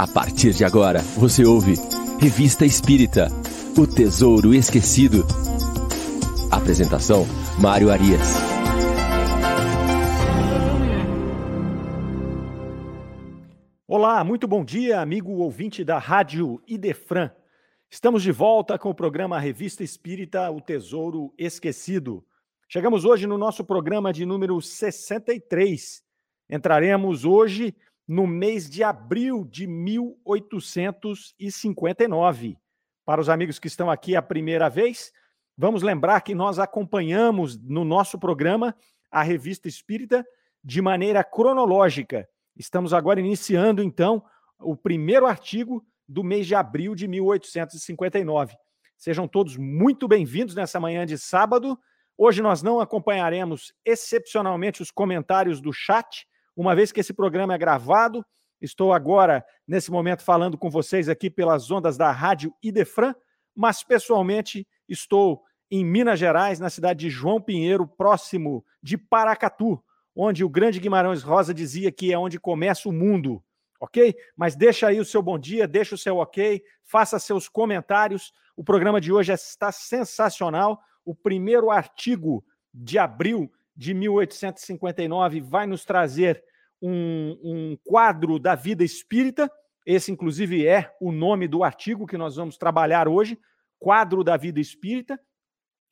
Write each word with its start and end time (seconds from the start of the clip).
A 0.00 0.06
partir 0.06 0.54
de 0.54 0.64
agora, 0.64 1.00
você 1.18 1.44
ouve 1.44 1.74
Revista 2.18 2.64
Espírita 2.64 3.28
O 3.76 3.86
Tesouro 3.86 4.54
Esquecido. 4.54 5.26
Apresentação: 6.50 7.26
Mário 7.60 7.90
Arias. 7.90 8.32
Olá, 13.86 14.24
muito 14.24 14.48
bom 14.48 14.64
dia, 14.64 15.02
amigo 15.02 15.32
ouvinte 15.32 15.84
da 15.84 15.98
Rádio 15.98 16.62
Idefran. 16.66 17.30
Estamos 17.90 18.22
de 18.22 18.32
volta 18.32 18.78
com 18.78 18.88
o 18.88 18.94
programa 18.94 19.38
Revista 19.38 19.84
Espírita 19.84 20.50
O 20.50 20.62
Tesouro 20.62 21.34
Esquecido. 21.36 22.24
Chegamos 22.70 23.04
hoje 23.04 23.26
no 23.26 23.36
nosso 23.36 23.62
programa 23.62 24.14
de 24.14 24.24
número 24.24 24.62
63. 24.62 26.02
Entraremos 26.48 27.26
hoje 27.26 27.74
no 28.10 28.26
mês 28.26 28.68
de 28.68 28.82
abril 28.82 29.46
de 29.48 29.68
1859. 29.68 32.58
Para 33.04 33.20
os 33.20 33.28
amigos 33.28 33.60
que 33.60 33.68
estão 33.68 33.88
aqui 33.88 34.16
a 34.16 34.22
primeira 34.22 34.68
vez, 34.68 35.12
vamos 35.56 35.80
lembrar 35.80 36.20
que 36.22 36.34
nós 36.34 36.58
acompanhamos 36.58 37.56
no 37.56 37.84
nosso 37.84 38.18
programa 38.18 38.74
a 39.12 39.22
Revista 39.22 39.68
Espírita 39.68 40.26
de 40.62 40.82
maneira 40.82 41.22
cronológica. 41.22 42.28
Estamos 42.56 42.92
agora 42.92 43.20
iniciando, 43.20 43.80
então, 43.80 44.24
o 44.58 44.76
primeiro 44.76 45.24
artigo 45.24 45.86
do 46.08 46.24
mês 46.24 46.48
de 46.48 46.56
abril 46.56 46.96
de 46.96 47.06
1859. 47.06 48.56
Sejam 48.96 49.28
todos 49.28 49.56
muito 49.56 50.08
bem-vindos 50.08 50.56
nessa 50.56 50.80
manhã 50.80 51.06
de 51.06 51.16
sábado. 51.16 51.78
Hoje 52.18 52.42
nós 52.42 52.60
não 52.60 52.80
acompanharemos 52.80 53.72
excepcionalmente 53.84 54.82
os 54.82 54.90
comentários 54.90 55.60
do 55.60 55.72
chat, 55.72 56.26
uma 56.60 56.74
vez 56.74 56.92
que 56.92 57.00
esse 57.00 57.14
programa 57.14 57.54
é 57.54 57.58
gravado, 57.58 58.22
estou 58.60 58.92
agora, 58.92 59.42
nesse 59.66 59.90
momento, 59.90 60.22
falando 60.22 60.58
com 60.58 60.68
vocês 60.68 61.08
aqui 61.08 61.30
pelas 61.30 61.70
ondas 61.70 61.96
da 61.96 62.12
Rádio 62.12 62.54
Idefran, 62.62 63.14
mas 63.56 63.82
pessoalmente 63.82 64.68
estou 64.86 65.42
em 65.70 65.82
Minas 65.82 66.18
Gerais, 66.18 66.60
na 66.60 66.68
cidade 66.68 67.00
de 67.00 67.08
João 67.08 67.40
Pinheiro, 67.40 67.86
próximo 67.86 68.62
de 68.82 68.98
Paracatu, 68.98 69.82
onde 70.14 70.44
o 70.44 70.50
grande 70.50 70.78
Guimarães 70.78 71.22
Rosa 71.22 71.54
dizia 71.54 71.90
que 71.90 72.12
é 72.12 72.18
onde 72.18 72.38
começa 72.38 72.90
o 72.90 72.92
mundo, 72.92 73.42
ok? 73.80 74.14
Mas 74.36 74.54
deixa 74.54 74.88
aí 74.88 75.00
o 75.00 75.04
seu 75.04 75.22
bom 75.22 75.38
dia, 75.38 75.66
deixa 75.66 75.94
o 75.94 75.98
seu 75.98 76.18
ok, 76.18 76.62
faça 76.82 77.18
seus 77.18 77.48
comentários. 77.48 78.34
O 78.54 78.62
programa 78.62 79.00
de 79.00 79.10
hoje 79.10 79.32
está 79.32 79.72
sensacional. 79.72 80.78
O 81.06 81.14
primeiro 81.14 81.70
artigo 81.70 82.44
de 82.74 82.98
abril 82.98 83.50
de 83.74 83.94
1859 83.94 85.40
vai 85.40 85.66
nos 85.66 85.86
trazer 85.86 86.44
um, 86.80 87.38
um 87.42 87.78
quadro 87.84 88.38
da 88.38 88.54
vida 88.54 88.84
espírita. 88.84 89.50
Esse, 89.84 90.12
inclusive, 90.12 90.66
é 90.66 90.94
o 91.00 91.12
nome 91.12 91.48
do 91.48 91.64
artigo 91.64 92.06
que 92.06 92.18
nós 92.18 92.36
vamos 92.36 92.56
trabalhar 92.56 93.08
hoje, 93.08 93.38
Quadro 93.78 94.22
da 94.22 94.36
Vida 94.36 94.60
Espírita, 94.60 95.18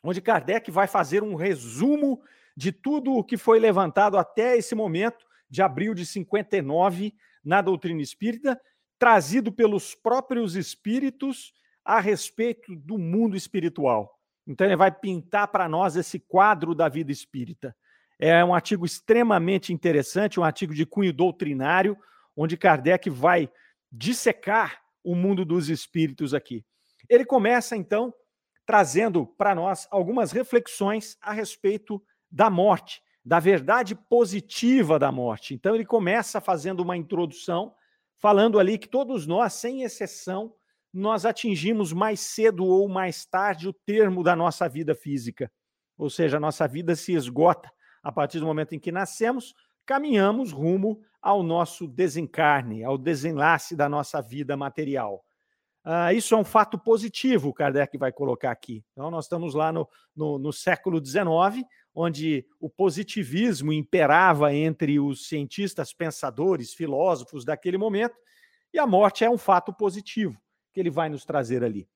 onde 0.02 0.20
Kardec 0.20 0.70
vai 0.70 0.86
fazer 0.86 1.22
um 1.22 1.34
resumo 1.34 2.20
de 2.56 2.72
tudo 2.72 3.12
o 3.14 3.24
que 3.24 3.36
foi 3.36 3.58
levantado 3.58 4.18
até 4.18 4.56
esse 4.56 4.74
momento, 4.74 5.26
de 5.48 5.62
abril 5.62 5.94
de 5.94 6.04
59, 6.04 7.14
na 7.42 7.62
doutrina 7.62 8.02
espírita, 8.02 8.60
trazido 8.98 9.50
pelos 9.50 9.94
próprios 9.94 10.56
espíritos 10.56 11.54
a 11.84 12.00
respeito 12.00 12.76
do 12.76 12.98
mundo 12.98 13.36
espiritual. 13.36 14.18
Então, 14.46 14.66
ele 14.66 14.76
vai 14.76 14.90
pintar 14.90 15.48
para 15.48 15.68
nós 15.68 15.96
esse 15.96 16.18
quadro 16.18 16.74
da 16.74 16.88
vida 16.88 17.12
espírita. 17.12 17.74
É 18.18 18.44
um 18.44 18.52
artigo 18.52 18.84
extremamente 18.84 19.72
interessante, 19.72 20.40
um 20.40 20.44
artigo 20.44 20.74
de 20.74 20.84
cunho 20.84 21.12
doutrinário, 21.12 21.96
onde 22.36 22.56
Kardec 22.56 23.08
vai 23.08 23.48
dissecar 23.90 24.80
o 25.04 25.14
mundo 25.14 25.44
dos 25.44 25.68
espíritos 25.68 26.34
aqui. 26.34 26.64
Ele 27.08 27.24
começa, 27.24 27.76
então, 27.76 28.12
trazendo 28.66 29.26
para 29.26 29.54
nós 29.54 29.86
algumas 29.90 30.32
reflexões 30.32 31.16
a 31.22 31.32
respeito 31.32 32.02
da 32.30 32.50
morte, 32.50 33.00
da 33.24 33.38
verdade 33.38 33.94
positiva 33.94 34.98
da 34.98 35.12
morte. 35.12 35.54
Então, 35.54 35.74
ele 35.74 35.86
começa 35.86 36.40
fazendo 36.40 36.80
uma 36.80 36.96
introdução, 36.96 37.72
falando 38.18 38.58
ali 38.58 38.78
que 38.78 38.88
todos 38.88 39.26
nós, 39.26 39.54
sem 39.54 39.82
exceção, 39.82 40.52
nós 40.92 41.24
atingimos 41.24 41.92
mais 41.92 42.20
cedo 42.20 42.64
ou 42.64 42.88
mais 42.88 43.24
tarde 43.24 43.68
o 43.68 43.72
termo 43.72 44.24
da 44.24 44.34
nossa 44.34 44.68
vida 44.68 44.94
física. 44.94 45.50
Ou 45.96 46.10
seja, 46.10 46.36
a 46.36 46.40
nossa 46.40 46.66
vida 46.66 46.96
se 46.96 47.12
esgota 47.12 47.70
a 48.08 48.12
partir 48.12 48.40
do 48.40 48.46
momento 48.46 48.74
em 48.74 48.78
que 48.78 48.90
nascemos, 48.90 49.54
caminhamos 49.84 50.50
rumo 50.50 51.02
ao 51.20 51.42
nosso 51.42 51.86
desencarne, 51.86 52.82
ao 52.82 52.96
desenlace 52.96 53.76
da 53.76 53.86
nossa 53.86 54.22
vida 54.22 54.56
material. 54.56 55.22
Uh, 55.84 56.14
isso 56.14 56.34
é 56.34 56.38
um 56.38 56.44
fato 56.44 56.78
positivo, 56.78 57.52
Kardec 57.52 57.98
vai 57.98 58.10
colocar 58.10 58.50
aqui. 58.50 58.82
Então, 58.92 59.10
nós 59.10 59.26
estamos 59.26 59.54
lá 59.54 59.70
no, 59.70 59.86
no, 60.16 60.38
no 60.38 60.54
século 60.54 61.04
XIX, 61.04 61.66
onde 61.94 62.46
o 62.58 62.70
positivismo 62.70 63.74
imperava 63.74 64.54
entre 64.54 64.98
os 64.98 65.28
cientistas, 65.28 65.92
pensadores, 65.92 66.72
filósofos 66.72 67.44
daquele 67.44 67.76
momento, 67.76 68.16
e 68.72 68.78
a 68.78 68.86
morte 68.86 69.22
é 69.22 69.28
um 69.28 69.36
fato 69.36 69.70
positivo 69.70 70.34
que 70.72 70.80
ele 70.80 70.90
vai 70.90 71.10
nos 71.10 71.26
trazer 71.26 71.62
ali. 71.62 71.86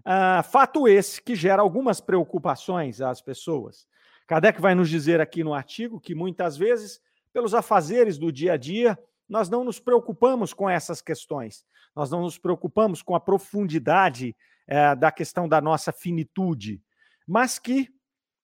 Uh, 0.00 0.42
fato 0.50 0.88
esse 0.88 1.22
que 1.22 1.36
gera 1.36 1.62
algumas 1.62 2.00
preocupações 2.00 3.00
às 3.00 3.22
pessoas. 3.22 3.86
Kardec 4.26 4.60
vai 4.60 4.74
nos 4.74 4.88
dizer 4.88 5.20
aqui 5.20 5.44
no 5.44 5.54
artigo 5.54 6.00
que 6.00 6.14
muitas 6.14 6.56
vezes, 6.56 7.00
pelos 7.32 7.54
afazeres 7.54 8.18
do 8.18 8.32
dia 8.32 8.54
a 8.54 8.56
dia, 8.56 8.98
nós 9.28 9.48
não 9.48 9.64
nos 9.64 9.78
preocupamos 9.78 10.52
com 10.52 10.68
essas 10.68 11.00
questões, 11.00 11.64
nós 11.94 12.10
não 12.10 12.22
nos 12.22 12.38
preocupamos 12.38 13.02
com 13.02 13.14
a 13.14 13.20
profundidade 13.20 14.36
é, 14.66 14.94
da 14.94 15.10
questão 15.12 15.48
da 15.48 15.60
nossa 15.60 15.92
finitude, 15.92 16.82
mas 17.26 17.58
que 17.58 17.88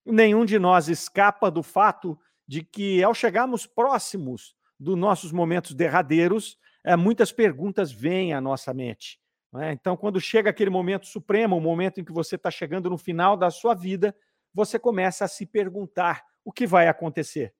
nenhum 0.05 0.45
de 0.45 0.57
nós 0.57 0.87
escapa 0.87 1.49
do 1.49 1.63
fato 1.63 2.17
de 2.47 2.63
que, 2.63 3.03
ao 3.03 3.13
chegarmos 3.13 3.65
próximos 3.65 4.55
dos 4.79 4.97
nossos 4.97 5.31
momentos 5.31 5.73
derradeiros, 5.73 6.57
é, 6.83 6.95
muitas 6.95 7.31
perguntas 7.31 7.91
vêm 7.91 8.33
à 8.33 8.41
nossa 8.41 8.73
mente. 8.73 9.19
É? 9.59 9.71
Então, 9.73 9.97
quando 9.97 10.19
chega 10.19 10.49
aquele 10.49 10.69
momento 10.69 11.05
supremo, 11.05 11.57
o 11.57 11.61
momento 11.61 11.99
em 11.99 12.03
que 12.03 12.11
você 12.11 12.35
está 12.35 12.49
chegando 12.49 12.89
no 12.89 12.97
final 12.97 13.35
da 13.35 13.49
sua 13.49 13.73
vida, 13.73 14.15
você 14.53 14.77
começa 14.77 15.25
a 15.25 15.27
se 15.27 15.45
perguntar 15.45 16.23
o 16.43 16.51
que 16.51 16.65
vai 16.65 16.87
acontecer, 16.87 17.53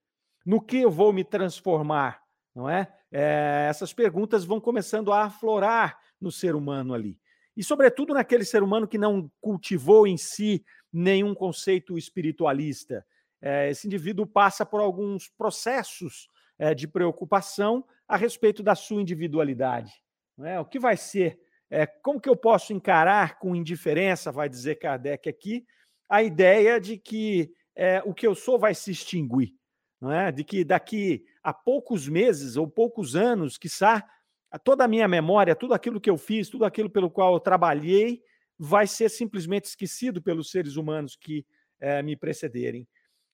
no 0.45 0.61
que 0.61 0.77
eu 0.77 0.91
vou 0.91 1.13
me 1.13 1.23
transformar, 1.23 2.21
não 2.53 2.69
é? 2.69 2.91
é 3.11 3.67
essas 3.69 3.93
perguntas 3.93 4.43
vão 4.43 4.59
começando 4.59 5.11
a 5.11 5.25
aflorar 5.25 5.99
no 6.19 6.31
ser 6.31 6.55
humano 6.55 6.93
ali. 6.93 7.19
E, 7.55 7.63
sobretudo, 7.63 8.13
naquele 8.13 8.45
ser 8.45 8.63
humano 8.63 8.87
que 8.87 8.97
não 8.97 9.29
cultivou 9.39 10.07
em 10.07 10.17
si 10.17 10.63
nenhum 10.91 11.33
conceito 11.33 11.97
espiritualista. 11.97 13.05
É, 13.41 13.69
esse 13.69 13.87
indivíduo 13.87 14.25
passa 14.25 14.65
por 14.65 14.81
alguns 14.81 15.29
processos 15.29 16.27
é, 16.57 16.73
de 16.73 16.87
preocupação 16.87 17.85
a 18.07 18.17
respeito 18.17 18.61
da 18.61 18.75
sua 18.75 19.01
individualidade. 19.01 19.91
É? 20.43 20.59
O 20.59 20.65
que 20.65 20.79
vai 20.79 20.97
ser? 20.97 21.39
É, 21.69 21.85
como 21.85 22.19
que 22.19 22.29
eu 22.29 22.35
posso 22.35 22.73
encarar 22.73 23.39
com 23.39 23.55
indiferença, 23.55 24.31
vai 24.31 24.49
dizer 24.49 24.75
Kardec 24.75 25.29
aqui, 25.29 25.65
a 26.11 26.21
ideia 26.21 26.77
de 26.77 26.97
que 26.97 27.53
é, 27.73 28.03
o 28.05 28.13
que 28.13 28.27
eu 28.27 28.35
sou 28.35 28.59
vai 28.59 28.75
se 28.75 28.91
extinguir, 28.91 29.55
não 29.99 30.11
é? 30.11 30.29
De 30.29 30.43
que 30.43 30.65
daqui 30.65 31.23
a 31.41 31.53
poucos 31.53 32.05
meses 32.09 32.57
ou 32.57 32.67
poucos 32.67 33.15
anos, 33.15 33.57
quiçá, 33.57 34.05
toda 34.65 34.83
a 34.83 34.89
minha 34.89 35.07
memória, 35.07 35.55
tudo 35.55 35.73
aquilo 35.73 36.01
que 36.01 36.09
eu 36.09 36.17
fiz, 36.17 36.49
tudo 36.49 36.65
aquilo 36.65 36.89
pelo 36.89 37.09
qual 37.09 37.33
eu 37.33 37.39
trabalhei, 37.39 38.21
vai 38.59 38.85
ser 38.85 39.07
simplesmente 39.07 39.65
esquecido 39.65 40.21
pelos 40.21 40.51
seres 40.51 40.75
humanos 40.75 41.15
que 41.15 41.45
é, 41.79 42.03
me 42.03 42.17
precederem. 42.17 42.85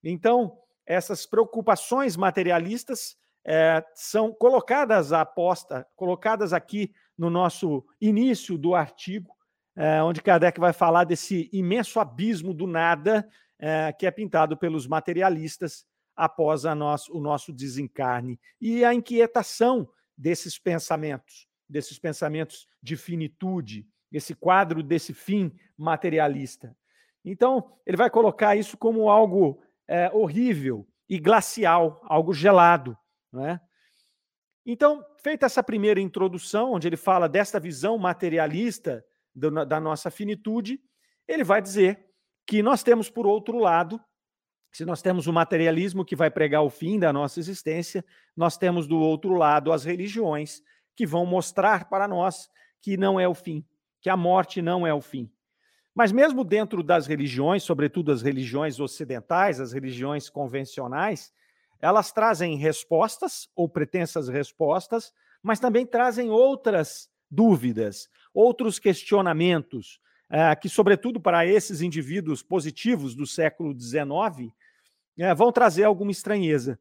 Então, 0.03 0.55
essas 0.85 1.25
preocupações 1.25 2.15
materialistas 2.15 3.17
é, 3.43 3.83
são 3.95 4.31
colocadas 4.31 5.11
à 5.11 5.21
aposta, 5.21 5.87
colocadas 5.95 6.53
aqui 6.53 6.93
no 7.17 7.31
nosso 7.31 7.83
início 7.99 8.55
do 8.55 8.75
artigo, 8.75 9.35
é, 9.77 10.01
onde 10.01 10.23
Kardec 10.23 10.59
vai 10.59 10.73
falar 10.73 11.03
desse 11.03 11.47
imenso 11.53 11.99
abismo 11.99 12.51
do 12.51 12.65
nada 12.65 13.29
é, 13.59 13.93
que 13.93 14.07
é 14.07 14.11
pintado 14.11 14.57
pelos 14.57 14.87
materialistas 14.87 15.85
após 16.15 16.65
o 16.65 17.19
nosso 17.19 17.53
desencarne 17.53 18.39
e 18.59 18.83
a 18.83 18.91
inquietação 18.91 19.87
desses 20.17 20.57
pensamentos, 20.57 21.47
desses 21.69 21.99
pensamentos 21.99 22.67
de 22.81 22.97
finitude, 22.97 23.87
esse 24.11 24.33
quadro 24.33 24.81
desse 24.81 25.13
fim 25.13 25.55
materialista. 25.77 26.75
Então, 27.23 27.71
ele 27.85 27.97
vai 27.97 28.09
colocar 28.09 28.55
isso 28.55 28.75
como 28.77 29.11
algo 29.11 29.61
é, 29.87 30.09
horrível 30.11 30.87
e 31.07 31.19
glacial, 31.19 32.01
algo 32.05 32.33
gelado. 32.33 32.97
Não 33.31 33.45
é? 33.45 33.61
Então, 34.65 35.05
feita 35.21 35.45
essa 35.45 35.61
primeira 35.61 35.99
introdução, 36.01 36.73
onde 36.73 36.87
ele 36.87 36.97
fala 36.97 37.29
desta 37.29 37.59
visão 37.59 37.95
materialista 37.97 39.05
do, 39.37 39.65
da 39.65 39.79
nossa 39.79 40.09
finitude, 40.09 40.81
ele 41.27 41.43
vai 41.43 41.61
dizer 41.61 42.07
que 42.45 42.63
nós 42.63 42.81
temos, 42.81 43.09
por 43.09 43.27
outro 43.27 43.59
lado, 43.59 44.01
se 44.71 44.83
nós 44.83 45.01
temos 45.01 45.27
o 45.27 45.33
materialismo 45.33 46.03
que 46.03 46.15
vai 46.15 46.29
pregar 46.29 46.63
o 46.63 46.69
fim 46.69 46.99
da 46.99 47.13
nossa 47.13 47.39
existência, 47.39 48.03
nós 48.35 48.57
temos 48.57 48.87
do 48.87 48.97
outro 48.97 49.33
lado 49.35 49.71
as 49.71 49.83
religiões 49.83 50.61
que 50.95 51.05
vão 51.05 51.25
mostrar 51.25 51.87
para 51.89 52.07
nós 52.07 52.49
que 52.81 52.97
não 52.97 53.19
é 53.19 53.27
o 53.27 53.33
fim, 53.33 53.65
que 54.01 54.09
a 54.09 54.17
morte 54.17 54.61
não 54.61 54.85
é 54.85 54.93
o 54.93 55.01
fim. 55.01 55.31
Mas 55.93 56.11
mesmo 56.11 56.43
dentro 56.43 56.83
das 56.83 57.07
religiões, 57.07 57.63
sobretudo 57.63 58.11
as 58.11 58.21
religiões 58.21 58.79
ocidentais, 58.79 59.59
as 59.59 59.73
religiões 59.73 60.29
convencionais, 60.29 61.31
elas 61.79 62.11
trazem 62.11 62.55
respostas 62.55 63.49
ou 63.55 63.67
pretensas 63.67 64.27
respostas, 64.27 65.11
mas 65.41 65.59
também 65.59 65.85
trazem 65.85 66.29
outras 66.29 67.09
dúvidas, 67.29 68.09
outros 68.33 68.79
questionamentos, 68.79 69.99
é, 70.29 70.55
que, 70.55 70.67
sobretudo 70.67 71.19
para 71.19 71.45
esses 71.45 71.81
indivíduos 71.81 72.43
positivos 72.43 73.15
do 73.15 73.25
século 73.25 73.77
XIX, 73.79 74.51
é, 75.17 75.33
vão 75.33 75.51
trazer 75.51 75.83
alguma 75.83 76.11
estranheza. 76.11 76.79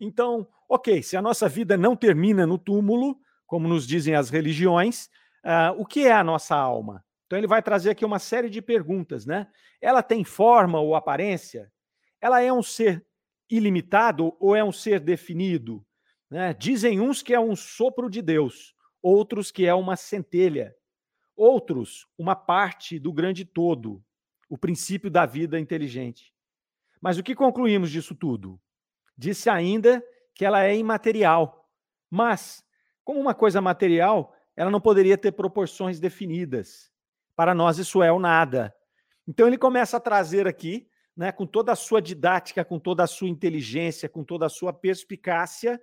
Então, 0.00 0.48
ok, 0.68 1.02
se 1.02 1.16
a 1.16 1.22
nossa 1.22 1.48
vida 1.48 1.76
não 1.76 1.96
termina 1.96 2.46
no 2.46 2.58
túmulo, 2.58 3.18
como 3.46 3.66
nos 3.66 3.86
dizem 3.86 4.14
as 4.14 4.30
religiões, 4.30 5.06
uh, 5.44 5.72
o 5.78 5.86
que 5.86 6.06
é 6.06 6.12
a 6.12 6.22
nossa 6.22 6.54
alma? 6.54 7.04
Então, 7.26 7.38
ele 7.38 7.46
vai 7.46 7.62
trazer 7.62 7.90
aqui 7.90 8.04
uma 8.04 8.18
série 8.18 8.48
de 8.48 8.62
perguntas, 8.62 9.26
né? 9.26 9.48
Ela 9.80 10.02
tem 10.02 10.24
forma 10.24 10.80
ou 10.80 10.94
aparência? 10.94 11.70
Ela 12.20 12.40
é 12.40 12.52
um 12.52 12.62
ser 12.62 13.04
ilimitado 13.50 14.36
ou 14.38 14.54
é 14.54 14.62
um 14.62 14.72
ser 14.72 15.00
definido? 15.00 15.84
Né? 16.30 16.54
Dizem 16.54 17.00
uns 17.00 17.22
que 17.22 17.34
é 17.34 17.40
um 17.40 17.56
sopro 17.56 18.10
de 18.10 18.20
Deus, 18.20 18.74
outros 19.02 19.50
que 19.50 19.66
é 19.66 19.74
uma 19.74 19.96
centelha, 19.96 20.74
outros 21.38 22.06
uma 22.18 22.34
parte 22.34 22.98
do 22.98 23.12
grande 23.12 23.44
todo, 23.44 24.04
o 24.48 24.58
princípio 24.58 25.10
da 25.10 25.24
vida 25.24 25.58
inteligente. 25.58 26.34
Mas 27.00 27.16
o 27.16 27.22
que 27.22 27.34
concluímos 27.34 27.90
disso 27.90 28.14
tudo? 28.14 28.60
Disse 29.16 29.48
ainda 29.48 30.04
que 30.34 30.44
ela 30.44 30.64
é 30.64 30.76
imaterial, 30.76 31.68
mas, 32.10 32.64
como 33.04 33.20
uma 33.20 33.34
coisa 33.34 33.60
material, 33.60 34.34
ela 34.56 34.70
não 34.70 34.80
poderia 34.80 35.16
ter 35.16 35.32
proporções 35.32 36.00
definidas. 36.00 36.90
Para 37.36 37.54
nós, 37.54 37.78
isso 37.78 38.02
é 38.02 38.10
o 38.10 38.18
nada. 38.18 38.74
Então, 39.26 39.46
ele 39.46 39.58
começa 39.58 39.96
a 39.96 40.00
trazer 40.00 40.48
aqui, 40.48 40.88
né, 41.16 41.30
com 41.30 41.46
toda 41.46 41.72
a 41.72 41.76
sua 41.76 42.00
didática, 42.00 42.64
com 42.64 42.78
toda 42.78 43.04
a 43.04 43.06
sua 43.06 43.28
inteligência, 43.28 44.08
com 44.08 44.24
toda 44.24 44.46
a 44.46 44.48
sua 44.48 44.72
perspicácia, 44.72 45.80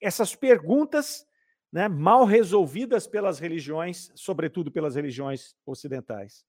essas 0.00 0.34
perguntas 0.34 1.26
né, 1.72 1.88
mal 1.88 2.24
resolvidas 2.24 3.06
pelas 3.06 3.38
religiões, 3.38 4.12
sobretudo 4.14 4.70
pelas 4.70 4.94
religiões 4.94 5.56
ocidentais. 5.64 6.44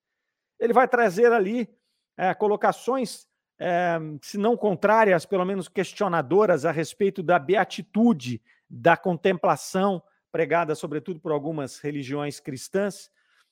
Ele 0.59 0.73
vai 0.73 0.87
trazer 0.87 1.31
ali 1.31 1.69
é, 2.17 2.33
colocações, 2.33 3.25
é, 3.57 3.97
se 4.21 4.37
não 4.37 4.57
contrárias, 4.57 5.25
pelo 5.25 5.45
menos 5.45 5.69
questionadoras 5.69 6.65
a 6.65 6.71
respeito 6.71 7.23
da 7.23 7.39
beatitude, 7.39 8.41
da 8.69 8.97
contemplação, 8.97 10.03
pregada 10.31 10.75
sobretudo 10.75 11.19
por 11.19 11.31
algumas 11.31 11.79
religiões 11.79 12.39
cristãs, 12.39 13.09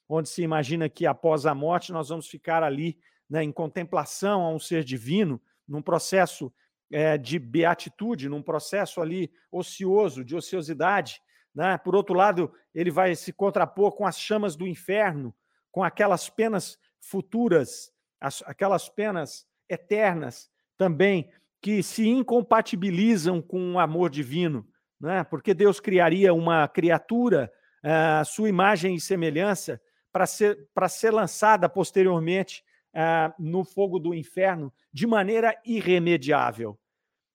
onde 0.09 0.27
se 0.27 0.41
imagina 0.41 0.89
que 0.89 1.05
após 1.05 1.45
a 1.45 1.55
morte 1.55 1.93
nós 1.93 2.09
vamos 2.09 2.27
ficar 2.27 2.63
ali 2.63 2.99
né, 3.29 3.43
em 3.43 3.51
contemplação 3.51 4.41
a 4.41 4.49
um 4.49 4.59
ser 4.59 4.83
divino, 4.83 5.41
num 5.65 5.81
processo 5.81 6.53
é, 6.91 7.17
de 7.17 7.39
beatitude, 7.39 8.27
num 8.27 8.41
processo 8.41 8.99
ali 8.99 9.31
ocioso, 9.49 10.25
de 10.25 10.35
ociosidade, 10.35 11.21
né? 11.53 11.77
Por 11.77 11.95
outro 11.95 12.15
lado, 12.15 12.51
ele 12.73 12.89
vai 12.89 13.15
se 13.15 13.33
contrapor 13.33 13.91
com 13.93 14.05
as 14.05 14.19
chamas 14.19 14.55
do 14.55 14.67
inferno, 14.67 15.33
com 15.71 15.83
aquelas 15.83 16.29
penas 16.29 16.77
futuras, 16.99 17.91
as, 18.19 18.41
aquelas 18.45 18.89
penas 18.89 19.45
eternas 19.69 20.49
também, 20.77 21.29
que 21.61 21.83
se 21.83 22.07
incompatibilizam 22.07 23.41
com 23.41 23.73
o 23.73 23.79
amor 23.79 24.09
divino, 24.09 24.67
né? 24.99 25.23
porque 25.23 25.53
Deus 25.53 25.79
criaria 25.79 26.33
uma 26.33 26.67
criatura, 26.67 27.51
uh, 27.83 28.25
sua 28.25 28.49
imagem 28.49 28.95
e 28.95 29.01
semelhança, 29.01 29.79
para 30.11 30.25
ser, 30.25 30.67
ser 30.89 31.11
lançada 31.11 31.69
posteriormente 31.69 32.63
uh, 32.93 33.33
no 33.39 33.63
fogo 33.63 33.99
do 33.99 34.13
inferno 34.13 34.73
de 34.91 35.05
maneira 35.05 35.55
irremediável. 35.63 36.77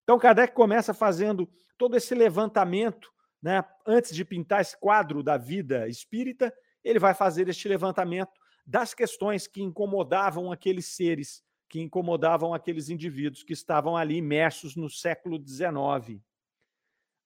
Então, 0.02 0.18
Kardec 0.18 0.54
começa 0.54 0.92
fazendo 0.92 1.48
todo 1.78 1.96
esse 1.96 2.14
levantamento 2.14 3.12
né, 3.42 3.64
antes 3.86 4.14
de 4.14 4.24
pintar 4.24 4.60
esse 4.60 4.78
quadro 4.78 5.22
da 5.22 5.36
vida 5.36 5.88
espírita, 5.88 6.52
ele 6.82 6.98
vai 6.98 7.14
fazer 7.14 7.48
este 7.48 7.68
levantamento 7.68 8.32
das 8.66 8.94
questões 8.94 9.46
que 9.46 9.62
incomodavam 9.62 10.50
aqueles 10.50 10.86
seres, 10.86 11.44
que 11.68 11.80
incomodavam 11.80 12.54
aqueles 12.54 12.88
indivíduos 12.88 13.42
que 13.42 13.52
estavam 13.52 13.96
ali 13.96 14.16
imersos 14.16 14.76
no 14.76 14.88
século 14.88 15.42
XIX. 15.44 16.20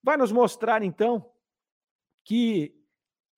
Vai 0.03 0.17
nos 0.17 0.31
mostrar, 0.31 0.83
então, 0.83 1.31
que 2.23 2.75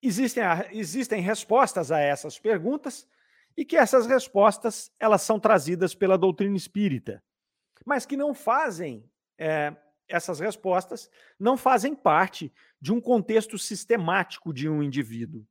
existem, 0.01 0.43
existem 0.71 1.21
respostas 1.21 1.91
a 1.91 1.99
essas 1.99 2.37
perguntas 2.37 3.07
e 3.55 3.63
que 3.63 3.77
essas 3.77 4.05
respostas 4.05 4.91
elas 4.99 5.21
são 5.21 5.39
trazidas 5.39 5.93
pela 5.93 6.17
doutrina 6.17 6.57
espírita, 6.57 7.23
mas 7.85 8.05
que 8.05 8.17
não 8.17 8.33
fazem 8.33 9.09
é, 9.37 9.75
essas 10.07 10.39
respostas 10.39 11.09
não 11.39 11.57
fazem 11.57 11.95
parte 11.95 12.53
de 12.79 12.91
um 12.91 12.99
contexto 12.99 13.57
sistemático 13.57 14.53
de 14.53 14.67
um 14.69 14.83
indivíduo. 14.83 15.45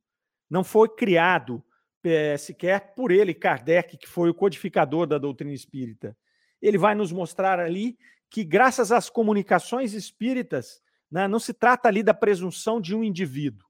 Não 0.49 0.63
foi 0.63 0.89
criado 0.89 1.63
é, 2.03 2.37
sequer 2.37 2.93
por 2.95 3.11
ele, 3.11 3.33
Kardec, 3.33 3.97
que 3.97 4.07
foi 4.07 4.29
o 4.29 4.33
codificador 4.33 5.07
da 5.07 5.17
doutrina 5.17 5.53
espírita. 5.53 6.17
Ele 6.61 6.77
vai 6.77 6.95
nos 6.95 7.11
mostrar 7.11 7.59
ali 7.59 7.97
que, 8.29 8.43
graças 8.43 8.91
às 8.91 9.09
comunicações 9.09 9.93
espíritas, 9.93 10.81
né, 11.09 11.27
não 11.27 11.39
se 11.39 11.53
trata 11.53 11.87
ali 11.87 12.03
da 12.03 12.13
presunção 12.13 12.79
de 12.81 12.95
um 12.95 13.03
indivíduo 13.03 13.67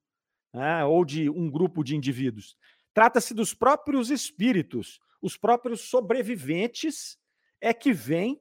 né, 0.53 0.85
ou 0.85 1.03
de 1.03 1.29
um 1.29 1.49
grupo 1.49 1.83
de 1.83 1.95
indivíduos. 1.95 2.55
Trata-se 2.93 3.33
dos 3.33 3.53
próprios 3.53 4.11
espíritos, 4.11 4.99
os 5.21 5.35
próprios 5.35 5.81
sobreviventes 5.81 7.17
é 7.59 7.73
que 7.73 7.91
vêm 7.91 8.39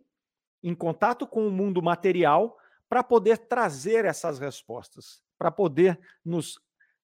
em 0.63 0.75
contato 0.75 1.27
com 1.27 1.47
o 1.47 1.51
mundo 1.51 1.83
material 1.83 2.57
para 2.89 3.03
poder 3.03 3.39
trazer 3.39 4.05
essas 4.05 4.39
respostas, 4.39 5.23
para 5.39 5.51
poder 5.51 5.99
nos 6.25 6.61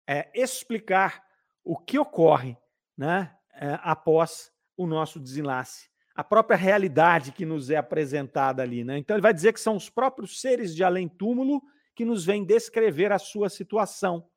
é, 0.07 0.31
explicar 0.35 1.25
o 1.65 1.77
que 1.77 1.99
ocorre 1.99 2.57
né, 2.97 3.35
é, 3.55 3.79
após 3.83 4.53
o 4.77 4.87
nosso 4.87 5.19
desenlace, 5.19 5.89
a 6.15 6.23
própria 6.23 6.57
realidade 6.57 7.33
que 7.33 7.45
nos 7.45 7.71
é 7.71 7.77
apresentada 7.77 8.63
ali. 8.63 8.85
Né? 8.85 8.99
Então, 8.99 9.17
ele 9.17 9.23
vai 9.23 9.35
dizer 9.35 9.53
que 9.53 9.61
são 9.61 9.77
os 9.77 9.91
próprios 9.91 10.41
seres 10.41 10.75
de 10.75 10.83
além-túmulo 10.83 11.63
que 11.95 12.05
nos 12.05 12.25
vêm 12.25 12.45
descrever 12.45 13.13
a 13.13 13.19
sua 13.19 13.49
situação 13.49 14.29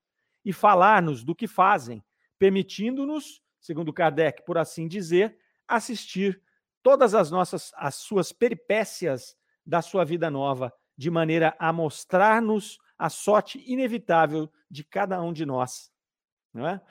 e 0.43 0.51
falar-nos 0.51 1.23
do 1.23 1.35
que 1.35 1.47
fazem, 1.47 2.03
permitindo-nos, 2.39 3.41
segundo 3.59 3.93
Kardec, 3.93 4.43
por 4.45 4.57
assim 4.57 4.87
dizer, 4.87 5.37
assistir 5.67 6.41
todas 6.83 7.13
as 7.13 7.31
nossas 7.31 7.71
as 7.75 7.95
suas 7.95 8.31
peripécias 8.31 9.35
da 9.65 9.81
sua 9.81 10.03
vida 10.03 10.29
nova, 10.29 10.73
de 10.97 11.09
maneira 11.09 11.55
a 11.59 11.71
mostrar-nos 11.71 12.79
a 12.97 13.09
sorte 13.09 13.63
inevitável 13.65 14.51
de 14.69 14.83
cada 14.83 15.21
um 15.21 15.33
de 15.33 15.45
nós. 15.45 15.91
Não 16.53 16.67
é? 16.67 16.81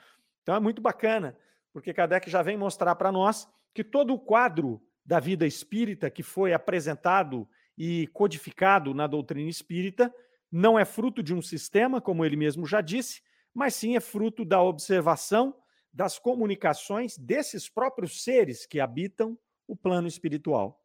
Então 0.41 0.55
é 0.55 0.59
muito 0.59 0.81
bacana, 0.81 1.37
porque 1.71 1.93
Kardec 1.93 2.29
já 2.29 2.41
vem 2.41 2.57
mostrar 2.57 2.95
para 2.95 3.11
nós 3.11 3.47
que 3.73 3.83
todo 3.83 4.13
o 4.13 4.19
quadro 4.19 4.81
da 5.05 5.19
vida 5.19 5.45
espírita 5.45 6.09
que 6.09 6.23
foi 6.23 6.53
apresentado 6.53 7.47
e 7.77 8.07
codificado 8.07 8.93
na 8.93 9.07
doutrina 9.07 9.49
espírita 9.49 10.13
não 10.51 10.77
é 10.77 10.83
fruto 10.83 11.23
de 11.23 11.33
um 11.33 11.41
sistema, 11.41 12.01
como 12.01 12.25
ele 12.25 12.35
mesmo 12.35 12.65
já 12.65 12.81
disse, 12.81 13.21
mas 13.53 13.75
sim 13.75 13.95
é 13.95 13.99
fruto 13.99 14.43
da 14.43 14.61
observação 14.61 15.55
das 15.93 16.19
comunicações 16.19 17.17
desses 17.17 17.69
próprios 17.69 18.23
seres 18.23 18.65
que 18.65 18.79
habitam 18.79 19.37
o 19.71 19.75
plano 19.75 20.07
espiritual. 20.07 20.83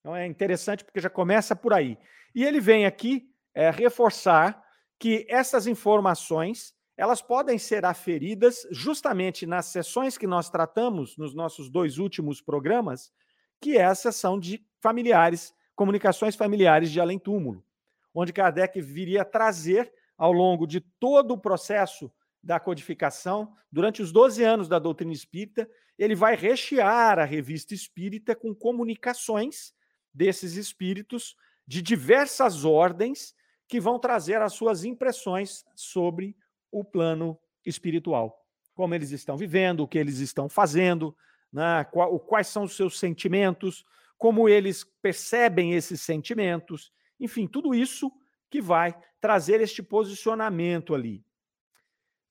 Então 0.00 0.14
é 0.14 0.26
interessante 0.26 0.84
porque 0.84 1.00
já 1.00 1.08
começa 1.08 1.54
por 1.54 1.72
aí. 1.72 1.96
E 2.34 2.44
ele 2.44 2.60
vem 2.60 2.84
aqui 2.84 3.30
é, 3.54 3.70
reforçar 3.70 4.60
que 4.98 5.24
essas 5.28 5.68
informações 5.68 6.74
elas 6.96 7.22
podem 7.22 7.58
ser 7.58 7.84
aferidas 7.84 8.66
justamente 8.72 9.46
nas 9.46 9.66
sessões 9.66 10.18
que 10.18 10.26
nós 10.26 10.50
tratamos 10.50 11.16
nos 11.16 11.32
nossos 11.32 11.70
dois 11.70 11.98
últimos 11.98 12.40
programas, 12.40 13.12
que 13.60 13.78
é 13.78 13.84
a 13.84 13.94
sessão 13.94 14.36
de 14.36 14.66
familiares, 14.80 15.54
comunicações 15.76 16.34
familiares 16.34 16.90
de 16.90 17.00
além-túmulo, 17.00 17.64
onde 18.12 18.32
Kardec 18.32 18.80
viria 18.80 19.24
trazer 19.24 19.92
ao 20.16 20.32
longo 20.32 20.66
de 20.66 20.80
todo 20.80 21.34
o 21.34 21.38
processo 21.38 22.10
da 22.42 22.60
codificação, 22.60 23.52
durante 23.70 24.00
os 24.00 24.12
12 24.12 24.42
anos 24.42 24.68
da 24.68 24.78
doutrina 24.78 25.12
espírita, 25.12 25.68
ele 25.98 26.14
vai 26.14 26.36
rechear 26.36 27.18
a 27.18 27.24
revista 27.24 27.74
espírita 27.74 28.34
com 28.34 28.54
comunicações 28.54 29.74
desses 30.14 30.54
espíritos 30.54 31.36
de 31.66 31.82
diversas 31.82 32.64
ordens 32.64 33.34
que 33.66 33.80
vão 33.80 33.98
trazer 33.98 34.40
as 34.40 34.54
suas 34.54 34.84
impressões 34.84 35.64
sobre 35.74 36.36
o 36.70 36.84
plano 36.84 37.38
espiritual. 37.64 38.46
Como 38.74 38.94
eles 38.94 39.10
estão 39.10 39.36
vivendo, 39.36 39.80
o 39.80 39.88
que 39.88 39.98
eles 39.98 40.18
estão 40.20 40.48
fazendo, 40.48 41.14
né, 41.52 41.84
quais 42.26 42.46
são 42.46 42.62
os 42.62 42.76
seus 42.76 42.98
sentimentos, 42.98 43.84
como 44.16 44.48
eles 44.48 44.84
percebem 45.02 45.74
esses 45.74 46.00
sentimentos, 46.00 46.92
enfim, 47.20 47.46
tudo 47.46 47.74
isso 47.74 48.10
que 48.48 48.62
vai 48.62 48.96
trazer 49.20 49.60
este 49.60 49.82
posicionamento 49.82 50.94
ali. 50.94 51.24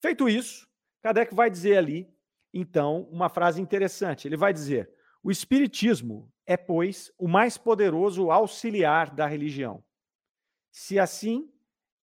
Feito 0.08 0.30
isso, 0.30 0.66
Kardec 1.02 1.36
vai 1.36 1.50
dizer 1.50 1.76
ali, 1.76 2.10
então, 2.54 3.10
uma 3.12 3.28
frase 3.28 3.62
interessante. 3.62 4.26
Ele 4.26 4.38
vai 4.38 4.54
dizer: 4.54 4.90
o 5.22 5.30
Espiritismo 5.30 6.32
é, 6.46 6.56
pois, 6.56 7.12
o 7.18 7.28
mais 7.28 7.58
poderoso 7.58 8.32
auxiliar 8.32 9.14
da 9.14 9.28
religião. 9.28 9.84
Se 10.72 10.98
assim 10.98 11.52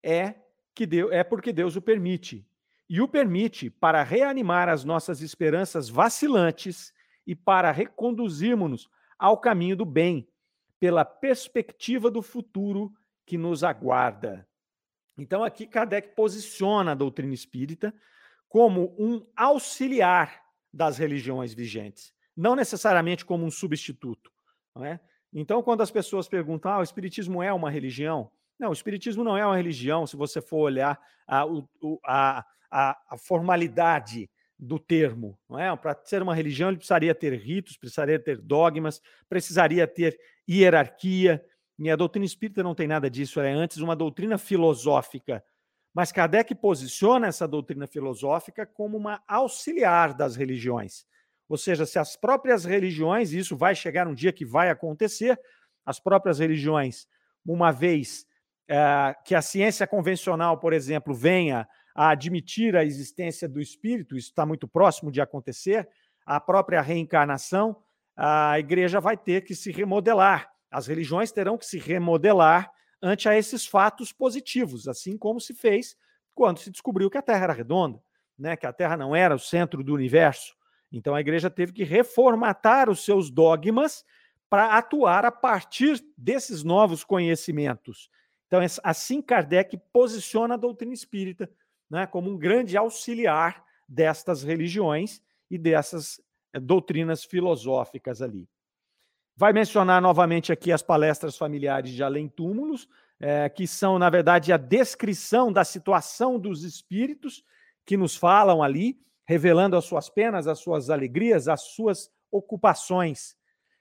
é, 0.02 0.34
que 0.75 0.84
Deus, 0.84 1.12
é 1.12 1.25
porque 1.25 1.50
Deus 1.50 1.76
o 1.76 1.80
permite. 1.80 2.46
E 2.90 3.00
o 3.00 3.08
permite 3.08 3.70
para 3.70 4.02
reanimar 4.02 4.68
as 4.68 4.84
nossas 4.84 5.23
esperanças 5.23 5.88
vacilantes 5.88 6.92
e 7.26 7.34
para 7.34 7.73
reconduzirmos-nos 7.73 8.87
ao 9.18 9.38
caminho 9.38 9.76
do 9.76 9.87
bem, 9.87 10.28
pela 10.78 11.06
perspectiva 11.06 12.11
do 12.11 12.20
futuro 12.20 12.92
que 13.25 13.38
nos 13.38 13.64
aguarda. 13.64 14.46
Então, 15.16 15.44
aqui 15.44 15.66
Kardec 15.66 16.14
posiciona 16.14 16.92
a 16.92 16.94
doutrina 16.94 17.35
espírita 17.35 17.94
como 18.49 18.94
um 18.99 19.26
auxiliar 19.37 20.42
das 20.73 20.99
religiões 20.99 21.54
vigentes, 21.54 22.12
não 22.37 22.56
necessariamente 22.56 23.25
como 23.25 23.44
um 23.44 23.50
substituto. 23.50 24.33
É? 24.83 24.99
Então, 25.33 25.62
quando 25.62 25.83
as 25.83 25.90
pessoas 25.90 26.28
perguntam, 26.28 26.73
ah, 26.73 26.78
o 26.78 26.83
Espiritismo 26.83 27.42
é 27.42 27.52
uma 27.52 27.71
religião? 27.71 28.30
Não, 28.59 28.71
o 28.71 28.73
Espiritismo 28.73 29.23
não 29.23 29.37
é 29.37 29.44
uma 29.44 29.56
religião, 29.56 30.06
se 30.06 30.16
você 30.16 30.40
for 30.40 30.59
olhar 30.59 31.00
a, 31.26 31.44
a, 32.06 32.47
a, 32.71 32.99
a 33.11 33.16
formalidade 33.16 34.28
do 34.59 34.78
termo. 34.78 35.38
É? 35.59 35.75
Para 35.76 35.99
ser 36.04 36.23
uma 36.23 36.35
religião, 36.35 36.68
ele 36.68 36.76
precisaria 36.76 37.14
ter 37.14 37.35
ritos, 37.35 37.76
precisaria 37.76 38.18
ter 38.18 38.40
dogmas, 38.40 39.00
precisaria 39.28 39.87
ter 39.87 40.18
hierarquia. 40.49 41.44
E 41.78 41.90
a 41.90 41.97
doutrina 41.97 42.25
espírita 42.25 42.62
não 42.62 42.75
tem 42.75 42.87
nada 42.87 43.11
disso, 43.11 43.40
ela 43.40 43.49
é 43.49 43.52
antes 43.52 43.78
uma 43.78 43.97
doutrina 43.97 44.38
filosófica. 44.38 45.45
Mas 45.93 46.12
Kardec 46.12 46.54
posiciona 46.54 47.28
essa 47.28 47.47
doutrina 47.47 47.87
filosófica 47.87 48.66
como 48.66 48.97
uma 48.97 49.23
auxiliar 49.28 50.14
das 50.14 50.37
religiões. 50.37 51.07
Ou 51.49 51.57
seja, 51.57 51.85
se 51.87 51.99
as 51.99 52.16
próprias 52.16 52.64
religiões, 52.64 53.33
e 53.33 53.38
isso 53.38 53.57
vai 53.57 53.75
chegar 53.75 54.09
um 54.09 54.14
dia 54.14 54.33
que 54.33 54.45
vai 54.45 54.71
acontecer, 54.71 55.38
as 55.85 56.00
próprias 56.00 56.38
religiões, 56.38 57.07
uma 57.47 57.71
vez 57.71 58.26
é, 58.69 59.14
que 59.25 59.35
a 59.35 59.43
ciência 59.43 59.87
convencional, 59.87 60.59
por 60.59 60.73
exemplo, 60.73 61.14
venha 61.14 61.69
a 61.95 62.11
admitir 62.11 62.75
a 62.75 62.85
existência 62.85 63.49
do 63.49 63.61
espírito, 63.61 64.16
isso 64.16 64.31
está 64.31 64.45
muito 64.45 64.66
próximo 64.66 65.12
de 65.12 65.21
acontecer, 65.21 65.88
a 66.26 66.40
própria 66.40 66.81
reencarnação, 66.81 67.76
a 68.16 68.59
igreja 68.59 69.00
vai 69.00 69.16
ter 69.16 69.43
que 69.43 69.54
se 69.54 69.71
remodelar. 69.71 70.53
As 70.75 70.88
religiões 70.88 71.31
terão 71.31 71.57
que 71.57 71.64
se 71.64 71.78
remodelar 71.78 72.69
ante 73.00 73.28
a 73.28 73.38
esses 73.38 73.64
fatos 73.64 74.12
positivos, 74.12 74.88
assim 74.88 75.16
como 75.16 75.40
se 75.40 75.54
fez 75.54 75.97
quando 76.35 76.59
se 76.59 76.69
descobriu 76.69 77.09
que 77.09 77.16
a 77.16 77.23
Terra 77.23 77.45
era 77.45 77.52
redonda, 77.52 78.02
né? 78.37 78.57
que 78.57 78.66
a 78.66 78.73
Terra 78.73 78.97
não 78.97 79.14
era 79.14 79.37
o 79.37 79.38
centro 79.38 79.85
do 79.85 79.95
universo. 79.95 80.57
Então 80.90 81.14
a 81.14 81.21
igreja 81.21 81.49
teve 81.49 81.73
que 81.73 81.85
reformatar 81.85 82.90
os 82.90 83.04
seus 83.04 83.31
dogmas 83.31 84.04
para 84.50 84.76
atuar 84.76 85.25
a 85.25 85.31
partir 85.31 86.04
desses 86.19 86.64
novos 86.64 87.04
conhecimentos. 87.04 88.11
Então, 88.49 88.59
assim 88.83 89.23
Kardec 89.23 89.78
posiciona 89.93 90.54
a 90.54 90.57
doutrina 90.57 90.93
espírita 90.93 91.49
né, 91.88 92.04
como 92.04 92.31
um 92.31 92.37
grande 92.37 92.76
auxiliar 92.76 93.64
destas 93.88 94.43
religiões 94.43 95.23
e 95.49 95.57
dessas 95.57 96.21
eh, 96.52 96.59
doutrinas 96.59 97.25
filosóficas 97.25 98.21
ali. 98.21 98.49
Vai 99.36 99.52
mencionar 99.52 100.00
novamente 100.00 100.52
aqui 100.52 100.70
as 100.70 100.82
palestras 100.82 101.36
familiares 101.36 101.90
de 101.90 102.02
Além 102.02 102.28
Túmulos, 102.28 102.88
é, 103.18 103.48
que 103.48 103.66
são, 103.66 103.98
na 103.98 104.08
verdade, 104.08 104.52
a 104.52 104.56
descrição 104.56 105.52
da 105.52 105.64
situação 105.64 106.38
dos 106.38 106.62
espíritos 106.62 107.44
que 107.84 107.96
nos 107.96 108.16
falam 108.16 108.62
ali, 108.62 109.00
revelando 109.26 109.76
as 109.76 109.84
suas 109.84 110.08
penas, 110.08 110.46
as 110.46 110.60
suas 110.60 110.88
alegrias, 110.88 111.48
as 111.48 111.62
suas 111.62 112.10
ocupações. 112.30 113.36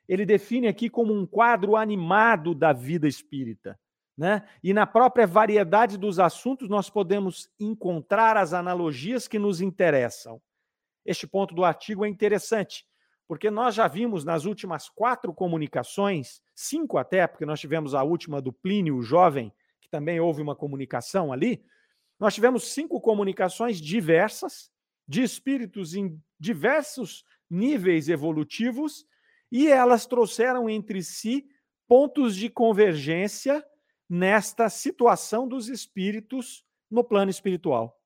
Ele 0.07 0.25
define 0.25 0.67
aqui 0.67 0.89
como 0.89 1.13
um 1.13 1.25
quadro 1.25 1.75
animado 1.75 2.55
da 2.55 2.73
vida 2.73 3.07
espírita. 3.07 3.79
Né? 4.17 4.47
E 4.63 4.73
na 4.73 4.85
própria 4.85 5.25
variedade 5.25 5.97
dos 5.97 6.19
assuntos, 6.19 6.69
nós 6.69 6.89
podemos 6.89 7.49
encontrar 7.59 8.37
as 8.37 8.53
analogias 8.53 9.27
que 9.27 9.39
nos 9.39 9.61
interessam. 9.61 10.41
Este 11.05 11.27
ponto 11.27 11.53
do 11.53 11.63
artigo 11.63 12.05
é 12.05 12.09
interessante, 12.09 12.85
porque 13.33 13.49
nós 13.49 13.73
já 13.73 13.87
vimos 13.87 14.23
nas 14.23 14.45
últimas 14.45 14.87
quatro 14.87 15.33
comunicações, 15.33 16.39
cinco 16.53 16.99
até, 16.99 17.25
porque 17.25 17.47
nós 17.47 17.59
tivemos 17.59 17.95
a 17.95 18.03
última 18.03 18.39
do 18.39 18.53
Plínio 18.53 19.01
Jovem, 19.01 19.51
que 19.81 19.89
também 19.89 20.19
houve 20.19 20.39
uma 20.39 20.55
comunicação 20.55 21.33
ali. 21.33 21.65
Nós 22.19 22.35
tivemos 22.35 22.71
cinco 22.71 23.01
comunicações 23.01 23.81
diversas, 23.81 24.71
de 25.07 25.23
espíritos 25.23 25.95
em 25.95 26.21
diversos 26.39 27.25
níveis 27.49 28.07
evolutivos, 28.07 29.03
e 29.51 29.67
elas 29.67 30.05
trouxeram 30.05 30.69
entre 30.69 31.01
si 31.01 31.49
pontos 31.87 32.35
de 32.35 32.51
convergência 32.51 33.65
nesta 34.07 34.69
situação 34.69 35.47
dos 35.47 35.69
espíritos 35.69 36.63
no 36.87 37.03
plano 37.03 37.31
espiritual. 37.31 37.99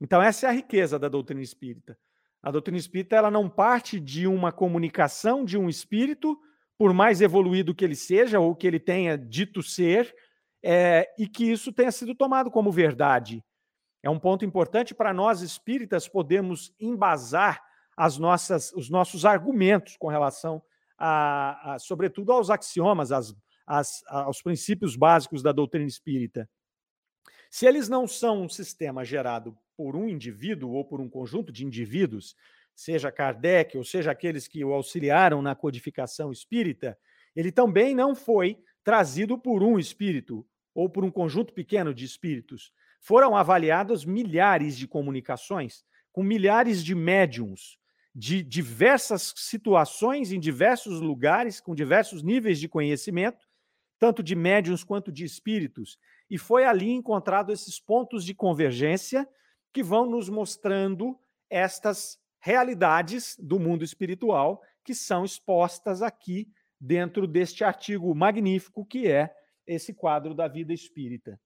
Então, 0.00 0.22
essa 0.22 0.46
é 0.46 0.48
a 0.48 0.52
riqueza 0.52 0.96
da 0.96 1.08
doutrina 1.08 1.42
espírita. 1.42 1.98
A 2.42 2.50
doutrina 2.50 2.78
espírita 2.78 3.16
ela 3.16 3.30
não 3.30 3.48
parte 3.48 4.00
de 4.00 4.26
uma 4.26 4.50
comunicação 4.50 5.44
de 5.44 5.58
um 5.58 5.68
espírito, 5.68 6.38
por 6.78 6.94
mais 6.94 7.20
evoluído 7.20 7.74
que 7.74 7.84
ele 7.84 7.94
seja 7.94 8.40
ou 8.40 8.56
que 8.56 8.66
ele 8.66 8.80
tenha 8.80 9.18
dito 9.18 9.62
ser, 9.62 10.14
é, 10.62 11.06
e 11.18 11.26
que 11.26 11.44
isso 11.44 11.72
tenha 11.72 11.92
sido 11.92 12.14
tomado 12.14 12.50
como 12.50 12.72
verdade. 12.72 13.44
É 14.02 14.08
um 14.08 14.18
ponto 14.18 14.44
importante 14.44 14.94
para 14.94 15.12
nós 15.12 15.42
espíritas 15.42 16.08
podermos 16.08 16.74
embasar 16.80 17.62
as 17.96 18.16
nossas, 18.16 18.72
os 18.72 18.88
nossos 18.88 19.26
argumentos 19.26 19.96
com 19.98 20.08
relação, 20.08 20.62
a, 20.96 21.74
a 21.74 21.78
sobretudo, 21.78 22.32
aos 22.32 22.48
axiomas, 22.48 23.10
aos 24.08 24.42
princípios 24.42 24.96
básicos 24.96 25.42
da 25.42 25.52
doutrina 25.52 25.86
espírita. 25.86 26.48
Se 27.50 27.66
eles 27.66 27.88
não 27.88 28.06
são 28.06 28.42
um 28.42 28.48
sistema 28.48 29.04
gerado 29.04 29.56
por 29.80 29.96
um 29.96 30.06
indivíduo 30.06 30.72
ou 30.72 30.84
por 30.84 31.00
um 31.00 31.08
conjunto 31.08 31.50
de 31.50 31.64
indivíduos, 31.64 32.36
seja 32.74 33.10
Kardec 33.10 33.78
ou 33.78 33.82
seja 33.82 34.10
aqueles 34.10 34.46
que 34.46 34.62
o 34.62 34.74
auxiliaram 34.74 35.40
na 35.40 35.54
codificação 35.54 36.30
espírita, 36.30 36.98
ele 37.34 37.50
também 37.50 37.94
não 37.94 38.14
foi 38.14 38.58
trazido 38.84 39.38
por 39.38 39.62
um 39.62 39.78
espírito 39.78 40.46
ou 40.74 40.90
por 40.90 41.02
um 41.02 41.10
conjunto 41.10 41.54
pequeno 41.54 41.94
de 41.94 42.04
espíritos. 42.04 42.74
Foram 43.00 43.34
avaliadas 43.34 44.04
milhares 44.04 44.76
de 44.76 44.86
comunicações 44.86 45.82
com 46.12 46.22
milhares 46.22 46.84
de 46.84 46.94
médiums 46.94 47.78
de 48.14 48.42
diversas 48.42 49.32
situações 49.34 50.30
em 50.30 50.38
diversos 50.38 51.00
lugares, 51.00 51.58
com 51.58 51.74
diversos 51.74 52.22
níveis 52.22 52.60
de 52.60 52.68
conhecimento, 52.68 53.48
tanto 53.98 54.22
de 54.22 54.36
médiums 54.36 54.84
quanto 54.84 55.10
de 55.10 55.24
espíritos. 55.24 55.98
E 56.28 56.36
foi 56.36 56.66
ali 56.66 56.90
encontrado 56.90 57.50
esses 57.50 57.80
pontos 57.80 58.26
de 58.26 58.34
convergência 58.34 59.26
que 59.72 59.82
vão 59.82 60.06
nos 60.06 60.28
mostrando 60.28 61.18
estas 61.48 62.18
realidades 62.40 63.36
do 63.38 63.58
mundo 63.58 63.84
espiritual 63.84 64.62
que 64.84 64.94
são 64.94 65.24
expostas 65.24 66.02
aqui 66.02 66.48
dentro 66.80 67.26
deste 67.26 67.62
artigo 67.62 68.14
magnífico 68.14 68.84
que 68.84 69.06
é 69.06 69.34
esse 69.66 69.92
quadro 69.92 70.34
da 70.34 70.48
vida 70.48 70.72
espírita. 70.72 71.38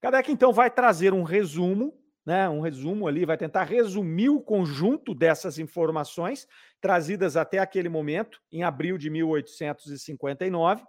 Kardec, 0.00 0.30
então, 0.30 0.52
vai 0.52 0.70
trazer 0.70 1.12
um 1.12 1.24
resumo, 1.24 1.92
né, 2.24 2.48
um 2.48 2.60
resumo 2.60 3.08
ali, 3.08 3.24
vai 3.24 3.36
tentar 3.36 3.64
resumir 3.64 4.28
o 4.28 4.40
conjunto 4.40 5.12
dessas 5.14 5.58
informações 5.58 6.46
trazidas 6.80 7.36
até 7.36 7.58
aquele 7.58 7.88
momento, 7.88 8.40
em 8.52 8.62
abril 8.62 8.96
de 8.96 9.10
1859, 9.10 10.84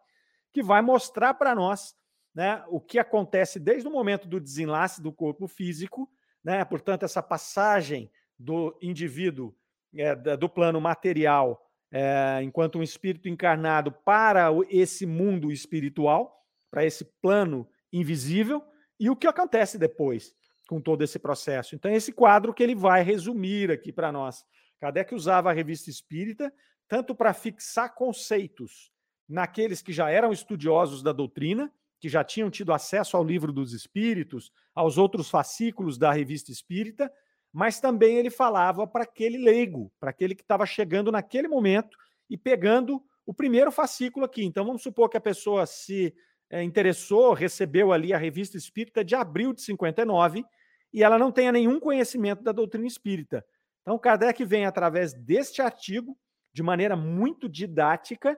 que 0.53 0.61
vai 0.61 0.81
mostrar 0.81 1.33
para 1.33 1.55
nós 1.55 1.95
né, 2.35 2.63
o 2.67 2.79
que 2.79 2.99
acontece 2.99 3.59
desde 3.59 3.87
o 3.87 3.91
momento 3.91 4.27
do 4.27 4.39
desenlace 4.39 5.01
do 5.01 5.11
corpo 5.11 5.47
físico, 5.47 6.07
né, 6.43 6.63
portanto, 6.65 7.03
essa 7.03 7.21
passagem 7.21 8.11
do 8.37 8.77
indivíduo 8.81 9.53
é, 9.95 10.15
do 10.15 10.47
plano 10.47 10.79
material 10.79 11.65
é, 11.91 12.39
enquanto 12.43 12.77
um 12.77 12.83
espírito 12.83 13.27
encarnado 13.27 13.91
para 13.91 14.49
esse 14.69 15.05
mundo 15.05 15.51
espiritual, 15.51 16.45
para 16.69 16.85
esse 16.85 17.03
plano 17.21 17.67
invisível, 17.91 18.63
e 18.99 19.09
o 19.09 19.15
que 19.15 19.27
acontece 19.27 19.77
depois 19.77 20.35
com 20.67 20.79
todo 20.79 21.03
esse 21.03 21.17
processo. 21.17 21.73
Então, 21.73 21.89
esse 21.91 22.11
quadro 22.11 22.53
que 22.53 22.61
ele 22.61 22.75
vai 22.75 23.01
resumir 23.01 23.71
aqui 23.71 23.91
para 23.91 24.11
nós. 24.11 24.45
Kardec 24.79 25.15
usava 25.15 25.49
a 25.49 25.53
revista 25.53 25.89
espírita 25.89 26.53
tanto 26.87 27.15
para 27.15 27.33
fixar 27.33 27.93
conceitos 27.93 28.91
naqueles 29.27 29.81
que 29.81 29.93
já 29.93 30.09
eram 30.09 30.31
estudiosos 30.31 31.03
da 31.03 31.11
doutrina, 31.11 31.71
que 31.99 32.07
já 32.09 32.23
tinham 32.23 32.49
tido 32.49 32.71
acesso 32.71 33.17
ao 33.17 33.23
livro 33.23 33.51
dos 33.51 33.73
espíritos, 33.73 34.51
aos 34.73 34.97
outros 34.97 35.29
fascículos 35.29 35.97
da 35.97 36.11
revista 36.11 36.51
espírita, 36.51 37.11
mas 37.51 37.79
também 37.79 38.17
ele 38.17 38.29
falava 38.29 38.87
para 38.87 39.03
aquele 39.03 39.37
leigo, 39.37 39.91
para 39.99 40.11
aquele 40.11 40.35
que 40.35 40.43
estava 40.43 40.65
chegando 40.65 41.11
naquele 41.11 41.47
momento 41.47 41.97
e 42.29 42.37
pegando 42.37 43.03
o 43.25 43.33
primeiro 43.33 43.71
fascículo 43.71 44.25
aqui. 44.25 44.43
Então 44.43 44.65
vamos 44.65 44.81
supor 44.81 45.09
que 45.09 45.17
a 45.17 45.21
pessoa 45.21 45.65
se 45.65 46.13
é, 46.49 46.63
interessou, 46.63 47.33
recebeu 47.33 47.91
ali 47.91 48.13
a 48.13 48.17
revista 48.17 48.57
espírita 48.57 49.03
de 49.03 49.15
abril 49.15 49.53
de 49.53 49.61
59, 49.61 50.43
e 50.91 51.03
ela 51.03 51.19
não 51.19 51.31
tenha 51.31 51.51
nenhum 51.51 51.79
conhecimento 51.79 52.43
da 52.43 52.51
doutrina 52.51 52.87
espírita. 52.87 53.45
Então, 53.81 53.99
Kardec 53.99 54.43
vem, 54.43 54.65
através 54.65 55.13
deste 55.13 55.61
artigo, 55.61 56.17
de 56.51 56.63
maneira 56.63 56.95
muito 56.95 57.47
didática, 57.47 58.37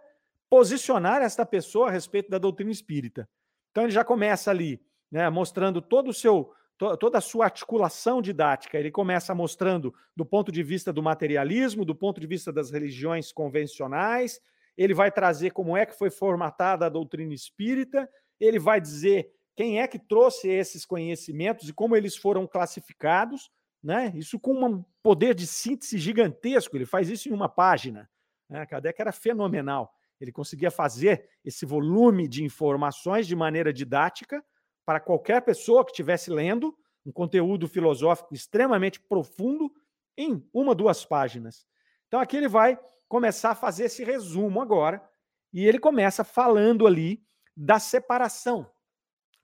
posicionar 0.50 1.22
esta 1.22 1.46
pessoa 1.46 1.88
a 1.88 1.91
respeito 1.91 2.30
da 2.30 2.38
doutrina 2.38 2.72
espírita. 2.72 3.27
Então, 3.72 3.84
ele 3.84 3.92
já 3.92 4.04
começa 4.04 4.51
ali, 4.51 4.82
né, 5.10 5.30
mostrando 5.30 5.82
todo 5.82 6.10
o 6.10 6.13
seu, 6.13 6.54
to, 6.78 6.96
toda 6.98 7.18
a 7.18 7.22
sua 7.22 7.46
articulação 7.46 8.22
didática. 8.22 8.78
Ele 8.78 8.92
começa 8.92 9.34
mostrando 9.34 9.94
do 10.16 10.25
ponto 10.25 10.51
de 10.51 10.62
vista 10.62 10.92
do 10.92 11.01
materialismo, 11.01 11.86
do 11.86 11.96
ponto 11.96 12.20
de 12.20 12.28
vista 12.28 12.51
das 12.51 12.70
religiões 12.72 13.32
convencionais, 13.32 14.40
ele 14.78 14.94
vai 14.94 15.12
trazer 15.12 15.51
como 15.51 15.75
é 15.75 15.86
que 15.86 15.98
foi 15.98 16.10
formatada 16.10 16.86
a 16.86 16.90
doutrina 16.90 17.34
espírita, 17.34 18.10
ele 18.40 18.58
vai 18.58 18.80
dizer 18.80 19.32
quem 19.56 19.80
é 19.80 19.88
que 19.88 20.00
trouxe 20.00 20.48
esses 20.48 20.86
conhecimentos 20.86 21.70
e 21.70 21.74
como 21.74 21.96
eles 21.96 22.16
foram 22.16 22.48
classificados, 22.48 23.51
né? 23.84 24.12
Isso 24.16 24.40
com 24.40 24.54
um 24.54 24.84
poder 25.04 25.36
de 25.36 25.46
síntese 25.46 25.98
gigantesco, 25.98 26.75
ele 26.75 26.86
faz 26.86 27.10
isso 27.10 27.30
em 27.30 27.34
uma 27.34 27.50
página. 27.50 28.10
Né? 28.50 28.66
Kardec 28.66 29.00
era 29.00 29.12
fenomenal. 29.12 29.94
Ele 30.22 30.32
conseguia 30.32 30.70
fazer 30.70 31.28
esse 31.44 31.66
volume 31.66 32.28
de 32.28 32.44
informações 32.44 33.25
de 33.25 33.36
maneira 33.36 33.74
didática 33.74 34.44
para 34.86 35.00
qualquer 35.00 35.42
pessoa 35.42 35.84
que 35.84 35.92
estivesse 35.92 36.30
lendo 36.30 36.78
um 37.06 37.12
conteúdo 37.12 37.68
filosófico 37.68 38.34
extremamente 38.34 39.00
profundo 39.00 39.72
em 40.16 40.48
uma, 40.54 40.75
duas 40.75 41.04
páginas. 41.04 41.66
Então 42.08 42.20
aqui 42.20 42.38
ele 42.38 42.48
vai 42.48 42.80
começar 43.08 43.51
a 43.51 43.56
fazer 43.56 43.86
esse 43.86 44.04
resumo 44.04 44.62
agora, 44.62 45.04
e 45.51 45.68
ele 45.68 45.80
começa 45.80 46.24
falando 46.24 46.88
ali 46.88 47.22
da 47.58 47.80
separação 47.80 48.72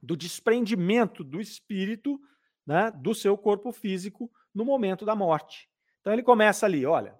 do 0.02 0.16
desprendimento 0.16 1.24
do 1.24 1.42
espírito 1.42 2.20
né, 2.66 2.92
do 2.92 3.16
seu 3.16 3.38
corpo 3.38 3.72
físico 3.72 4.32
no 4.54 4.64
momento 4.64 5.06
da 5.06 5.16
morte. 5.16 5.70
Então 6.02 6.14
ele 6.14 6.24
começa 6.24 6.66
ali, 6.66 6.86
olha, 6.86 7.18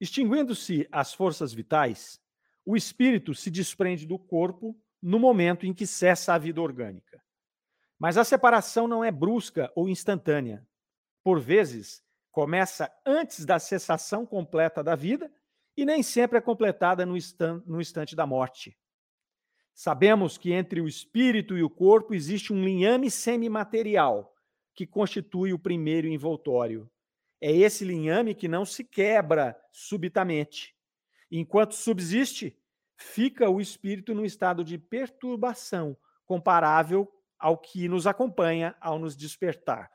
extinguindo-se 0.00 0.86
as 0.92 1.12
forças 1.12 1.52
vitais, 1.52 2.20
o 2.64 2.76
espírito 2.76 3.34
se 3.34 3.50
desprende 3.50 4.06
do 4.06 4.18
corpo 4.18 4.76
no 5.02 5.18
momento 5.18 5.66
em 5.66 5.74
que 5.74 5.86
cessa 5.86 6.34
a 6.34 6.38
vida 6.38 6.60
orgânica. 6.62 7.22
Mas 7.98 8.16
a 8.16 8.24
separação 8.24 8.88
não 8.88 9.04
é 9.04 9.10
brusca 9.10 9.70
ou 9.74 9.88
instantânea. 9.88 10.66
Por 11.22 11.40
vezes, 11.40 12.02
começa 12.30 12.90
antes 13.06 13.44
da 13.44 13.58
cessação 13.58 14.26
completa 14.26 14.82
da 14.82 14.94
vida 14.94 15.32
e 15.76 15.84
nem 15.84 16.02
sempre 16.02 16.38
é 16.38 16.40
completada 16.40 17.04
no 17.04 17.16
instante 17.80 18.16
da 18.16 18.26
morte. 18.26 18.76
Sabemos 19.74 20.38
que 20.38 20.52
entre 20.52 20.80
o 20.80 20.88
espírito 20.88 21.56
e 21.58 21.62
o 21.62 21.70
corpo 21.70 22.14
existe 22.14 22.52
um 22.52 22.64
linhame 22.64 23.10
semimaterial 23.10 24.32
que 24.74 24.86
constitui 24.86 25.52
o 25.52 25.58
primeiro 25.58 26.06
envoltório. 26.06 26.90
É 27.40 27.52
esse 27.52 27.84
linhame 27.84 28.34
que 28.34 28.48
não 28.48 28.64
se 28.64 28.84
quebra 28.84 29.56
subitamente. 29.72 30.73
Enquanto 31.36 31.74
subsiste, 31.74 32.56
fica 32.96 33.50
o 33.50 33.60
espírito 33.60 34.14
no 34.14 34.24
estado 34.24 34.62
de 34.62 34.78
perturbação, 34.78 35.96
comparável 36.24 37.12
ao 37.36 37.58
que 37.58 37.88
nos 37.88 38.06
acompanha 38.06 38.76
ao 38.80 39.00
nos 39.00 39.16
despertar. 39.16 39.90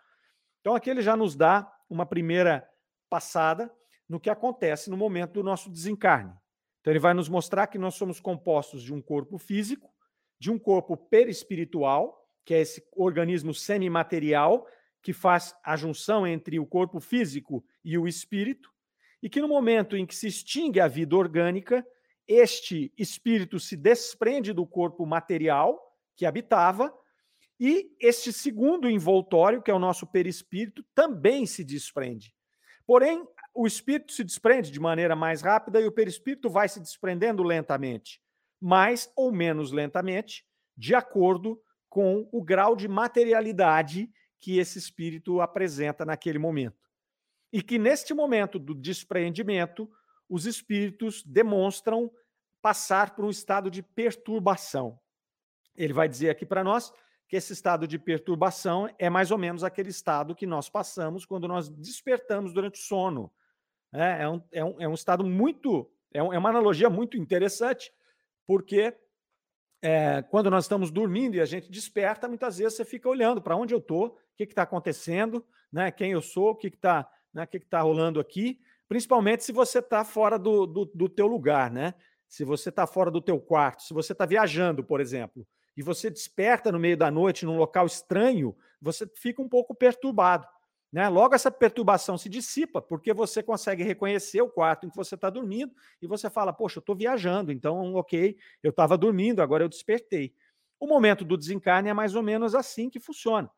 Então, 0.60 0.75
aqui 0.75 0.89
ele 0.89 1.01
já 1.01 1.15
nos 1.15 1.38
dá 1.38 1.74
uma 1.89 2.05
primeira 2.05 2.69
passada 3.10 3.74
no 4.08 4.19
que 4.19 4.29
acontece 4.29 4.89
no 4.89 4.98
momento 4.98 5.36
do 5.36 5.43
nosso 5.43 5.69
desencarne. 5.69 6.34
Então, 6.81 6.91
ele 6.91 7.00
vai 7.00 7.13
nos 7.13 7.29
mostrar 7.29 7.67
que 7.67 7.77
nós 7.77 7.96
somos 7.96 8.19
compostos 8.19 8.84
de 8.84 8.93
um 8.93 9.01
corpo 9.01 9.38
físico, 9.38 9.89
de 10.38 10.51
um 10.51 10.60
corpo 10.60 10.98
perispiritual, 10.98 12.22
que 12.43 12.53
é 12.53 12.60
esse 12.60 12.86
organismo 12.91 13.53
semimaterial 13.53 14.67
que 15.01 15.13
faz 15.13 15.55
a 15.63 15.77
junção 15.77 16.27
entre 16.27 16.59
o 16.59 16.66
corpo 16.66 17.00
físico 17.00 17.64
e 17.81 17.98
o 17.98 18.09
espírito, 18.09 18.74
e 19.22 19.29
que 19.29 19.42
no 19.42 19.48
momento 19.48 19.96
em 19.96 20.05
que 20.05 20.16
se 20.16 20.27
extingue 20.27 20.79
a 20.79 20.88
vida 20.88 21.16
orgânica, 21.16 21.86
este 22.27 22.94
espírito 22.98 23.60
se 23.60 23.75
desprende 23.75 24.53
do 24.53 24.66
corpo 24.66 25.05
material 25.05 25.79
que 26.16 26.25
habitava, 26.25 26.94
e 27.60 27.92
este 28.00 28.32
segundo 28.32 28.90
envoltório, 28.90 29.62
que 29.62 29.70
é 29.70 29.74
o 29.74 29.79
nosso 29.79 30.08
perispírito, 30.08 30.84
também 30.96 31.46
se 31.46 31.64
desprende. 31.64 32.34
Porém, 32.86 33.25
o 33.53 33.68
espírito 33.68 34.14
se 34.14 34.24
desprende 34.24 34.72
de 34.72 34.79
maneira 34.79 35.16
mais 35.16 35.42
rápida 35.42 35.82
e 35.82 35.86
o 35.86 35.92
perispírito 35.92 36.50
vai 36.50 36.70
se 36.70 36.79
desprendendo 36.79 37.44
lentamente, 37.44 38.22
mais 38.62 39.12
ou 39.16 39.32
menos 39.32 39.72
lentamente, 39.72 40.46
de 40.77 40.96
acordo 40.96 41.62
com 41.90 42.29
o 42.32 42.42
grau 42.42 42.75
de 42.75 42.88
materialidade 42.88 44.10
que 44.40 44.58
esse 44.58 44.79
espírito 44.79 45.42
apresenta 45.42 46.05
naquele 46.05 46.40
momento. 46.40 46.78
E 47.51 47.62
que 47.62 47.79
neste 47.79 48.14
momento 48.14 48.59
do 48.59 48.75
despreendimento, 48.75 49.90
os 50.29 50.46
espíritos 50.46 51.24
demonstram 51.24 52.12
passar 52.62 53.16
por 53.16 53.25
um 53.25 53.29
estado 53.29 53.72
de 53.72 53.81
perturbação. 53.81 55.00
Ele 55.75 55.94
vai 55.94 56.07
dizer 56.07 56.29
aqui 56.29 56.46
para 56.46 56.64
nós 56.64 56.94
que 57.27 57.35
esse 57.35 57.53
estado 57.53 57.88
de 57.88 57.98
perturbação 57.98 58.90
é 58.98 59.09
mais 59.09 59.31
ou 59.31 59.38
menos 59.38 59.64
aquele 59.64 59.90
estado 59.90 60.35
que 60.35 60.46
nós 60.46 60.70
passamos 60.70 61.25
quando 61.25 61.48
nós 61.48 61.70
despertamos 61.70 62.53
durante 62.53 62.79
o 62.79 62.83
sono. 62.83 63.31
É, 63.94 64.24
é, 64.24 64.29
um, 64.29 64.44
é, 64.51 64.66
um, 64.66 64.81
é 64.81 64.88
um 64.88 64.94
estado 64.94 65.24
muito. 65.24 65.90
É, 66.14 66.22
um, 66.22 66.33
é 66.33 66.38
uma 66.38 66.50
analogia 66.50 66.90
muito 66.90 67.18
interessante, 67.18 67.92
porque 68.46 68.96
é, 69.81 70.22
quando 70.24 70.50
nós 70.50 70.66
estamos 70.66 70.92
dormindo 70.92 71.35
e 71.35 71.42
a 71.42 71.46
gente 71.46 71.72
desperta, 71.72 72.27
muitas 72.27 72.57
vezes 72.57 72.75
você 72.75 72.83
fica 72.83 73.07
olhando 73.07 73.42
para 73.42 73.55
onde 73.55 73.74
eu 73.74 73.79
estou, 73.79 74.07
o 74.07 74.18
que 74.35 74.44
está 74.44 74.64
acontecendo, 74.64 75.46
né, 75.72 75.92
quem 75.92 76.12
eu 76.12 76.22
sou, 76.22 76.50
o 76.50 76.55
que 76.55 76.68
está 76.68 77.09
né, 77.33 77.46
que 77.46 77.59
que 77.59 77.65
tá 77.65 77.81
rolando 77.81 78.20
aqui, 78.20 78.59
principalmente 78.87 79.44
se 79.44 79.51
você 79.51 79.79
está 79.79 80.03
fora 80.03 80.37
do, 80.37 80.65
do, 80.65 80.85
do 80.85 81.09
teu 81.09 81.27
lugar, 81.27 81.72
né? 81.72 81.94
Se 82.27 82.44
você 82.44 82.70
está 82.70 82.85
fora 82.85 83.09
do 83.09 83.22
teu 83.22 83.39
quarto, 83.39 83.83
se 83.83 83.94
você 83.94 84.11
está 84.13 84.25
viajando, 84.25 84.83
por 84.83 85.00
exemplo, 85.00 85.48
e 85.75 85.81
você 85.81 86.09
desperta 86.09 86.72
no 86.72 86.79
meio 86.79 86.98
da 86.98 87.09
noite 87.09 87.46
num 87.46 87.57
local 87.57 87.85
estranho, 87.85 88.55
você 88.81 89.07
fica 89.15 89.42
um 89.42 89.50
pouco 89.50 89.74
perturbado. 89.74 90.46
Né? 90.92 91.07
Logo, 91.07 91.35
essa 91.35 91.51
perturbação 91.51 92.18
se 92.18 92.27
dissipa, 92.27 92.81
porque 92.81 93.13
você 93.13 93.44
consegue 93.44 93.83
reconhecer 93.83 94.42
o 94.42 94.50
quarto 94.50 94.85
em 94.85 94.89
que 94.89 94.96
você 94.96 95.15
está 95.15 95.29
dormindo 95.29 95.72
e 96.01 96.07
você 96.07 96.29
fala: 96.29 96.51
Poxa, 96.51 96.79
eu 96.79 96.81
estou 96.81 96.96
viajando, 96.96 97.51
então, 97.51 97.94
ok, 97.96 98.35
eu 98.63 98.72
estava 98.72 98.98
dormindo, 98.98 99.42
agora 99.42 99.63
eu 99.63 99.70
despertei. 99.70 100.33
O 100.79 100.87
momento 100.87 101.24
do 101.24 101.37
desencarne 101.37 101.89
é 101.89 101.94
mais 101.94 102.15
ou 102.15 102.24
menos 102.24 102.55
assim 102.55 102.89
que 102.89 103.00
funciona. 103.00 103.50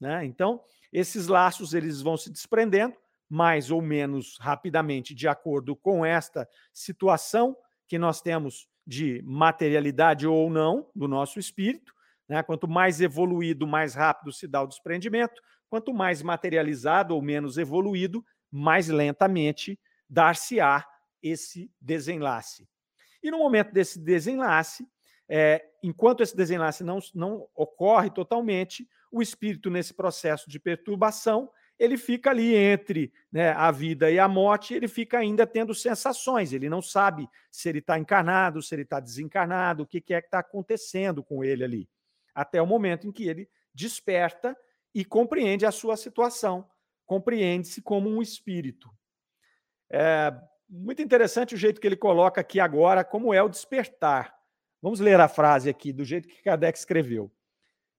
Né? 0.00 0.24
Então, 0.24 0.62
esses 0.92 1.26
laços 1.26 1.74
eles 1.74 2.00
vão 2.00 2.16
se 2.16 2.30
desprendendo 2.30 2.94
mais 3.28 3.70
ou 3.70 3.82
menos 3.82 4.36
rapidamente, 4.40 5.14
de 5.14 5.26
acordo 5.26 5.74
com 5.74 6.04
esta 6.04 6.48
situação 6.72 7.56
que 7.86 7.98
nós 7.98 8.20
temos 8.20 8.68
de 8.86 9.20
materialidade 9.24 10.26
ou 10.26 10.48
não 10.48 10.88
do 10.94 11.08
nosso 11.08 11.38
espírito. 11.38 11.92
Né? 12.28 12.42
Quanto 12.42 12.68
mais 12.68 13.00
evoluído, 13.00 13.66
mais 13.66 13.94
rápido 13.94 14.32
se 14.32 14.46
dá 14.46 14.62
o 14.62 14.66
desprendimento. 14.66 15.40
Quanto 15.68 15.92
mais 15.92 16.22
materializado 16.22 17.14
ou 17.14 17.20
menos 17.20 17.58
evoluído, 17.58 18.24
mais 18.50 18.88
lentamente 18.88 19.78
dar-se-á 20.08 20.86
esse 21.22 21.70
desenlace. 21.80 22.68
E 23.22 23.30
no 23.30 23.38
momento 23.38 23.72
desse 23.72 23.98
desenlace, 23.98 24.86
é, 25.28 25.64
enquanto 25.82 26.22
esse 26.22 26.36
desenlace 26.36 26.84
não, 26.84 26.98
não 27.14 27.48
ocorre 27.54 28.10
totalmente, 28.10 28.88
o 29.10 29.20
espírito, 29.20 29.70
nesse 29.70 29.94
processo 29.94 30.48
de 30.48 30.60
perturbação, 30.60 31.50
ele 31.78 31.96
fica 31.96 32.30
ali 32.30 32.54
entre 32.54 33.12
né, 33.30 33.50
a 33.50 33.70
vida 33.70 34.10
e 34.10 34.18
a 34.18 34.26
morte, 34.26 34.74
ele 34.74 34.88
fica 34.88 35.18
ainda 35.18 35.46
tendo 35.46 35.74
sensações, 35.74 36.52
ele 36.52 36.68
não 36.68 36.80
sabe 36.80 37.28
se 37.50 37.68
ele 37.68 37.80
está 37.80 37.98
encarnado, 37.98 38.62
se 38.62 38.74
ele 38.74 38.82
está 38.82 38.98
desencarnado, 38.98 39.82
o 39.82 39.86
que, 39.86 40.00
que 40.00 40.14
é 40.14 40.20
que 40.20 40.28
está 40.28 40.38
acontecendo 40.38 41.22
com 41.22 41.44
ele 41.44 41.64
ali. 41.64 41.88
Até 42.34 42.60
o 42.60 42.66
momento 42.66 43.06
em 43.06 43.12
que 43.12 43.28
ele 43.28 43.48
desperta 43.74 44.56
e 44.94 45.04
compreende 45.04 45.66
a 45.66 45.70
sua 45.70 45.96
situação, 45.96 46.68
compreende-se 47.04 47.82
como 47.82 48.08
um 48.08 48.22
espírito. 48.22 48.90
É 49.90 50.32
muito 50.68 51.00
interessante 51.00 51.54
o 51.54 51.58
jeito 51.58 51.80
que 51.80 51.86
ele 51.86 51.96
coloca 51.96 52.40
aqui 52.40 52.58
agora, 52.58 53.04
como 53.04 53.32
é 53.32 53.42
o 53.42 53.48
despertar. 53.48 54.34
Vamos 54.82 55.00
ler 55.00 55.20
a 55.20 55.28
frase 55.28 55.68
aqui, 55.68 55.92
do 55.92 56.04
jeito 56.04 56.28
que 56.28 56.42
Kardec 56.42 56.78
escreveu. 56.78 57.30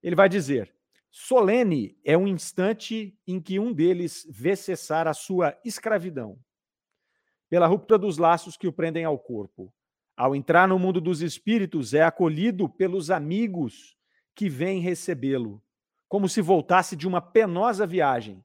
Ele 0.02 0.14
vai 0.14 0.28
dizer: 0.28 0.74
solene 1.20 1.98
é 2.04 2.16
um 2.16 2.28
instante 2.28 3.18
em 3.26 3.40
que 3.40 3.58
um 3.58 3.72
deles 3.72 4.24
vê 4.30 4.54
cessar 4.54 5.08
a 5.08 5.12
sua 5.12 5.58
escravidão, 5.64 6.38
pela 7.50 7.66
ruptura 7.66 7.98
dos 7.98 8.18
laços 8.18 8.56
que 8.56 8.68
o 8.68 8.72
prendem 8.72 9.04
ao 9.04 9.18
corpo. 9.18 9.74
Ao 10.16 10.34
entrar 10.34 10.68
no 10.68 10.78
mundo 10.78 11.00
dos 11.00 11.20
espíritos, 11.20 11.92
é 11.92 12.02
acolhido 12.02 12.68
pelos 12.68 13.10
amigos 13.10 13.96
que 14.32 14.48
vêm 14.48 14.80
recebê-lo 14.80 15.60
como 16.06 16.28
se 16.28 16.40
voltasse 16.40 16.94
de 16.94 17.06
uma 17.06 17.20
penosa 17.20 17.84
viagem. 17.86 18.42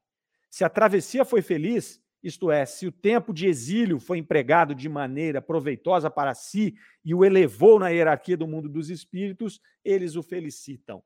Se 0.49 0.63
a 0.63 0.69
travessia 0.69 1.23
foi 1.23 1.41
feliz, 1.41 2.03
isto 2.23 2.51
é, 2.51 2.65
se 2.65 2.87
o 2.87 2.91
tempo 2.91 3.33
de 3.33 3.47
exílio 3.47 3.99
foi 3.99 4.17
empregado 4.17 4.73
de 4.73 4.89
maneira 4.89 5.41
proveitosa 5.41 6.09
para 6.09 6.33
si 6.33 6.75
e 7.05 7.13
o 7.13 7.23
elevou 7.23 7.79
na 7.79 7.89
hierarquia 7.89 8.35
do 8.35 8.47
mundo 8.47 8.67
dos 8.67 8.89
espíritos, 8.89 9.61
eles 9.85 10.15
o 10.15 10.23
felicitam. 10.23 11.03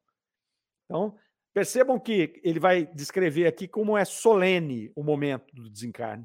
Então, 0.85 1.15
Percebam 1.57 1.99
que 1.99 2.39
ele 2.43 2.59
vai 2.59 2.85
descrever 2.85 3.47
aqui 3.47 3.67
como 3.67 3.97
é 3.97 4.05
solene 4.05 4.91
o 4.95 5.01
momento 5.03 5.55
do 5.55 5.67
desencarne. 5.67 6.23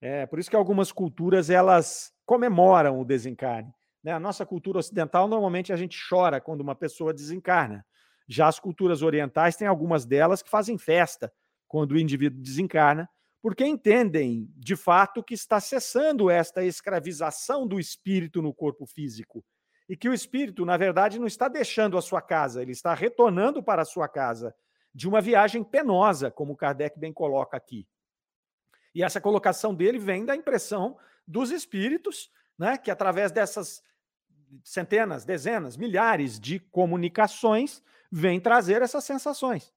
É 0.00 0.24
por 0.24 0.38
isso 0.38 0.48
que 0.48 0.54
algumas 0.54 0.92
culturas 0.92 1.50
elas 1.50 2.12
comemoram 2.24 3.00
o 3.00 3.04
desencarne. 3.04 3.74
Né? 4.04 4.12
A 4.12 4.20
nossa 4.20 4.46
cultura 4.46 4.78
ocidental 4.78 5.26
normalmente 5.26 5.72
a 5.72 5.76
gente 5.76 5.98
chora 6.08 6.40
quando 6.40 6.60
uma 6.60 6.76
pessoa 6.76 7.12
desencarna. 7.12 7.84
Já 8.28 8.46
as 8.46 8.60
culturas 8.60 9.02
orientais 9.02 9.56
têm 9.56 9.66
algumas 9.66 10.06
delas 10.06 10.44
que 10.44 10.48
fazem 10.48 10.78
festa 10.78 11.32
quando 11.66 11.90
o 11.90 11.98
indivíduo 11.98 12.40
desencarna, 12.40 13.10
porque 13.42 13.66
entendem 13.66 14.48
de 14.54 14.76
fato 14.76 15.24
que 15.24 15.34
está 15.34 15.58
cessando 15.58 16.30
esta 16.30 16.62
escravização 16.62 17.66
do 17.66 17.80
espírito 17.80 18.40
no 18.40 18.54
corpo 18.54 18.86
físico 18.86 19.44
e 19.88 19.96
que 19.96 20.08
o 20.08 20.14
espírito, 20.14 20.64
na 20.64 20.76
verdade, 20.76 21.18
não 21.18 21.26
está 21.26 21.48
deixando 21.48 21.98
a 21.98 22.00
sua 22.00 22.22
casa, 22.22 22.62
ele 22.62 22.70
está 22.70 22.94
retornando 22.94 23.60
para 23.60 23.82
a 23.82 23.84
sua 23.84 24.06
casa 24.06 24.54
de 24.98 25.06
uma 25.06 25.20
viagem 25.20 25.62
penosa, 25.62 26.28
como 26.28 26.56
Kardec 26.56 26.98
bem 26.98 27.12
coloca 27.12 27.56
aqui. 27.56 27.86
E 28.92 29.00
essa 29.00 29.20
colocação 29.20 29.72
dele 29.72 29.96
vem 29.96 30.24
da 30.24 30.34
impressão 30.34 30.98
dos 31.24 31.52
espíritos, 31.52 32.32
né, 32.58 32.76
que 32.76 32.90
através 32.90 33.30
dessas 33.30 33.80
centenas, 34.64 35.24
dezenas, 35.24 35.76
milhares 35.76 36.40
de 36.40 36.58
comunicações, 36.58 37.80
vem 38.10 38.40
trazer 38.40 38.82
essas 38.82 39.04
sensações. 39.04 39.72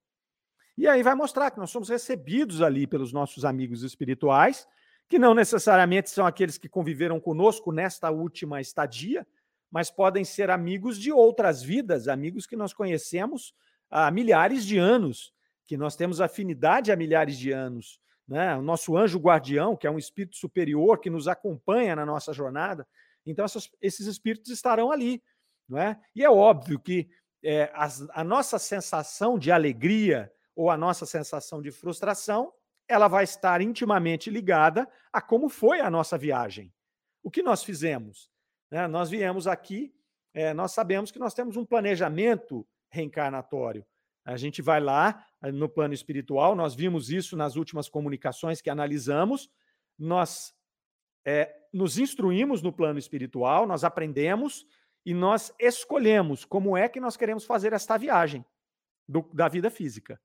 E 0.76 0.88
aí 0.88 1.04
vai 1.04 1.14
mostrar 1.14 1.52
que 1.52 1.60
nós 1.60 1.70
somos 1.70 1.90
recebidos 1.90 2.60
ali 2.60 2.88
pelos 2.88 3.14
nossos 3.14 3.46
amigos 3.46 3.84
espirituais, 3.84 4.68
que 5.08 5.20
não 5.20 5.36
necessariamente 5.36 6.10
são 6.10 6.26
aqueles 6.26 6.58
que 6.58 6.68
conviveram 6.68 7.20
conosco 7.20 7.72
nesta 7.72 8.10
última 8.10 8.60
estadia, 8.60 9.28
mas 9.70 9.92
podem 9.92 10.26
ser 10.26 10.50
amigos 10.50 10.98
de 10.98 11.12
outras 11.12 11.62
vidas, 11.62 12.08
amigos 12.08 12.48
que 12.48 12.56
nós 12.56 12.74
conhecemos 12.74 13.54
há 13.92 14.10
milhares 14.10 14.66
de 14.66 14.78
anos, 14.78 15.34
que 15.68 15.78
nós 15.78 15.96
temos 15.96 16.22
afinidade 16.22 16.92
há 16.92 16.96
milhares 16.96 17.38
de 17.38 17.52
anos. 17.52 18.00
Né? 18.28 18.56
O 18.56 18.62
nosso 18.62 18.96
anjo 18.98 19.20
guardião, 19.20 19.76
que 19.76 19.86
é 19.86 19.92
um 19.92 19.98
espírito 19.98 20.38
superior 20.38 21.00
que 21.00 21.10
nos 21.10 21.28
acompanha 21.28 21.96
na 21.96 22.06
nossa 22.06 22.34
jornada. 22.34 22.88
Então, 23.26 23.44
essas, 23.44 23.70
esses 23.82 24.08
espíritos 24.08 24.50
estarão 24.52 24.92
ali. 24.92 25.22
Não 25.68 25.78
é? 25.78 26.00
E 26.16 26.24
é 26.24 26.30
óbvio 26.30 26.80
que 26.80 27.10
é, 27.44 27.72
as, 27.74 28.08
a 28.12 28.24
nossa 28.24 28.58
sensação 28.58 29.38
de 29.38 29.52
alegria 29.52 30.32
ou 30.56 30.70
a 30.70 30.78
nossa 30.78 31.06
sensação 31.06 31.62
de 31.62 31.72
frustração, 31.72 32.54
ela 32.88 33.08
vai 33.08 33.24
estar 33.24 33.62
intimamente 33.62 34.30
ligada 34.30 34.88
a 35.12 35.22
como 35.22 35.50
foi 35.50 35.80
a 35.80 35.90
nossa 35.90 36.18
viagem. 36.18 36.74
O 37.24 37.32
que 37.32 37.42
nós 37.42 37.64
fizemos? 37.64 38.30
Né? 38.70 38.88
Nós 38.88 39.10
viemos 39.10 39.48
aqui, 39.48 39.94
é, 40.34 40.54
nós 40.54 40.72
sabemos 40.72 41.12
que 41.12 41.20
nós 41.20 41.34
temos 41.34 41.56
um 41.58 41.66
planejamento 41.66 42.68
reencarnatório. 42.92 43.86
A 44.24 44.38
gente 44.38 44.62
vai 44.62 44.80
lá 44.80 45.26
eh, 45.42 45.52
no 45.52 45.68
plano 45.68 45.94
espiritual, 45.94 46.56
nós 46.56 46.76
vimos 46.76 47.10
isso 47.10 47.36
nas 47.36 47.56
últimas 47.56 47.90
comunicações 47.90 48.62
que 48.62 48.70
analisamos, 48.70 49.50
nós 49.98 50.54
é, 51.26 51.52
nos 51.74 51.98
instruímos 51.98 52.62
no 52.62 52.74
plano 52.74 53.00
espiritual, 53.00 53.66
nós 53.66 53.84
aprendemos 53.84 54.66
e 55.06 55.14
nós 55.14 55.54
escolhemos 55.60 56.46
como 56.46 56.78
é 56.78 56.88
que 56.88 57.00
nós 57.00 57.18
queremos 57.18 57.46
fazer 57.46 57.74
esta 57.74 57.98
viagem 57.98 58.46
do, 59.08 59.28
da 59.34 59.48
vida 59.48 59.70
física. 59.70 60.20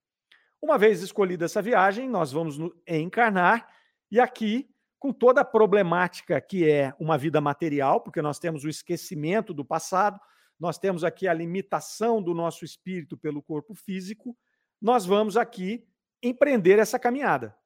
Uma 0.61 0.79
vez 0.79 1.02
escolhida 1.02 1.44
essa 1.44 1.62
viagem, 1.62 2.09
nós 2.09 2.33
vamos 2.33 2.59
encarnar 2.87 3.68
e 4.11 4.20
aqui, 4.20 4.68
com 4.98 5.12
toda 5.12 5.42
a 5.42 5.44
problemática 5.44 6.40
que 6.40 6.68
é 6.68 6.94
uma 6.98 7.18
vida 7.18 7.40
material, 7.40 8.00
porque 8.00 8.22
nós 8.22 8.38
temos 8.38 8.64
o 8.64 8.68
esquecimento 8.68 9.52
do 9.52 9.64
passado, 9.64 10.18
nós 10.59 10.79
temos 10.79 11.05
aqui 11.05 11.29
a 11.29 11.35
limitação 11.35 12.23
do 12.23 12.35
nosso 12.35 12.64
espírito 12.64 13.16
pelo 13.16 13.42
corpo 13.42 13.75
físico, 13.75 14.37
nós 14.81 15.05
vamos 15.05 15.37
aqui 15.37 15.87
empreender 16.23 16.79
essa 16.79 16.99
caminhada, 16.99 17.57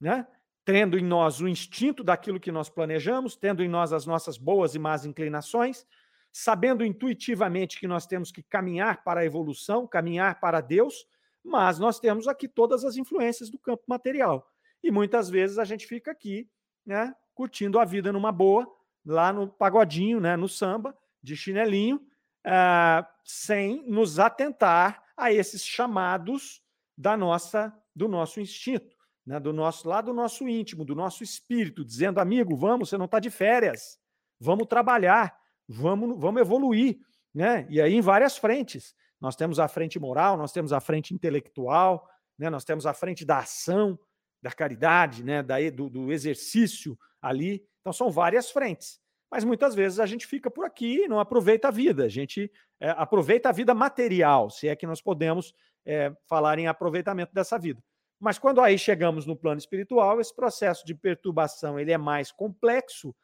né? 0.00 0.26
Tendo 0.64 0.98
em 0.98 1.04
nós 1.04 1.40
o 1.40 1.48
instinto 1.48 2.02
daquilo 2.02 2.40
que 2.40 2.50
nós 2.50 2.68
planejamos, 2.68 3.36
tendo 3.36 3.62
em 3.62 3.68
nós 3.68 3.92
as 3.92 4.06
nossas 4.06 4.38
boas 4.38 4.74
e 4.74 4.78
más 4.78 5.04
inclinações, 5.04 5.86
sabendo 6.32 6.84
intuitivamente 6.84 7.78
que 7.78 7.86
nós 7.86 8.06
temos 8.06 8.32
que 8.32 8.42
caminhar 8.42 9.04
para 9.04 9.20
a 9.20 9.24
evolução, 9.24 9.86
caminhar 9.86 10.40
para 10.40 10.60
Deus, 10.60 11.06
mas 11.44 11.78
nós 11.78 12.00
temos 12.00 12.26
aqui 12.26 12.48
todas 12.48 12.84
as 12.84 12.96
influências 12.96 13.50
do 13.50 13.58
campo 13.58 13.84
material. 13.86 14.50
E 14.82 14.90
muitas 14.90 15.28
vezes 15.28 15.58
a 15.58 15.64
gente 15.64 15.86
fica 15.86 16.10
aqui, 16.10 16.48
né, 16.84 17.14
curtindo 17.34 17.78
a 17.78 17.84
vida 17.84 18.12
numa 18.12 18.32
boa, 18.32 18.66
lá 19.04 19.32
no 19.32 19.46
pagodinho, 19.46 20.18
né, 20.18 20.36
no 20.36 20.48
samba, 20.48 20.96
de 21.22 21.36
chinelinho, 21.36 22.00
uh, 22.46 23.06
sem 23.24 23.88
nos 23.88 24.18
atentar 24.18 25.02
a 25.16 25.32
esses 25.32 25.64
chamados 25.64 26.62
da 26.96 27.16
nossa 27.16 27.74
do 27.94 28.08
nosso 28.08 28.40
instinto, 28.40 28.96
né, 29.24 29.38
do 29.38 29.52
nosso 29.52 29.88
lá 29.88 30.00
do 30.00 30.12
nosso 30.12 30.48
íntimo, 30.48 30.84
do 30.84 30.94
nosso 30.94 31.22
espírito, 31.22 31.84
dizendo 31.84 32.18
amigo, 32.18 32.56
vamos, 32.56 32.88
você 32.88 32.98
não 32.98 33.04
está 33.04 33.20
de 33.20 33.30
férias, 33.30 33.98
vamos 34.40 34.66
trabalhar, 34.66 35.36
vamos, 35.68 36.18
vamos 36.18 36.40
evoluir, 36.40 36.98
né? 37.32 37.66
E 37.70 37.80
aí 37.80 37.94
em 37.94 38.00
várias 38.00 38.36
frentes. 38.36 38.94
Nós 39.20 39.36
temos 39.36 39.58
a 39.58 39.68
frente 39.68 39.98
moral, 39.98 40.36
nós 40.36 40.52
temos 40.52 40.72
a 40.72 40.80
frente 40.80 41.14
intelectual, 41.14 42.08
né? 42.38 42.50
Nós 42.50 42.64
temos 42.64 42.84
a 42.84 42.92
frente 42.92 43.24
da 43.24 43.38
ação, 43.38 43.98
da 44.42 44.50
caridade, 44.50 45.24
né? 45.24 45.42
Da, 45.42 45.56
do, 45.70 45.88
do 45.88 46.12
exercício 46.12 46.98
ali. 47.22 47.64
Então 47.80 47.92
são 47.92 48.10
várias 48.10 48.50
frentes 48.50 49.00
mas 49.30 49.44
muitas 49.44 49.74
vezes 49.74 49.98
a 49.98 50.06
gente 50.06 50.26
fica 50.26 50.50
por 50.50 50.64
aqui 50.64 51.04
e 51.04 51.08
não 51.08 51.18
aproveita 51.18 51.68
a 51.68 51.70
vida. 51.70 52.04
A 52.04 52.08
gente 52.08 52.50
é, 52.80 52.90
aproveita 52.90 53.48
a 53.48 53.52
vida 53.52 53.74
material, 53.74 54.50
se 54.50 54.68
é 54.68 54.76
que 54.76 54.86
nós 54.86 55.00
podemos 55.00 55.54
é, 55.84 56.14
falar 56.28 56.58
em 56.58 56.66
aproveitamento 56.66 57.32
dessa 57.34 57.58
vida. 57.58 57.82
Mas 58.20 58.38
quando 58.38 58.60
aí 58.60 58.78
chegamos 58.78 59.26
no 59.26 59.36
plano 59.36 59.58
espiritual, 59.58 60.20
esse 60.20 60.34
processo 60.34 60.84
de 60.86 60.94
perturbação 60.94 61.78
ele 61.78 61.92
é 61.92 61.98
mais 61.98 62.30
complexo, 62.32 63.14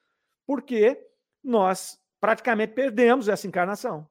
porque 0.46 1.00
nós 1.42 1.98
praticamente 2.20 2.74
perdemos 2.74 3.28
essa 3.28 3.46
encarnação. 3.46 4.08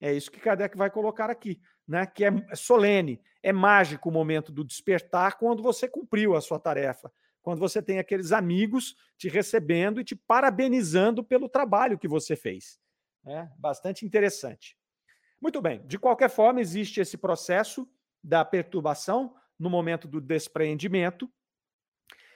É 0.00 0.12
isso 0.12 0.30
que 0.30 0.40
Kardec 0.40 0.76
vai 0.78 0.90
colocar 0.90 1.28
aqui, 1.28 1.60
né? 1.86 2.06
que 2.06 2.24
é 2.24 2.30
solene, 2.54 3.20
é 3.42 3.52
mágico 3.52 4.08
o 4.08 4.12
momento 4.12 4.50
do 4.50 4.64
despertar 4.64 5.36
quando 5.36 5.62
você 5.62 5.86
cumpriu 5.86 6.34
a 6.34 6.40
sua 6.40 6.58
tarefa, 6.58 7.12
quando 7.42 7.58
você 7.58 7.82
tem 7.82 7.98
aqueles 7.98 8.32
amigos 8.32 8.96
te 9.16 9.28
recebendo 9.28 10.00
e 10.00 10.04
te 10.04 10.14
parabenizando 10.14 11.24
pelo 11.24 11.48
trabalho 11.48 11.98
que 11.98 12.08
você 12.08 12.36
fez. 12.36 12.78
É 13.26 13.48
bastante 13.58 14.04
interessante. 14.04 14.76
Muito 15.40 15.60
bem, 15.60 15.86
de 15.86 15.98
qualquer 15.98 16.28
forma, 16.28 16.60
existe 16.60 17.00
esse 17.00 17.16
processo 17.16 17.88
da 18.22 18.44
perturbação 18.44 19.34
no 19.58 19.70
momento 19.70 20.06
do 20.06 20.20
despreendimento. 20.20 21.30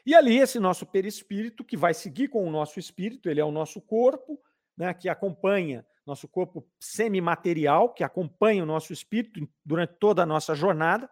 E 0.06 0.14
ali, 0.14 0.38
esse 0.38 0.58
nosso 0.58 0.86
perispírito, 0.86 1.64
que 1.64 1.76
vai 1.76 1.94
seguir 1.94 2.28
com 2.28 2.46
o 2.46 2.50
nosso 2.50 2.78
espírito, 2.78 3.28
ele 3.28 3.40
é 3.40 3.44
o 3.44 3.50
nosso 3.50 3.80
corpo, 3.80 4.40
né, 4.76 4.92
que 4.92 5.08
acompanha 5.08 5.86
nosso 6.06 6.28
corpo 6.28 6.66
semimaterial, 6.78 7.92
que 7.92 8.04
acompanha 8.04 8.62
o 8.62 8.66
nosso 8.66 8.92
espírito 8.92 9.48
durante 9.64 9.94
toda 9.94 10.22
a 10.22 10.26
nossa 10.26 10.54
jornada. 10.54 11.08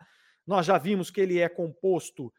Nós 0.47 0.67
já 0.67 0.77
vimos 0.77 1.11
que 1.11 1.21
ele 1.21 1.39
é 1.39 1.49
composto 1.49 2.33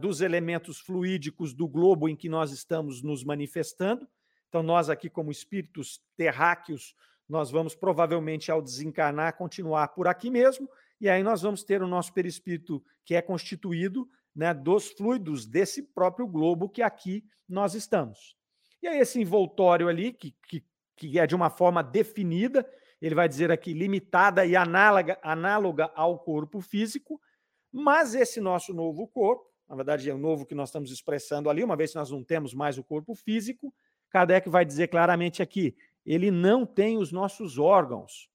dos 0.00 0.20
elementos 0.20 0.80
fluídicos 0.80 1.54
do 1.54 1.68
globo 1.68 2.08
em 2.08 2.16
que 2.16 2.28
nós 2.28 2.50
estamos 2.50 3.02
nos 3.02 3.22
manifestando. 3.22 4.08
Então, 4.48 4.62
nós 4.62 4.88
aqui, 4.90 5.08
como 5.08 5.30
espíritos 5.30 6.00
terráqueos, 6.16 6.94
nós 7.28 7.50
vamos 7.50 7.74
provavelmente, 7.74 8.50
ao 8.50 8.62
desencarnar, 8.62 9.36
continuar 9.36 9.88
por 9.88 10.08
aqui 10.08 10.30
mesmo, 10.30 10.68
e 11.00 11.08
aí 11.08 11.22
nós 11.22 11.42
vamos 11.42 11.62
ter 11.62 11.82
o 11.82 11.86
nosso 11.86 12.12
perispírito 12.12 12.82
que 13.04 13.14
é 13.14 13.22
constituído 13.22 14.08
né, 14.34 14.54
dos 14.54 14.90
fluidos 14.90 15.46
desse 15.46 15.82
próprio 15.82 16.26
globo 16.26 16.68
que 16.68 16.82
aqui 16.82 17.24
nós 17.48 17.74
estamos. 17.74 18.36
E 18.82 18.88
aí, 18.88 18.98
esse 18.98 19.20
envoltório 19.20 19.88
ali, 19.88 20.12
que, 20.12 20.34
que, 20.48 20.64
que 20.96 21.18
é 21.18 21.26
de 21.26 21.34
uma 21.34 21.50
forma 21.50 21.82
definida, 21.82 22.68
ele 23.00 23.14
vai 23.14 23.28
dizer 23.28 23.50
aqui 23.50 23.72
limitada 23.72 24.44
e 24.46 24.56
análoga, 24.56 25.18
análoga 25.22 25.90
ao 25.94 26.18
corpo 26.18 26.60
físico, 26.60 27.20
mas 27.70 28.14
esse 28.14 28.40
nosso 28.40 28.72
novo 28.72 29.06
corpo, 29.06 29.46
na 29.68 29.76
verdade 29.76 30.08
é 30.08 30.14
o 30.14 30.18
novo 30.18 30.46
que 30.46 30.54
nós 30.54 30.70
estamos 30.70 30.90
expressando 30.90 31.50
ali, 31.50 31.62
uma 31.62 31.76
vez 31.76 31.90
que 31.90 31.98
nós 31.98 32.10
não 32.10 32.24
temos 32.24 32.54
mais 32.54 32.78
o 32.78 32.84
corpo 32.84 33.14
físico, 33.14 33.74
Kardec 34.10 34.48
vai 34.48 34.64
dizer 34.64 34.88
claramente 34.88 35.42
aqui, 35.42 35.76
ele 36.06 36.30
não 36.30 36.64
tem 36.64 36.96
os 36.96 37.12
nossos 37.12 37.58
órgãos, 37.58 38.30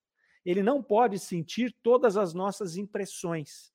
ele 0.46 0.62
não 0.62 0.84
pode 0.84 1.18
sentir 1.18 1.76
todas 1.82 2.18
as 2.18 2.34
nossas 2.34 2.78
impressões. 2.78 3.74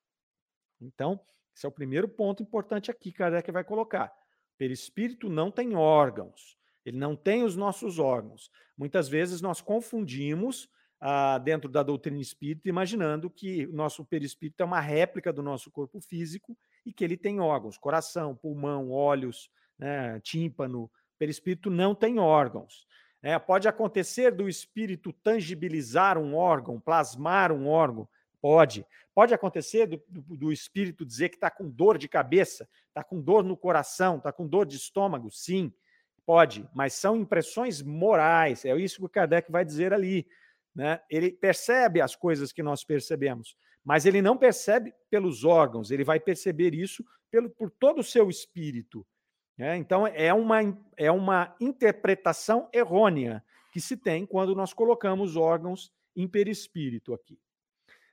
Então, 0.80 1.20
esse 1.54 1.66
é 1.66 1.68
o 1.68 1.72
primeiro 1.72 2.08
ponto 2.08 2.42
importante 2.42 2.90
aqui 2.90 3.10
Kardec 3.10 3.50
vai 3.50 3.64
colocar. 3.64 4.12
Perispírito 4.56 5.28
não 5.28 5.50
tem 5.50 5.74
órgãos, 5.74 6.56
ele 6.84 6.96
não 6.96 7.16
tem 7.16 7.42
os 7.42 7.56
nossos 7.56 7.98
órgãos. 7.98 8.50
Muitas 8.76 9.08
vezes 9.08 9.40
nós 9.40 9.60
confundimos 9.60 10.68
ah, 11.00 11.38
dentro 11.38 11.68
da 11.68 11.82
doutrina 11.82 12.20
espírita, 12.20 12.68
imaginando 12.68 13.30
que 13.30 13.66
o 13.66 13.72
nosso 13.72 14.04
perispírito 14.04 14.62
é 14.62 14.66
uma 14.66 14.80
réplica 14.80 15.32
do 15.32 15.42
nosso 15.42 15.70
corpo 15.70 16.00
físico 16.00 16.56
e 16.84 16.92
que 16.92 17.04
ele 17.04 17.16
tem 17.16 17.40
órgãos, 17.40 17.78
coração, 17.78 18.34
pulmão, 18.34 18.90
olhos, 18.90 19.50
né, 19.78 20.20
tímpano. 20.20 20.90
Perispírito 21.18 21.70
não 21.70 21.94
tem 21.94 22.18
órgãos. 22.18 22.86
É, 23.20 23.38
pode 23.38 23.66
acontecer 23.66 24.30
do 24.32 24.48
espírito 24.48 25.12
tangibilizar 25.12 26.16
um 26.16 26.36
órgão, 26.36 26.80
plasmar 26.80 27.50
um 27.50 27.66
órgão, 27.66 28.08
Pode. 28.40 28.86
Pode 29.14 29.34
acontecer 29.34 29.86
do, 29.86 30.02
do, 30.08 30.36
do 30.36 30.52
espírito 30.52 31.04
dizer 31.04 31.28
que 31.28 31.36
está 31.36 31.50
com 31.50 31.68
dor 31.68 31.98
de 31.98 32.08
cabeça, 32.08 32.68
está 32.86 33.02
com 33.02 33.20
dor 33.20 33.42
no 33.42 33.56
coração, 33.56 34.16
está 34.16 34.32
com 34.32 34.46
dor 34.46 34.64
de 34.64 34.76
estômago? 34.76 35.28
Sim, 35.30 35.72
pode, 36.24 36.68
mas 36.72 36.94
são 36.94 37.16
impressões 37.16 37.82
morais, 37.82 38.64
é 38.64 38.76
isso 38.76 38.98
que 38.98 39.06
o 39.06 39.08
Kardec 39.08 39.50
vai 39.50 39.64
dizer 39.64 39.92
ali. 39.92 40.26
Né? 40.74 41.00
Ele 41.10 41.30
percebe 41.30 42.00
as 42.00 42.14
coisas 42.14 42.52
que 42.52 42.62
nós 42.62 42.84
percebemos, 42.84 43.56
mas 43.84 44.06
ele 44.06 44.22
não 44.22 44.36
percebe 44.36 44.92
pelos 45.10 45.44
órgãos, 45.44 45.90
ele 45.90 46.04
vai 46.04 46.20
perceber 46.20 46.74
isso 46.74 47.04
pelo, 47.30 47.50
por 47.50 47.70
todo 47.70 48.00
o 48.00 48.04
seu 48.04 48.30
espírito. 48.30 49.06
Né? 49.56 49.76
Então, 49.76 50.06
é 50.06 50.32
uma, 50.32 50.60
é 50.96 51.10
uma 51.10 51.54
interpretação 51.60 52.68
errônea 52.72 53.44
que 53.72 53.80
se 53.80 53.96
tem 53.96 54.24
quando 54.24 54.54
nós 54.54 54.72
colocamos 54.72 55.36
órgãos 55.36 55.92
em 56.14 56.28
perispírito 56.28 57.12
aqui. 57.12 57.38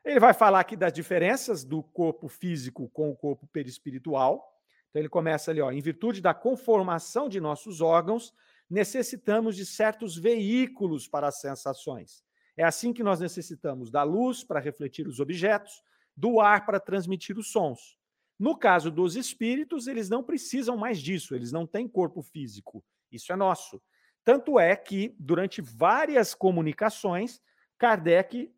Ele 0.04 0.20
vai 0.20 0.34
falar 0.34 0.60
aqui 0.60 0.76
das 0.76 0.94
diferenças 0.94 1.64
do 1.64 1.82
corpo 1.82 2.28
físico 2.28 2.90
com 2.90 3.10
o 3.10 3.16
corpo 3.16 3.48
perispiritual. 3.48 4.54
Então 4.90 5.02
ele 5.02 5.10
começa 5.10 5.52
ali, 5.52 5.62
ó, 5.62 5.72
em 5.72 5.82
virtude 5.82 6.22
da 6.22 6.34
conformação 6.34 7.28
de 7.28 7.40
nossos 7.40 7.82
órgãos, 7.82 8.34
necessitamos 8.70 9.56
de 9.56 9.66
certos 9.66 10.18
veículos 10.18 11.08
para 11.08 11.28
as 11.28 11.40
sensações. 11.40 12.24
É 12.58 12.64
assim 12.64 12.94
que 12.94 13.04
nós 13.04 13.20
necessitamos 13.20 13.92
da 13.92 14.04
luz 14.04 14.44
para 14.44 14.60
refletir 14.60 15.08
os 15.08 15.20
objetos, 15.20 15.84
do 16.16 16.40
ar 16.40 16.66
para 16.66 16.80
transmitir 16.80 17.38
os 17.38 17.52
sons. 17.52 17.98
No 18.40 18.58
caso 18.58 18.92
dos 18.92 19.16
espíritos, 19.16 19.88
eles 19.88 20.10
não 20.10 20.24
precisam 20.24 20.78
mais 20.78 21.00
disso, 21.00 21.36
eles 21.36 21.52
não 21.52 21.66
têm 21.66 21.88
corpo 21.88 22.22
físico. 22.22 22.84
Isso 23.12 23.32
é 23.32 23.36
nosso. 23.36 23.82
Tanto 24.24 24.60
é 24.60 24.76
que, 24.76 25.16
durante 25.20 25.62
várias 25.62 26.34
comunicações, 26.34 27.42
Kardec 27.78 28.52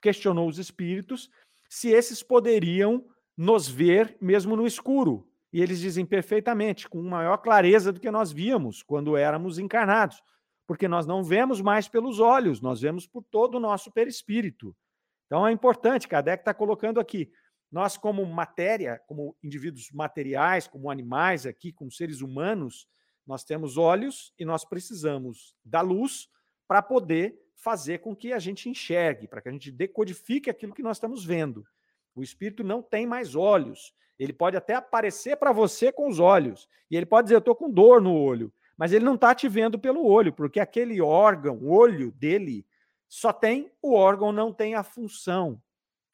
questionou 0.00 0.48
os 0.48 0.58
espíritos 0.58 1.30
se 1.68 1.88
esses 1.88 2.22
poderiam 2.22 3.04
nos 3.36 3.68
ver 3.68 4.16
mesmo 4.20 4.54
no 4.54 4.66
escuro. 4.66 5.28
E 5.52 5.60
eles 5.60 5.80
dizem 5.80 6.04
perfeitamente, 6.04 6.88
com 6.88 7.02
maior 7.02 7.38
clareza 7.38 7.92
do 7.92 8.00
que 8.00 8.10
nós 8.10 8.32
víamos 8.32 8.82
quando 8.82 9.16
éramos 9.16 9.58
encarnados, 9.58 10.22
porque 10.66 10.88
nós 10.88 11.06
não 11.06 11.22
vemos 11.22 11.60
mais 11.60 11.88
pelos 11.88 12.20
olhos, 12.20 12.60
nós 12.60 12.80
vemos 12.80 13.06
por 13.06 13.22
todo 13.22 13.56
o 13.56 13.60
nosso 13.60 13.90
perispírito. 13.92 14.74
Então 15.26 15.46
é 15.46 15.52
importante, 15.52 16.08
Kardec 16.08 16.42
está 16.42 16.54
colocando 16.54 17.00
aqui, 17.00 17.30
nós 17.70 17.96
como 17.96 18.24
matéria, 18.24 19.00
como 19.06 19.36
indivíduos 19.42 19.90
materiais, 19.92 20.66
como 20.66 20.90
animais 20.90 21.44
aqui, 21.46 21.72
como 21.72 21.90
seres 21.90 22.20
humanos, 22.20 22.86
nós 23.26 23.42
temos 23.42 23.76
olhos 23.76 24.32
e 24.38 24.44
nós 24.44 24.64
precisamos 24.64 25.56
da 25.64 25.80
luz 25.80 26.28
para 26.68 26.82
poder 26.82 27.36
fazer 27.56 27.98
com 27.98 28.14
que 28.14 28.32
a 28.32 28.38
gente 28.38 28.68
enxergue, 28.68 29.26
para 29.26 29.40
que 29.40 29.48
a 29.48 29.52
gente 29.52 29.72
decodifique 29.72 30.50
aquilo 30.50 30.74
que 30.74 30.82
nós 30.82 30.98
estamos 30.98 31.24
vendo. 31.24 31.66
O 32.14 32.22
espírito 32.22 32.62
não 32.62 32.82
tem 32.82 33.06
mais 33.06 33.34
olhos. 33.34 33.94
Ele 34.18 34.32
pode 34.32 34.56
até 34.56 34.74
aparecer 34.74 35.36
para 35.36 35.50
você 35.50 35.90
com 35.90 36.08
os 36.08 36.20
olhos. 36.20 36.68
E 36.90 36.96
ele 36.96 37.06
pode 37.06 37.26
dizer: 37.26 37.36
Eu 37.36 37.40
estou 37.40 37.56
com 37.56 37.70
dor 37.70 38.00
no 38.00 38.14
olho. 38.14 38.52
Mas 38.76 38.92
ele 38.92 39.04
não 39.04 39.14
está 39.14 39.34
te 39.34 39.48
vendo 39.48 39.78
pelo 39.78 40.04
olho, 40.04 40.32
porque 40.32 40.58
aquele 40.58 41.00
órgão, 41.00 41.56
o 41.56 41.72
olho 41.72 42.10
dele, 42.12 42.66
só 43.08 43.32
tem 43.32 43.70
o 43.80 43.94
órgão, 43.94 44.32
não 44.32 44.52
tem 44.52 44.74
a 44.74 44.82
função. 44.82 45.62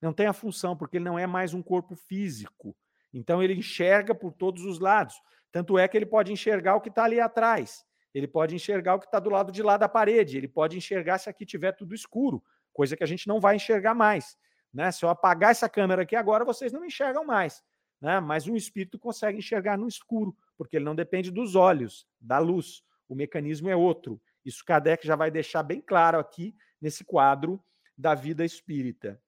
Não 0.01 0.13
tem 0.13 0.27
a 0.27 0.33
função, 0.33 0.77
porque 0.77 0.97
ele 0.97 1.05
não 1.05 1.19
é 1.19 1.27
mais 1.27 1.55
um 1.55 1.63
corpo 1.63 1.95
físico. 1.95 2.77
Então 3.13 3.43
ele 3.43 3.55
enxerga 3.55 4.15
por 4.15 4.33
todos 4.33 4.65
os 4.65 4.79
lados. 4.79 5.21
Tanto 5.53 5.79
é 5.79 5.89
que 5.89 5.97
ele 5.97 6.07
pode 6.07 6.33
enxergar 6.33 6.77
o 6.77 6.81
que 6.81 6.89
está 6.89 7.05
ali 7.05 7.21
atrás. 7.21 7.85
Ele 8.15 8.27
pode 8.27 8.55
enxergar 8.55 8.95
o 8.95 8.99
que 8.99 9.07
está 9.07 9.19
do 9.19 9.31
lado 9.31 9.53
de 9.53 9.63
lá 9.63 9.77
da 9.77 9.89
parede, 9.89 10.37
ele 10.37 10.49
pode 10.49 10.77
enxergar 10.77 11.19
se 11.19 11.31
aqui 11.31 11.47
tiver 11.47 11.73
tudo 11.73 11.95
escuro, 11.95 12.43
coisa 12.73 12.97
que 12.97 13.05
a 13.05 13.07
gente 13.07 13.29
não 13.29 13.41
vai 13.41 13.57
enxergar 13.57 13.95
mais. 13.95 14.37
Né? 14.73 14.91
Se 14.91 15.05
eu 15.05 15.09
apagar 15.09 15.53
essa 15.53 15.69
câmera 15.69 16.03
aqui 16.03 16.17
agora, 16.17 16.45
vocês 16.45 16.73
não 16.73 16.85
enxergam 16.85 17.25
mais. 17.25 17.63
Né? 18.01 18.19
Mas 18.21 18.49
um 18.49 18.57
espírito 18.57 18.99
consegue 18.99 19.39
enxergar 19.39 19.79
no 19.79 19.87
escuro, 19.87 20.37
porque 20.61 20.77
ele 20.77 20.85
não 20.85 20.95
depende 20.95 21.31
dos 21.31 21.55
olhos, 21.55 22.07
da 22.21 22.39
luz. 22.39 22.83
O 23.09 23.15
mecanismo 23.15 23.71
é 23.71 23.75
outro. 23.75 24.21
Isso 24.45 24.63
Kardec 24.63 25.07
já 25.07 25.17
vai 25.17 25.31
deixar 25.31 25.63
bem 25.63 25.81
claro 25.81 26.19
aqui 26.19 26.55
nesse 26.79 27.03
quadro 27.03 27.59
da 27.97 28.15
vida 28.15 28.45
espírita. 28.45 29.19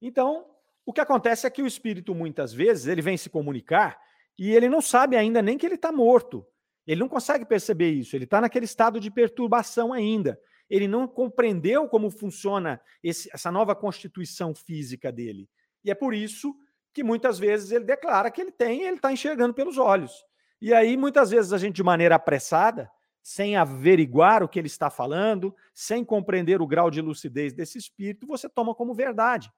Então, 0.00 0.46
o 0.86 0.92
que 0.94 1.02
acontece 1.02 1.46
é 1.46 1.50
que 1.50 1.60
o 1.60 1.66
espírito, 1.66 2.14
muitas 2.14 2.54
vezes, 2.54 2.86
ele 2.86 3.02
vem 3.02 3.18
se 3.18 3.28
comunicar 3.28 4.00
e 4.38 4.52
ele 4.52 4.70
não 4.70 4.80
sabe 4.80 5.18
ainda 5.18 5.42
nem 5.42 5.58
que 5.58 5.66
ele 5.66 5.74
está 5.74 5.92
morto. 5.92 6.46
Ele 6.86 7.00
não 7.00 7.10
consegue 7.10 7.44
perceber 7.44 7.90
isso, 7.90 8.16
ele 8.16 8.24
está 8.24 8.40
naquele 8.40 8.64
estado 8.64 8.98
de 8.98 9.10
perturbação 9.10 9.92
ainda. 9.92 10.40
Ele 10.70 10.88
não 10.88 11.06
compreendeu 11.06 11.90
como 11.90 12.10
funciona 12.10 12.80
esse, 13.02 13.28
essa 13.34 13.52
nova 13.52 13.76
constituição 13.76 14.54
física 14.54 15.12
dele. 15.12 15.46
E 15.84 15.90
é 15.90 15.94
por 15.94 16.14
isso 16.14 16.56
que 16.96 17.04
muitas 17.04 17.38
vezes 17.38 17.72
ele 17.72 17.84
declara 17.84 18.30
que 18.30 18.40
ele 18.40 18.50
tem 18.50 18.80
e 18.80 18.86
ele 18.86 18.96
está 18.96 19.12
enxergando 19.12 19.52
pelos 19.52 19.76
olhos. 19.76 20.24
E 20.58 20.72
aí, 20.72 20.96
muitas 20.96 21.30
vezes, 21.30 21.52
a 21.52 21.58
gente, 21.58 21.76
de 21.76 21.82
maneira 21.82 22.14
apressada, 22.14 22.90
sem 23.22 23.54
averiguar 23.54 24.42
o 24.42 24.48
que 24.48 24.58
ele 24.58 24.66
está 24.66 24.88
falando, 24.88 25.54
sem 25.74 26.02
compreender 26.02 26.62
o 26.62 26.66
grau 26.66 26.90
de 26.90 27.02
lucidez 27.02 27.52
desse 27.52 27.76
espírito, 27.76 28.26
você 28.26 28.48
toma 28.48 28.74
como 28.74 28.94
verdade. 28.94 29.52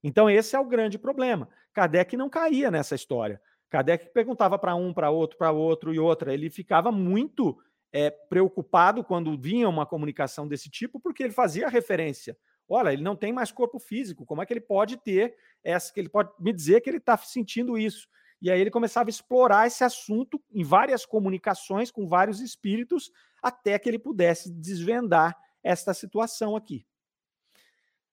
Então, 0.00 0.30
esse 0.30 0.54
é 0.54 0.60
o 0.60 0.64
grande 0.64 0.96
problema. 0.96 1.48
Kardec 1.72 2.16
não 2.16 2.30
caía 2.30 2.70
nessa 2.70 2.94
história. 2.94 3.42
Kardec 3.68 4.12
perguntava 4.14 4.56
para 4.56 4.76
um, 4.76 4.94
para 4.94 5.10
outro, 5.10 5.36
para 5.36 5.50
outro 5.50 5.92
e 5.92 5.98
outra. 5.98 6.32
Ele 6.32 6.48
ficava 6.48 6.92
muito 6.92 7.58
é, 7.92 8.10
preocupado 8.10 9.02
quando 9.02 9.36
vinha 9.36 9.68
uma 9.68 9.86
comunicação 9.86 10.46
desse 10.46 10.70
tipo, 10.70 11.00
porque 11.00 11.24
ele 11.24 11.32
fazia 11.32 11.68
referência. 11.68 12.38
Olha, 12.68 12.92
ele 12.92 13.02
não 13.02 13.14
tem 13.14 13.32
mais 13.32 13.52
corpo 13.52 13.78
físico. 13.78 14.24
Como 14.24 14.42
é 14.42 14.46
que 14.46 14.52
ele 14.52 14.60
pode 14.60 14.96
ter 14.96 15.36
essa? 15.62 15.92
Que 15.92 16.00
ele 16.00 16.08
pode 16.08 16.30
me 16.38 16.52
dizer 16.52 16.80
que 16.80 16.88
ele 16.88 16.98
está 16.98 17.16
sentindo 17.16 17.76
isso? 17.76 18.08
E 18.40 18.50
aí 18.50 18.60
ele 18.60 18.70
começava 18.70 19.08
a 19.08 19.10
explorar 19.10 19.66
esse 19.66 19.84
assunto 19.84 20.42
em 20.52 20.62
várias 20.62 21.06
comunicações 21.06 21.90
com 21.90 22.06
vários 22.06 22.40
espíritos, 22.40 23.10
até 23.42 23.78
que 23.78 23.88
ele 23.88 23.98
pudesse 23.98 24.50
desvendar 24.50 25.36
esta 25.62 25.94
situação 25.94 26.56
aqui. 26.56 26.86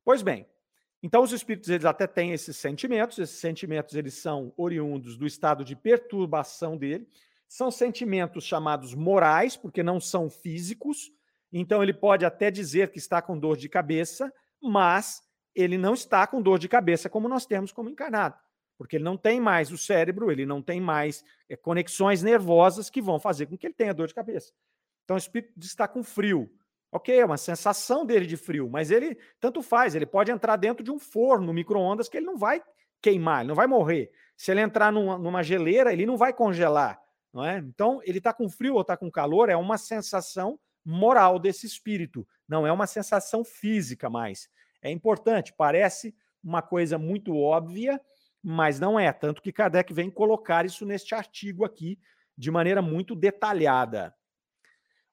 Pois 0.03 0.21
bem, 0.21 0.47
então, 1.03 1.23
os 1.23 1.31
espíritos 1.31 1.69
eles 1.69 1.85
até 1.85 2.05
têm 2.05 2.31
esses 2.31 2.55
sentimentos, 2.57 3.17
esses 3.17 3.39
sentimentos 3.39 3.95
eles 3.95 4.13
são 4.13 4.53
oriundos 4.55 5.17
do 5.17 5.25
estado 5.25 5.65
de 5.65 5.75
perturbação 5.75 6.77
dele, 6.77 7.07
são 7.47 7.71
sentimentos 7.71 8.43
chamados 8.43 8.93
morais, 8.93 9.57
porque 9.57 9.81
não 9.81 9.99
são 9.99 10.29
físicos, 10.29 11.11
então 11.51 11.81
ele 11.81 11.93
pode 11.93 12.25
até 12.25 12.49
dizer 12.49 12.91
que 12.91 12.97
está 12.97 13.21
com 13.21 13.37
dor 13.37 13.57
de 13.57 13.67
cabeça, 13.67 14.31
mas 14.61 15.21
ele 15.53 15.77
não 15.77 15.93
está 15.93 16.25
com 16.25 16.41
dor 16.41 16.57
de 16.59 16.69
cabeça 16.69 17.09
como 17.09 17.27
nós 17.27 17.45
temos 17.45 17.71
como 17.71 17.89
encarnado, 17.89 18.35
porque 18.77 18.95
ele 18.95 19.03
não 19.03 19.17
tem 19.17 19.39
mais 19.39 19.71
o 19.71 19.77
cérebro, 19.77 20.31
ele 20.31 20.45
não 20.45 20.61
tem 20.61 20.79
mais 20.79 21.23
é, 21.49 21.55
conexões 21.55 22.23
nervosas 22.23 22.89
que 22.89 23.01
vão 23.01 23.19
fazer 23.19 23.47
com 23.47 23.57
que 23.57 23.67
ele 23.67 23.73
tenha 23.73 23.93
dor 23.93 24.07
de 24.07 24.13
cabeça. 24.13 24.53
Então, 25.03 25.15
o 25.15 25.19
espírito 25.19 25.59
está 25.59 25.87
com 25.87 26.03
frio, 26.03 26.49
Ok, 26.91 27.17
é 27.17 27.25
uma 27.25 27.37
sensação 27.37 28.05
dele 28.05 28.25
de 28.25 28.35
frio, 28.35 28.69
mas 28.69 28.91
ele 28.91 29.17
tanto 29.39 29.61
faz, 29.61 29.95
ele 29.95 30.05
pode 30.05 30.29
entrar 30.29 30.57
dentro 30.57 30.83
de 30.83 30.91
um 30.91 30.99
forno, 30.99 31.53
micro-ondas, 31.53 32.09
que 32.09 32.17
ele 32.17 32.25
não 32.25 32.37
vai 32.37 32.61
queimar, 33.01 33.39
ele 33.39 33.47
não 33.47 33.55
vai 33.55 33.65
morrer. 33.65 34.11
Se 34.35 34.51
ele 34.51 34.59
entrar 34.59 34.91
numa, 34.91 35.17
numa 35.17 35.41
geleira, 35.41 35.93
ele 35.93 36.05
não 36.05 36.17
vai 36.17 36.33
congelar. 36.33 36.99
Não 37.31 37.45
é? 37.45 37.59
Então, 37.59 38.01
ele 38.03 38.17
está 38.17 38.33
com 38.33 38.49
frio 38.49 38.73
ou 38.73 38.81
está 38.81 38.97
com 38.97 39.09
calor, 39.09 39.47
é 39.47 39.55
uma 39.55 39.77
sensação 39.77 40.59
moral 40.83 41.39
desse 41.39 41.65
espírito, 41.65 42.27
não 42.47 42.65
é 42.65 42.71
uma 42.71 42.87
sensação 42.87 43.43
física 43.43 44.09
mais. 44.09 44.49
É 44.81 44.89
importante, 44.89 45.53
parece 45.55 46.15
uma 46.43 46.61
coisa 46.61 46.97
muito 46.97 47.37
óbvia, 47.37 48.01
mas 48.43 48.79
não 48.79 48.99
é. 48.99 49.11
Tanto 49.13 49.41
que 49.41 49.51
Kardec 49.51 49.93
vem 49.93 50.09
colocar 50.09 50.65
isso 50.65 50.85
neste 50.85 51.13
artigo 51.13 51.63
aqui 51.63 51.99
de 52.37 52.49
maneira 52.49 52.81
muito 52.81 53.15
detalhada. 53.15 54.15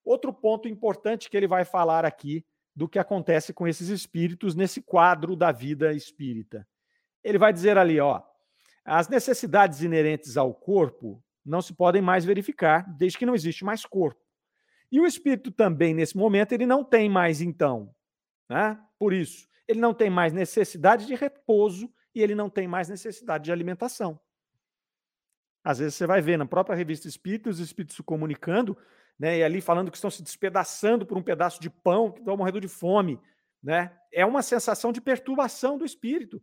Outro 0.05 0.33
ponto 0.33 0.67
importante 0.67 1.29
que 1.29 1.37
ele 1.37 1.47
vai 1.47 1.65
falar 1.65 2.05
aqui 2.05 2.45
do 2.75 2.89
que 2.89 2.99
acontece 2.99 3.53
com 3.53 3.67
esses 3.67 3.89
espíritos 3.89 4.55
nesse 4.55 4.81
quadro 4.81 5.37
da 5.37 5.53
vida 5.53 5.93
espírita. 5.93 6.67
Ele 7.23 7.37
vai 7.37 7.53
dizer 7.53 7.77
ali, 7.77 8.01
ó, 8.01 8.23
as 8.85 9.09
necessidades 9.09 9.83
inerentes 9.83 10.37
ao 10.37 10.55
corpo 10.55 11.23
não 11.45 11.61
se 11.61 11.75
podem 11.75 12.01
mais 12.01 12.25
verificar 12.25 12.89
desde 12.97 13.19
que 13.19 13.27
não 13.27 13.35
existe 13.35 13.65
mais 13.65 13.85
corpo. 13.85 14.28
E 14.91 15.01
o 15.01 15.07
espírito 15.07 15.51
também 15.51 15.95
nesse 15.95 16.17
momento 16.17 16.53
ele 16.53 16.67
não 16.67 16.83
tem 16.83 17.09
mais 17.09 17.41
então, 17.41 17.95
né? 18.49 18.81
Por 18.99 19.13
isso, 19.13 19.47
ele 19.67 19.81
não 19.81 19.93
tem 19.93 20.11
mais 20.11 20.33
necessidade 20.33 21.07
de 21.07 21.15
repouso 21.15 21.93
e 22.15 22.23
ele 22.23 22.35
não 22.35 22.49
tem 22.49 22.67
mais 22.67 22.89
necessidade 22.89 23.45
de 23.45 23.53
alimentação. 23.53 24.19
Às 25.63 25.79
vezes 25.79 25.95
você 25.95 26.07
vai 26.07 26.23
ver 26.23 26.39
na 26.39 26.47
própria 26.47 26.77
revista 26.77 27.07
Espírita 27.07 27.51
os 27.51 27.59
espíritos 27.59 27.97
se 27.97 28.03
comunicando 28.03 28.77
né? 29.19 29.39
E 29.39 29.43
ali 29.43 29.61
falando 29.61 29.91
que 29.91 29.97
estão 29.97 30.11
se 30.11 30.23
despedaçando 30.23 31.05
por 31.05 31.19
um 31.19 31.23
pedaço 31.23 31.61
de 31.61 31.69
pão, 31.69 32.13
que 32.13 32.21
estão 32.21 32.37
morrendo 32.37 32.61
de 32.61 32.69
fome, 32.69 33.19
né? 33.63 33.93
É 34.13 34.25
uma 34.25 34.43
sensação 34.43 34.93
de 34.93 35.01
perturbação 35.01 35.77
do 35.77 35.85
espírito. 35.85 36.41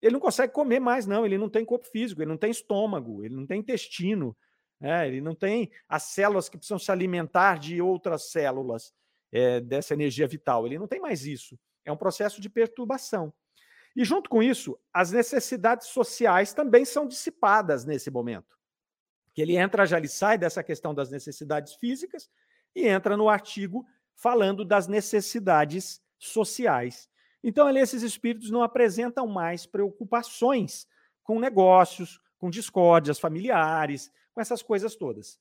Ele 0.00 0.12
não 0.12 0.20
consegue 0.20 0.52
comer 0.52 0.80
mais, 0.80 1.06
não. 1.06 1.26
Ele 1.26 1.36
não 1.36 1.48
tem 1.48 1.64
corpo 1.64 1.86
físico, 1.86 2.22
ele 2.22 2.30
não 2.30 2.36
tem 2.36 2.50
estômago, 2.50 3.24
ele 3.24 3.34
não 3.34 3.46
tem 3.46 3.60
intestino, 3.60 4.36
né? 4.82 5.06
ele 5.06 5.20
não 5.20 5.34
tem 5.34 5.70
as 5.88 6.02
células 6.02 6.48
que 6.48 6.58
precisam 6.58 6.78
se 6.78 6.90
alimentar 6.90 7.58
de 7.58 7.80
outras 7.80 8.30
células 8.32 8.92
é, 9.30 9.60
dessa 9.60 9.94
energia 9.94 10.26
vital. 10.26 10.66
Ele 10.66 10.76
não 10.76 10.88
tem 10.88 11.00
mais 11.00 11.24
isso. 11.24 11.56
É 11.84 11.92
um 11.92 11.96
processo 11.96 12.40
de 12.40 12.50
perturbação. 12.50 13.32
E 13.94 14.04
junto 14.04 14.28
com 14.28 14.42
isso, 14.42 14.76
as 14.92 15.12
necessidades 15.12 15.86
sociais 15.86 16.52
também 16.52 16.84
são 16.84 17.06
dissipadas 17.06 17.84
nesse 17.84 18.10
momento. 18.10 18.58
Que 19.32 19.40
ele 19.40 19.56
entra, 19.56 19.86
já 19.86 19.98
ele 19.98 20.08
sai 20.08 20.36
dessa 20.36 20.64
questão 20.64 20.92
das 20.92 21.10
necessidades 21.10 21.74
físicas 21.74 22.28
e 22.74 22.88
entra 22.88 23.16
no 23.16 23.28
artigo 23.28 23.86
falando 24.16 24.64
das 24.64 24.88
necessidades 24.88 26.02
sociais. 26.18 27.08
Então, 27.42 27.68
ali, 27.68 27.78
esses 27.78 28.02
espíritos 28.02 28.50
não 28.50 28.62
apresentam 28.62 29.26
mais 29.26 29.64
preocupações 29.64 30.86
com 31.22 31.38
negócios, 31.38 32.20
com 32.38 32.50
discórdias 32.50 33.18
familiares, 33.18 34.10
com 34.34 34.40
essas 34.40 34.62
coisas 34.62 34.94
todas. 34.96 35.38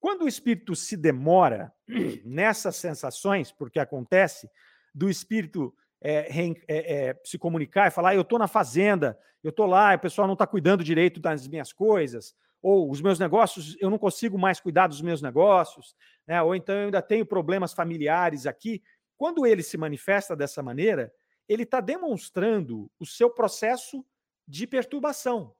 Quando 0.00 0.22
o 0.22 0.28
espírito 0.28 0.74
se 0.74 0.96
demora 0.96 1.72
nessas 2.24 2.76
sensações, 2.76 3.52
porque 3.52 3.78
acontece, 3.78 4.50
do 4.94 5.08
espírito 5.08 5.74
é, 6.00 6.28
é, 6.28 7.08
é, 7.08 7.20
se 7.24 7.38
comunicar 7.38 7.86
e 7.86 7.90
falar: 7.92 8.10
ah, 8.10 8.14
eu 8.14 8.22
estou 8.22 8.38
na 8.38 8.48
fazenda, 8.48 9.18
eu 9.42 9.50
estou 9.50 9.66
lá, 9.66 9.94
o 9.94 9.98
pessoal 9.98 10.26
não 10.26 10.34
está 10.34 10.46
cuidando 10.46 10.84
direito 10.84 11.20
das 11.20 11.46
minhas 11.46 11.72
coisas, 11.72 12.34
ou 12.60 12.90
os 12.90 13.00
meus 13.00 13.18
negócios, 13.18 13.76
eu 13.80 13.90
não 13.90 13.98
consigo 13.98 14.38
mais 14.38 14.60
cuidar 14.60 14.86
dos 14.86 15.00
meus 15.00 15.20
negócios, 15.20 15.96
né? 16.26 16.40
ou 16.42 16.54
então 16.54 16.74
eu 16.74 16.84
ainda 16.86 17.02
tenho 17.02 17.26
problemas 17.26 17.72
familiares 17.72 18.46
aqui. 18.46 18.82
Quando 19.16 19.46
ele 19.46 19.62
se 19.62 19.76
manifesta 19.76 20.36
dessa 20.36 20.62
maneira, 20.62 21.12
ele 21.48 21.64
está 21.64 21.80
demonstrando 21.80 22.90
o 22.98 23.06
seu 23.06 23.30
processo 23.30 24.04
de 24.46 24.66
perturbação. 24.66 25.54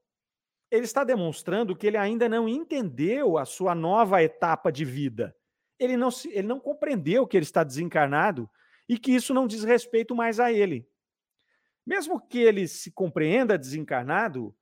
Ele 0.73 0.85
está 0.85 1.05
demonstrando 1.05 1.77
que 1.77 1.87
ele 1.87 1.99
ainda 1.99 2.31
não 2.31 2.49
entendeu 2.49 3.37
a 3.37 3.45
sua 3.45 3.75
nova 3.75 4.23
etapa 4.23 4.73
de 4.73 4.87
vida. 4.87 5.37
Ele 5.79 5.99
não, 5.99 6.11
se, 6.11 6.31
ele 6.31 6.49
não 6.49 6.59
compreendeu 6.59 7.27
que 7.27 7.37
ele 7.37 7.45
está 7.45 7.63
desencarnado 7.63 8.49
e 8.89 8.99
que 8.99 9.13
isso 9.13 9.35
não 9.35 9.47
diz 9.47 9.65
respeito 9.65 10.15
mais 10.15 10.41
a 10.41 10.51
ele. 10.51 10.89
Mesmo 11.87 12.19
que 12.19 12.39
ele 12.39 12.67
se 12.67 12.91
compreenda 12.91 13.59
desencarnado, 13.59 14.57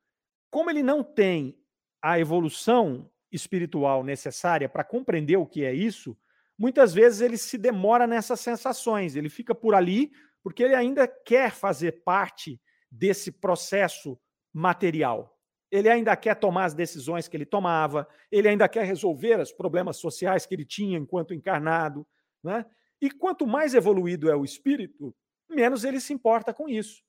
como 0.49 0.69
ele 0.69 0.83
não 0.83 1.01
tem 1.01 1.57
a 2.01 2.19
evolução 2.19 3.09
espiritual 3.31 4.03
necessária 4.03 4.67
para 4.67 4.83
compreender 4.83 5.37
o 5.37 5.47
que 5.47 5.63
é 5.63 5.73
isso, 5.73 6.17
muitas 6.57 6.93
vezes 6.93 7.21
ele 7.21 7.37
se 7.37 7.57
demora 7.57 8.05
nessas 8.05 8.41
sensações, 8.41 9.15
ele 9.15 9.29
fica 9.29 9.55
por 9.55 9.73
ali 9.73 10.11
porque 10.43 10.61
ele 10.61 10.75
ainda 10.75 11.07
quer 11.07 11.51
fazer 11.51 12.03
parte 12.03 12.59
desse 12.91 13.31
processo 13.31 14.19
material. 14.51 15.30
Ele 15.71 15.87
ainda 15.87 16.15
quer 16.15 16.35
tomar 16.35 16.65
as 16.65 16.73
decisões 16.73 17.27
que 17.27 17.37
ele 17.37 17.45
tomava, 17.45 18.07
ele 18.29 18.49
ainda 18.49 18.67
quer 18.67 18.85
resolver 18.85 19.39
os 19.39 19.53
problemas 19.53 19.97
sociais 19.97 20.45
que 20.45 20.53
ele 20.53 20.65
tinha 20.65 20.97
enquanto 20.97 21.33
encarnado. 21.33 22.05
Né? 22.43 22.65
E 23.01 23.09
quanto 23.09 23.47
mais 23.47 23.73
evoluído 23.73 24.29
é 24.29 24.35
o 24.35 24.43
espírito, 24.43 25.15
menos 25.49 25.83
ele 25.83 25.99
se 25.99 26.13
importa 26.13 26.53
com 26.53 26.67
isso. 26.67 27.01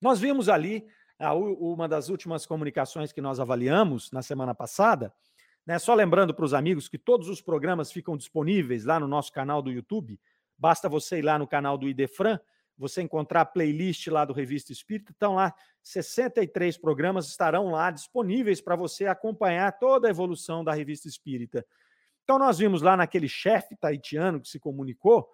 Nós 0.00 0.20
vimos 0.20 0.48
ali 0.48 0.86
uma 1.58 1.88
das 1.88 2.08
últimas 2.08 2.46
comunicações 2.46 3.12
que 3.12 3.20
nós 3.20 3.40
avaliamos 3.40 4.10
na 4.12 4.22
semana 4.22 4.54
passada, 4.54 5.12
né? 5.66 5.78
Só 5.78 5.94
lembrando 5.94 6.34
para 6.34 6.44
os 6.44 6.52
amigos 6.52 6.88
que 6.88 6.98
todos 6.98 7.28
os 7.28 7.40
programas 7.40 7.90
ficam 7.90 8.16
disponíveis 8.16 8.84
lá 8.84 9.00
no 9.00 9.08
nosso 9.08 9.32
canal 9.32 9.62
do 9.62 9.70
YouTube. 9.70 10.20
Basta 10.58 10.88
você 10.88 11.18
ir 11.18 11.22
lá 11.22 11.38
no 11.38 11.46
canal 11.46 11.78
do 11.78 11.88
Idefran, 11.88 12.38
você 12.76 13.02
encontrar 13.02 13.42
a 13.42 13.46
playlist 13.46 14.06
lá 14.08 14.24
do 14.24 14.32
Revista 14.32 14.72
Espírita. 14.72 15.12
Estão 15.12 15.34
lá 15.34 15.54
63 15.82 16.76
programas 16.78 17.28
estarão 17.28 17.70
lá 17.70 17.90
disponíveis 17.90 18.60
para 18.60 18.76
você 18.76 19.06
acompanhar 19.06 19.78
toda 19.78 20.08
a 20.08 20.10
evolução 20.10 20.64
da 20.64 20.72
Revista 20.72 21.08
Espírita. 21.08 21.64
Então 22.24 22.38
nós 22.38 22.58
vimos 22.58 22.82
lá 22.82 22.96
naquele 22.96 23.28
chefe 23.28 23.76
taitiano 23.76 24.40
que 24.40 24.48
se 24.48 24.58
comunicou 24.58 25.28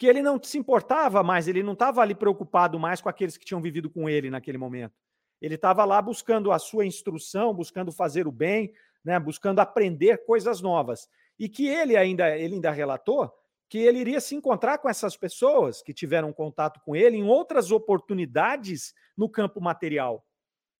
que 0.00 0.06
ele 0.06 0.22
não 0.22 0.42
se 0.42 0.56
importava 0.56 1.22
mais, 1.22 1.46
ele 1.46 1.62
não 1.62 1.74
estava 1.74 2.00
ali 2.00 2.14
preocupado 2.14 2.80
mais 2.80 3.02
com 3.02 3.10
aqueles 3.10 3.36
que 3.36 3.44
tinham 3.44 3.60
vivido 3.60 3.90
com 3.90 4.08
ele 4.08 4.30
naquele 4.30 4.56
momento. 4.56 4.94
Ele 5.42 5.56
estava 5.56 5.84
lá 5.84 6.00
buscando 6.00 6.50
a 6.50 6.58
sua 6.58 6.86
instrução, 6.86 7.52
buscando 7.52 7.92
fazer 7.92 8.26
o 8.26 8.32
bem, 8.32 8.72
né, 9.04 9.20
buscando 9.20 9.58
aprender 9.60 10.24
coisas 10.24 10.62
novas. 10.62 11.06
E 11.38 11.50
que 11.50 11.68
ele 11.68 11.98
ainda, 11.98 12.34
ele 12.34 12.54
ainda 12.54 12.70
relatou 12.70 13.30
que 13.70 13.78
ele 13.78 14.00
iria 14.00 14.20
se 14.20 14.34
encontrar 14.34 14.78
com 14.78 14.88
essas 14.88 15.16
pessoas 15.16 15.80
que 15.80 15.94
tiveram 15.94 16.32
contato 16.32 16.80
com 16.80 16.96
ele 16.96 17.16
em 17.16 17.22
outras 17.22 17.70
oportunidades 17.70 18.92
no 19.16 19.28
campo 19.28 19.60
material. 19.60 20.26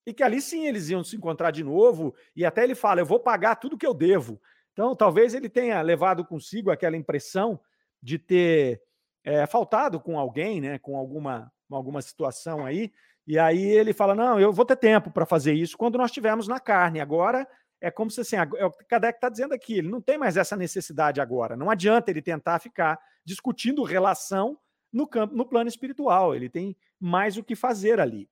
E 0.04 0.12
que 0.12 0.24
ali 0.24 0.42
sim 0.42 0.66
eles 0.66 0.90
iam 0.90 1.04
se 1.04 1.14
encontrar 1.14 1.52
de 1.52 1.62
novo, 1.62 2.12
e 2.34 2.44
até 2.44 2.64
ele 2.64 2.74
fala: 2.74 3.00
Eu 3.00 3.06
vou 3.06 3.20
pagar 3.20 3.54
tudo 3.54 3.78
que 3.78 3.86
eu 3.86 3.94
devo. 3.94 4.42
Então, 4.72 4.96
talvez 4.96 5.34
ele 5.34 5.48
tenha 5.48 5.80
levado 5.80 6.24
consigo 6.24 6.68
aquela 6.68 6.96
impressão 6.96 7.60
de 8.02 8.18
ter 8.18 8.82
é, 9.22 9.46
faltado 9.46 10.00
com 10.00 10.18
alguém, 10.18 10.60
né, 10.60 10.78
com 10.78 10.96
alguma, 10.96 11.52
alguma 11.70 12.02
situação 12.02 12.66
aí, 12.66 12.92
e 13.24 13.38
aí 13.38 13.62
ele 13.62 13.92
fala: 13.92 14.16
Não, 14.16 14.40
eu 14.40 14.52
vou 14.52 14.64
ter 14.64 14.76
tempo 14.76 15.12
para 15.12 15.24
fazer 15.24 15.52
isso 15.52 15.78
quando 15.78 15.96
nós 15.96 16.10
estivermos 16.10 16.48
na 16.48 16.58
carne. 16.58 16.98
Agora 16.98 17.46
é 17.80 17.90
como 17.90 18.10
se 18.10 18.20
assim, 18.20 18.36
é 18.36 18.64
o 18.64 18.70
que 18.70 18.84
Kardec 18.84 19.16
está 19.16 19.28
dizendo 19.28 19.54
aqui, 19.54 19.78
ele 19.78 19.88
não 19.88 20.00
tem 20.00 20.18
mais 20.18 20.36
essa 20.36 20.56
necessidade 20.56 21.20
agora. 21.20 21.56
Não 21.56 21.70
adianta 21.70 22.10
ele 22.10 22.20
tentar 22.20 22.58
ficar 22.58 23.00
discutindo 23.24 23.82
relação 23.82 24.58
no 24.92 25.06
campo, 25.06 25.34
no 25.34 25.46
plano 25.46 25.68
espiritual. 25.68 26.34
Ele 26.34 26.48
tem 26.48 26.76
mais 26.98 27.36
o 27.36 27.44
que 27.44 27.56
fazer 27.56 27.98
ali. 27.98 28.28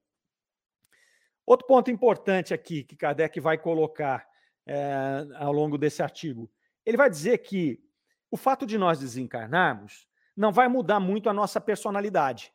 Outro 1.47 1.67
ponto 1.67 1.91
importante 1.91 2.53
aqui 2.53 2.85
que 2.85 2.95
Kardec 2.95 3.41
vai 3.41 3.57
colocar 3.57 4.29
é, 4.67 5.27
ao 5.37 5.51
longo 5.51 5.79
desse 5.79 6.03
artigo, 6.03 6.51
ele 6.85 6.99
vai 6.99 7.09
dizer 7.09 7.39
que 7.39 7.83
o 8.31 8.37
fato 8.37 8.67
de 8.67 8.77
nós 8.77 8.99
desencarnarmos 9.01 10.07
não 10.37 10.53
vai 10.53 10.69
mudar 10.69 11.01
muito 11.01 11.31
a 11.31 11.33
nossa 11.33 11.59
personalidade. 11.59 12.53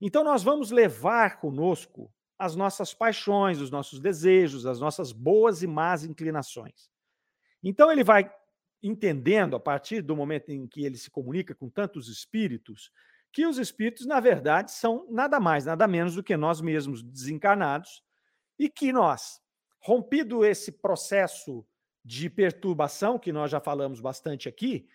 Então 0.00 0.22
nós 0.22 0.44
vamos 0.44 0.70
levar 0.70 1.40
conosco 1.40 2.12
as 2.38 2.54
nossas 2.54 2.92
paixões, 2.92 3.60
os 3.60 3.70
nossos 3.70 4.00
desejos, 4.00 4.66
as 4.66 4.80
nossas 4.80 5.12
boas 5.12 5.62
e 5.62 5.66
más 5.66 6.04
inclinações. 6.04 6.90
Então 7.62 7.90
ele 7.90 8.04
vai 8.04 8.30
entendendo, 8.82 9.56
a 9.56 9.60
partir 9.60 10.02
do 10.02 10.14
momento 10.14 10.50
em 10.50 10.66
que 10.66 10.84
ele 10.84 10.96
se 10.96 11.10
comunica 11.10 11.54
com 11.54 11.68
tantos 11.68 12.08
espíritos, 12.08 12.90
que 13.32 13.46
os 13.46 13.58
espíritos, 13.58 14.06
na 14.06 14.20
verdade, 14.20 14.70
são 14.70 15.06
nada 15.10 15.40
mais, 15.40 15.64
nada 15.64 15.86
menos 15.86 16.14
do 16.14 16.22
que 16.22 16.36
nós 16.36 16.60
mesmos 16.60 17.02
desencarnados, 17.02 18.02
e 18.58 18.68
que 18.68 18.92
nós, 18.92 19.40
rompido 19.80 20.44
esse 20.44 20.72
processo 20.72 21.66
de 22.04 22.30
perturbação, 22.30 23.18
que 23.18 23.32
nós 23.32 23.50
já 23.50 23.60
falamos 23.60 24.00
bastante 24.00 24.48
aqui, 24.48 24.88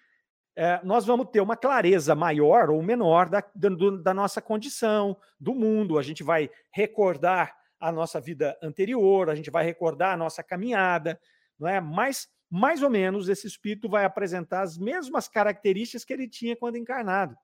é, 0.55 0.81
nós 0.83 1.05
vamos 1.05 1.29
ter 1.31 1.39
uma 1.41 1.55
clareza 1.55 2.13
maior 2.13 2.69
ou 2.69 2.81
menor 2.81 3.29
da, 3.29 3.43
da, 3.55 3.69
da 4.01 4.13
nossa 4.13 4.41
condição, 4.41 5.17
do 5.39 5.55
mundo. 5.55 5.97
A 5.97 6.03
gente 6.03 6.23
vai 6.23 6.49
recordar 6.71 7.55
a 7.79 7.91
nossa 7.91 8.19
vida 8.19 8.57
anterior, 8.61 9.29
a 9.29 9.35
gente 9.35 9.49
vai 9.49 9.65
recordar 9.65 10.13
a 10.13 10.17
nossa 10.17 10.43
caminhada, 10.43 11.19
não 11.57 11.67
é? 11.67 11.79
Mas 11.81 12.29
mais 12.49 12.83
ou 12.83 12.89
menos 12.89 13.29
esse 13.29 13.47
espírito 13.47 13.87
vai 13.87 14.03
apresentar 14.03 14.61
as 14.61 14.77
mesmas 14.77 15.27
características 15.27 16.03
que 16.03 16.11
ele 16.11 16.27
tinha 16.27 16.55
quando 16.55 16.77
encarnado, 16.77 17.35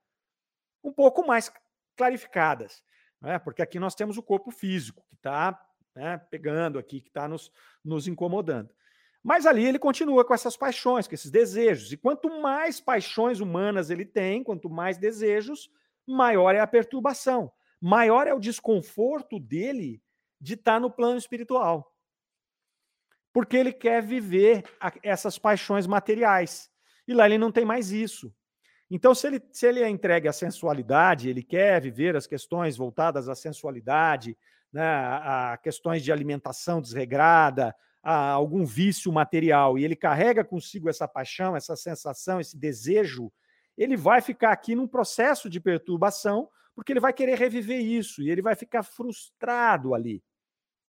um 0.84 0.92
pouco 0.92 1.26
mais 1.26 1.52
clarificadas, 1.96 2.84
não 3.22 3.32
é? 3.32 3.40
Porque 3.40 3.62
aqui 3.62 3.80
nós 3.80 3.96
temos 3.96 4.18
o 4.18 4.24
corpo 4.24 4.52
físico 4.52 5.04
que 5.10 5.16
está 5.16 5.60
né, 5.96 6.18
pegando 6.30 6.78
aqui, 6.78 7.02
que 7.02 7.08
está 7.08 7.28
nos, 7.28 7.52
nos 7.84 8.08
incomodando. 8.08 8.70
Mas 9.28 9.46
ali 9.46 9.66
ele 9.66 9.78
continua 9.78 10.24
com 10.24 10.34
essas 10.34 10.56
paixões, 10.56 11.06
com 11.06 11.14
esses 11.14 11.30
desejos. 11.30 11.92
E 11.92 11.98
quanto 11.98 12.30
mais 12.42 12.80
paixões 12.80 13.42
humanas 13.42 13.90
ele 13.90 14.06
tem, 14.06 14.42
quanto 14.42 14.70
mais 14.70 14.98
desejos, 14.98 15.70
maior 16.08 16.56
é 16.56 16.62
a 16.62 16.66
perturbação, 16.66 17.52
maior 17.82 18.26
é 18.26 18.34
o 18.34 18.40
desconforto 18.40 19.38
dele 19.38 20.02
de 20.40 20.54
estar 20.54 20.80
no 20.80 20.90
plano 20.90 21.18
espiritual. 21.18 21.94
Porque 23.34 23.58
ele 23.58 23.74
quer 23.74 24.02
viver 24.02 24.64
essas 25.04 25.38
paixões 25.38 25.86
materiais. 25.86 26.72
E 27.06 27.14
lá 27.14 27.26
ele 27.26 27.38
não 27.38 27.52
tem 27.52 27.66
mais 27.66 27.92
isso. 27.92 28.34
Então, 28.90 29.14
se 29.14 29.28
ele, 29.28 29.44
se 29.52 29.68
ele 29.68 29.82
é 29.82 29.90
entregue 29.90 30.30
à 30.30 30.32
sensualidade, 30.32 31.28
ele 31.28 31.44
quer 31.44 31.82
viver 31.82 32.16
as 32.16 32.26
questões 32.26 32.78
voltadas 32.78 33.28
à 33.28 33.36
sensualidade, 33.36 34.38
né, 34.72 34.88
a 34.88 35.60
questões 35.62 36.02
de 36.02 36.14
alimentação 36.14 36.82
desregrada, 36.82 37.76
a 38.10 38.32
algum 38.32 38.64
vício 38.64 39.12
material 39.12 39.78
e 39.78 39.84
ele 39.84 39.94
carrega 39.94 40.42
consigo 40.42 40.88
essa 40.88 41.06
paixão, 41.06 41.58
essa 41.58 41.76
sensação, 41.76 42.40
esse 42.40 42.58
desejo, 42.58 43.30
ele 43.78 43.98
vai 43.98 44.22
ficar 44.22 44.54
aqui 44.54 44.76
num 44.76 44.88
processo 44.88 45.50
de 45.50 45.60
perturbação, 45.60 46.50
porque 46.74 46.94
ele 46.94 47.02
vai 47.02 47.12
querer 47.12 47.38
reviver 47.38 47.82
isso 47.82 48.22
e 48.22 48.30
ele 48.30 48.42
vai 48.42 48.56
ficar 48.56 48.82
frustrado 48.82 49.94
ali. 49.94 50.24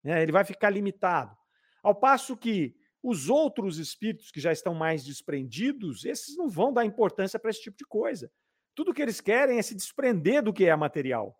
Né? 0.04 0.22
Ele 0.22 0.32
vai 0.32 0.44
ficar 0.44 0.70
limitado. 0.70 1.36
Ao 1.82 1.96
passo 1.96 2.38
que 2.38 2.76
os 3.02 3.32
outros 3.32 3.80
espíritos 3.80 4.30
que 4.30 4.40
já 4.40 4.52
estão 4.52 4.76
mais 4.76 5.04
desprendidos, 5.04 6.06
esses 6.06 6.38
não 6.38 6.48
vão 6.48 6.72
dar 6.72 6.86
importância 6.86 7.40
para 7.40 7.50
esse 7.50 7.64
tipo 7.64 7.78
de 7.78 7.86
coisa. 7.86 8.32
Tudo 8.76 8.94
que 8.94 9.02
eles 9.02 9.20
querem 9.20 9.58
é 9.58 9.62
se 9.64 9.74
desprender 9.74 10.44
do 10.44 10.54
que 10.54 10.66
é 10.66 10.76
material. 10.76 11.36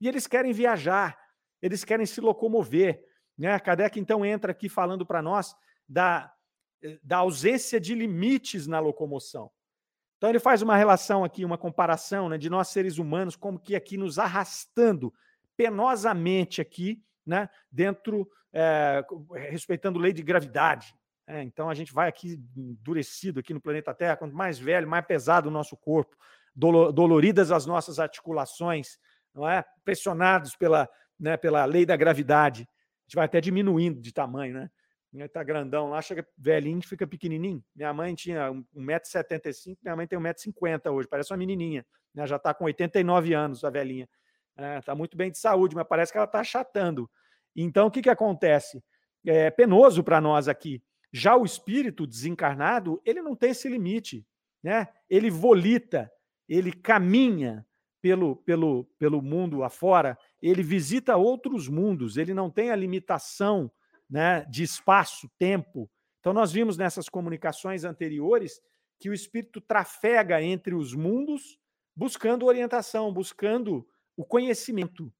E 0.00 0.08
eles 0.08 0.26
querem 0.26 0.54
viajar, 0.54 1.14
eles 1.60 1.84
querem 1.84 2.06
se 2.06 2.22
locomover, 2.22 3.04
né? 3.40 3.58
Kardec, 3.58 3.98
então, 3.98 4.24
entra 4.24 4.52
aqui 4.52 4.68
falando 4.68 5.06
para 5.06 5.22
nós 5.22 5.56
da, 5.88 6.30
eh, 6.82 6.98
da 7.02 7.16
ausência 7.18 7.80
de 7.80 7.94
limites 7.94 8.66
na 8.66 8.78
locomoção. 8.78 9.50
Então, 10.18 10.28
ele 10.28 10.38
faz 10.38 10.60
uma 10.60 10.76
relação 10.76 11.24
aqui, 11.24 11.42
uma 11.42 11.56
comparação 11.56 12.28
né, 12.28 12.36
de 12.36 12.50
nós 12.50 12.68
seres 12.68 12.98
humanos, 12.98 13.36
como 13.36 13.58
que 13.58 13.74
aqui 13.74 13.96
nos 13.96 14.18
arrastando 14.18 15.12
penosamente 15.56 16.60
aqui, 16.60 17.02
né, 17.24 17.48
dentro, 17.72 18.30
é, 18.52 19.02
respeitando 19.48 19.98
lei 19.98 20.12
de 20.12 20.22
gravidade. 20.22 20.94
É, 21.26 21.42
então 21.42 21.70
a 21.70 21.74
gente 21.74 21.94
vai 21.94 22.08
aqui 22.08 22.38
endurecido 22.56 23.40
aqui 23.40 23.54
no 23.54 23.60
planeta 23.60 23.94
Terra, 23.94 24.16
quanto 24.16 24.36
mais 24.36 24.58
velho, 24.58 24.88
mais 24.88 25.06
pesado 25.06 25.48
o 25.48 25.52
nosso 25.52 25.76
corpo, 25.76 26.16
doloridas 26.54 27.52
as 27.52 27.64
nossas 27.64 27.98
articulações, 27.98 28.98
não 29.32 29.48
é? 29.48 29.64
Pressionados 29.84 30.56
pela, 30.56 30.88
né, 31.18 31.36
pela 31.36 31.64
lei 31.64 31.86
da 31.86 31.96
gravidade. 31.96 32.68
Gente 33.10 33.16
vai 33.16 33.24
até 33.24 33.40
diminuindo 33.40 34.00
de 34.00 34.12
tamanho, 34.12 34.54
né? 34.54 34.70
Está 35.24 35.42
grandão 35.42 35.90
lá, 35.90 36.00
chega 36.00 36.24
velhinho, 36.38 36.80
fica 36.80 37.04
pequenininho. 37.04 37.60
Minha 37.74 37.92
mãe 37.92 38.14
tinha 38.14 38.52
1,75m, 38.52 39.76
minha 39.82 39.96
mãe 39.96 40.06
tem 40.06 40.16
1,50m 40.16 40.92
hoje, 40.92 41.08
parece 41.08 41.32
uma 41.32 41.36
menininha. 41.36 41.84
Né? 42.14 42.24
Já 42.24 42.36
está 42.36 42.54
com 42.54 42.66
89 42.66 43.34
anos, 43.34 43.64
a 43.64 43.70
velhinha. 43.70 44.08
Está 44.56 44.64
é, 44.64 44.80
tá 44.80 44.94
muito 44.94 45.16
bem 45.16 45.28
de 45.28 45.38
saúde, 45.38 45.74
mas 45.74 45.88
parece 45.88 46.12
que 46.12 46.18
ela 46.18 46.24
está 46.24 46.38
achatando. 46.38 47.10
Então, 47.56 47.88
o 47.88 47.90
que, 47.90 48.00
que 48.00 48.08
acontece? 48.08 48.80
É 49.26 49.50
penoso 49.50 50.04
para 50.04 50.20
nós 50.20 50.46
aqui. 50.46 50.80
Já 51.12 51.36
o 51.36 51.44
espírito 51.44 52.06
desencarnado, 52.06 53.02
ele 53.04 53.20
não 53.20 53.34
tem 53.34 53.50
esse 53.50 53.68
limite, 53.68 54.24
né? 54.62 54.86
Ele 55.08 55.30
volita, 55.32 56.08
ele 56.48 56.72
caminha 56.72 57.66
pelo, 58.00 58.36
pelo, 58.36 58.84
pelo 58.96 59.20
mundo 59.20 59.64
afora, 59.64 60.16
ele 60.42 60.62
visita 60.62 61.16
outros 61.16 61.68
mundos, 61.68 62.16
ele 62.16 62.34
não 62.34 62.50
tem 62.50 62.70
a 62.70 62.76
limitação 62.76 63.70
né, 64.08 64.44
de 64.50 64.62
espaço, 64.62 65.30
tempo. 65.38 65.90
Então, 66.20 66.32
nós 66.32 66.52
vimos 66.52 66.76
nessas 66.76 67.08
comunicações 67.08 67.84
anteriores 67.84 68.60
que 68.98 69.08
o 69.08 69.14
espírito 69.14 69.60
trafega 69.60 70.42
entre 70.42 70.74
os 70.74 70.94
mundos, 70.94 71.58
buscando 71.94 72.46
orientação, 72.46 73.12
buscando 73.12 73.86
o 74.16 74.24
conhecimento. 74.24 75.12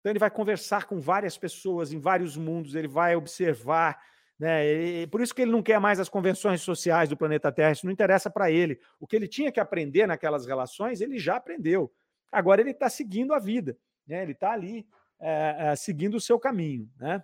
Então, 0.00 0.12
ele 0.12 0.18
vai 0.18 0.30
conversar 0.30 0.86
com 0.86 1.00
várias 1.00 1.36
pessoas 1.36 1.92
em 1.92 1.98
vários 1.98 2.36
mundos, 2.36 2.74
ele 2.74 2.88
vai 2.88 3.16
observar 3.16 3.98
né? 4.38 4.66
E 5.02 5.06
por 5.06 5.22
isso 5.22 5.34
que 5.34 5.42
ele 5.42 5.50
não 5.50 5.62
quer 5.62 5.80
mais 5.80 5.98
as 5.98 6.08
convenções 6.08 6.60
sociais 6.60 7.08
do 7.08 7.16
planeta 7.16 7.50
Terra, 7.50 7.72
isso 7.72 7.86
não 7.86 7.92
interessa 7.92 8.30
para 8.30 8.50
ele. 8.50 8.78
O 9.00 9.06
que 9.06 9.16
ele 9.16 9.26
tinha 9.26 9.50
que 9.50 9.60
aprender 9.60 10.06
naquelas 10.06 10.46
relações, 10.46 11.00
ele 11.00 11.18
já 11.18 11.36
aprendeu. 11.36 11.90
Agora 12.30 12.60
ele 12.60 12.70
está 12.70 12.88
seguindo 12.88 13.32
a 13.32 13.38
vida, 13.38 13.76
né? 14.06 14.22
ele 14.22 14.32
está 14.32 14.52
ali 14.52 14.86
é, 15.20 15.56
é, 15.58 15.76
seguindo 15.76 16.16
o 16.16 16.20
seu 16.20 16.38
caminho. 16.38 16.90
Né? 16.98 17.22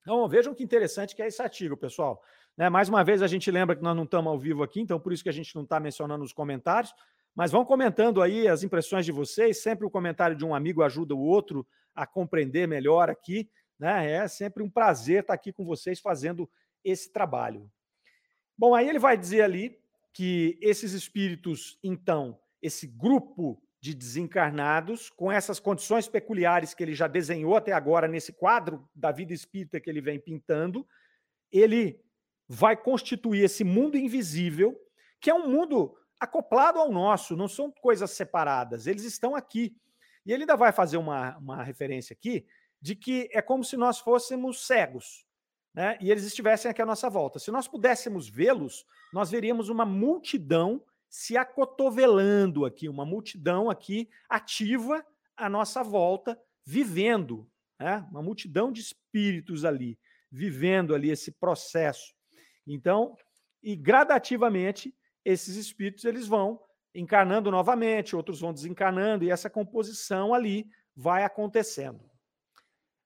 Então 0.00 0.28
vejam 0.28 0.54
que 0.54 0.62
interessante 0.62 1.14
que 1.14 1.22
é 1.22 1.26
esse 1.26 1.42
artigo, 1.42 1.76
pessoal. 1.76 2.22
Né? 2.56 2.68
Mais 2.68 2.88
uma 2.88 3.04
vez 3.04 3.22
a 3.22 3.26
gente 3.26 3.50
lembra 3.50 3.76
que 3.76 3.82
nós 3.82 3.96
não 3.96 4.04
estamos 4.04 4.30
ao 4.30 4.38
vivo 4.38 4.62
aqui, 4.62 4.80
então 4.80 4.98
por 4.98 5.12
isso 5.12 5.22
que 5.22 5.28
a 5.28 5.32
gente 5.32 5.54
não 5.54 5.62
está 5.62 5.78
mencionando 5.78 6.24
os 6.24 6.32
comentários, 6.32 6.94
mas 7.34 7.50
vão 7.50 7.64
comentando 7.64 8.22
aí 8.22 8.48
as 8.48 8.62
impressões 8.62 9.04
de 9.04 9.12
vocês. 9.12 9.62
Sempre 9.62 9.86
o 9.86 9.90
comentário 9.90 10.34
de 10.34 10.44
um 10.44 10.54
amigo 10.54 10.82
ajuda 10.82 11.14
o 11.14 11.20
outro 11.20 11.66
a 11.94 12.06
compreender 12.06 12.66
melhor 12.66 13.10
aqui. 13.10 13.50
Né? 13.78 14.10
É 14.10 14.26
sempre 14.26 14.62
um 14.62 14.70
prazer 14.70 15.20
estar 15.20 15.34
aqui 15.34 15.52
com 15.52 15.64
vocês 15.64 16.00
fazendo 16.00 16.48
esse 16.82 17.12
trabalho. 17.12 17.70
Bom, 18.56 18.74
aí 18.74 18.88
ele 18.88 18.98
vai 18.98 19.18
dizer 19.18 19.42
ali 19.42 19.78
que 20.14 20.58
esses 20.62 20.92
espíritos, 20.92 21.78
então, 21.82 22.40
esse 22.62 22.86
grupo 22.86 23.62
de 23.86 23.94
desencarnados, 23.94 25.10
com 25.10 25.30
essas 25.30 25.60
condições 25.60 26.08
peculiares 26.08 26.74
que 26.74 26.82
ele 26.82 26.92
já 26.92 27.06
desenhou 27.06 27.56
até 27.56 27.70
agora 27.70 28.08
nesse 28.08 28.32
quadro 28.32 28.88
da 28.92 29.12
vida 29.12 29.32
espírita 29.32 29.78
que 29.78 29.88
ele 29.88 30.00
vem 30.00 30.18
pintando, 30.18 30.84
ele 31.52 32.02
vai 32.48 32.76
constituir 32.76 33.44
esse 33.44 33.62
mundo 33.62 33.96
invisível, 33.96 34.76
que 35.20 35.30
é 35.30 35.34
um 35.34 35.48
mundo 35.48 35.96
acoplado 36.18 36.80
ao 36.80 36.90
nosso, 36.90 37.36
não 37.36 37.46
são 37.46 37.70
coisas 37.70 38.10
separadas, 38.10 38.88
eles 38.88 39.04
estão 39.04 39.36
aqui. 39.36 39.76
E 40.24 40.32
ele 40.32 40.42
ainda 40.42 40.56
vai 40.56 40.72
fazer 40.72 40.96
uma, 40.96 41.36
uma 41.38 41.62
referência 41.62 42.12
aqui 42.12 42.44
de 42.80 42.96
que 42.96 43.28
é 43.32 43.40
como 43.40 43.62
se 43.62 43.76
nós 43.76 44.00
fôssemos 44.00 44.66
cegos, 44.66 45.24
né? 45.72 45.96
E 46.00 46.10
eles 46.10 46.24
estivessem 46.24 46.68
aqui 46.68 46.82
à 46.82 46.86
nossa 46.86 47.08
volta. 47.08 47.38
Se 47.38 47.52
nós 47.52 47.68
pudéssemos 47.68 48.28
vê-los, 48.28 48.84
nós 49.12 49.30
veríamos 49.30 49.68
uma 49.68 49.86
multidão 49.86 50.82
se 51.16 51.34
acotovelando 51.34 52.66
aqui, 52.66 52.90
uma 52.90 53.06
multidão 53.06 53.70
aqui 53.70 54.06
ativa 54.28 55.02
à 55.34 55.48
nossa 55.48 55.82
volta, 55.82 56.38
vivendo, 56.62 57.50
né? 57.80 58.06
Uma 58.10 58.22
multidão 58.22 58.70
de 58.70 58.82
espíritos 58.82 59.64
ali, 59.64 59.98
vivendo 60.30 60.94
ali 60.94 61.08
esse 61.08 61.32
processo. 61.32 62.14
Então, 62.66 63.16
e 63.62 63.74
gradativamente 63.74 64.94
esses 65.24 65.56
espíritos 65.56 66.04
eles 66.04 66.26
vão 66.26 66.60
encarnando 66.94 67.50
novamente, 67.50 68.14
outros 68.14 68.40
vão 68.40 68.52
desencarnando 68.52 69.24
e 69.24 69.30
essa 69.30 69.48
composição 69.48 70.34
ali 70.34 70.68
vai 70.94 71.24
acontecendo. 71.24 72.10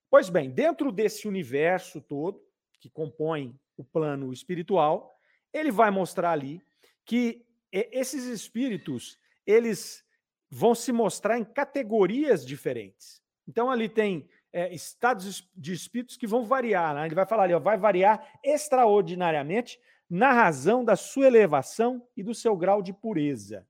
Pois 0.09 0.27
bem, 0.27 0.51
dentro 0.51 0.91
desse 0.91 1.29
universo 1.29 2.01
todo, 2.01 2.43
que 2.77 2.89
compõe 2.89 3.57
o 3.77 3.85
plano 3.85 4.33
espiritual, 4.33 5.17
ele 5.53 5.71
vai 5.71 5.89
mostrar 5.89 6.31
ali 6.31 6.61
que 7.05 7.45
esses 7.71 8.25
espíritos, 8.25 9.17
eles 9.45 10.03
vão 10.49 10.75
se 10.75 10.91
mostrar 10.91 11.39
em 11.39 11.45
categorias 11.45 12.45
diferentes. 12.45 13.21
Então, 13.47 13.71
ali 13.71 13.87
tem 13.87 14.27
é, 14.51 14.73
estados 14.73 15.49
de 15.55 15.73
espíritos 15.73 16.17
que 16.17 16.27
vão 16.27 16.43
variar. 16.43 16.93
Né? 16.93 17.05
Ele 17.05 17.15
vai 17.15 17.25
falar 17.25 17.43
ali, 17.43 17.53
ó, 17.53 17.59
vai 17.59 17.77
variar 17.77 18.39
extraordinariamente 18.43 19.79
na 20.09 20.33
razão 20.33 20.83
da 20.83 20.95
sua 20.95 21.27
elevação 21.27 22.05
e 22.17 22.21
do 22.21 22.35
seu 22.35 22.55
grau 22.55 22.81
de 22.81 22.91
pureza. 22.91 23.65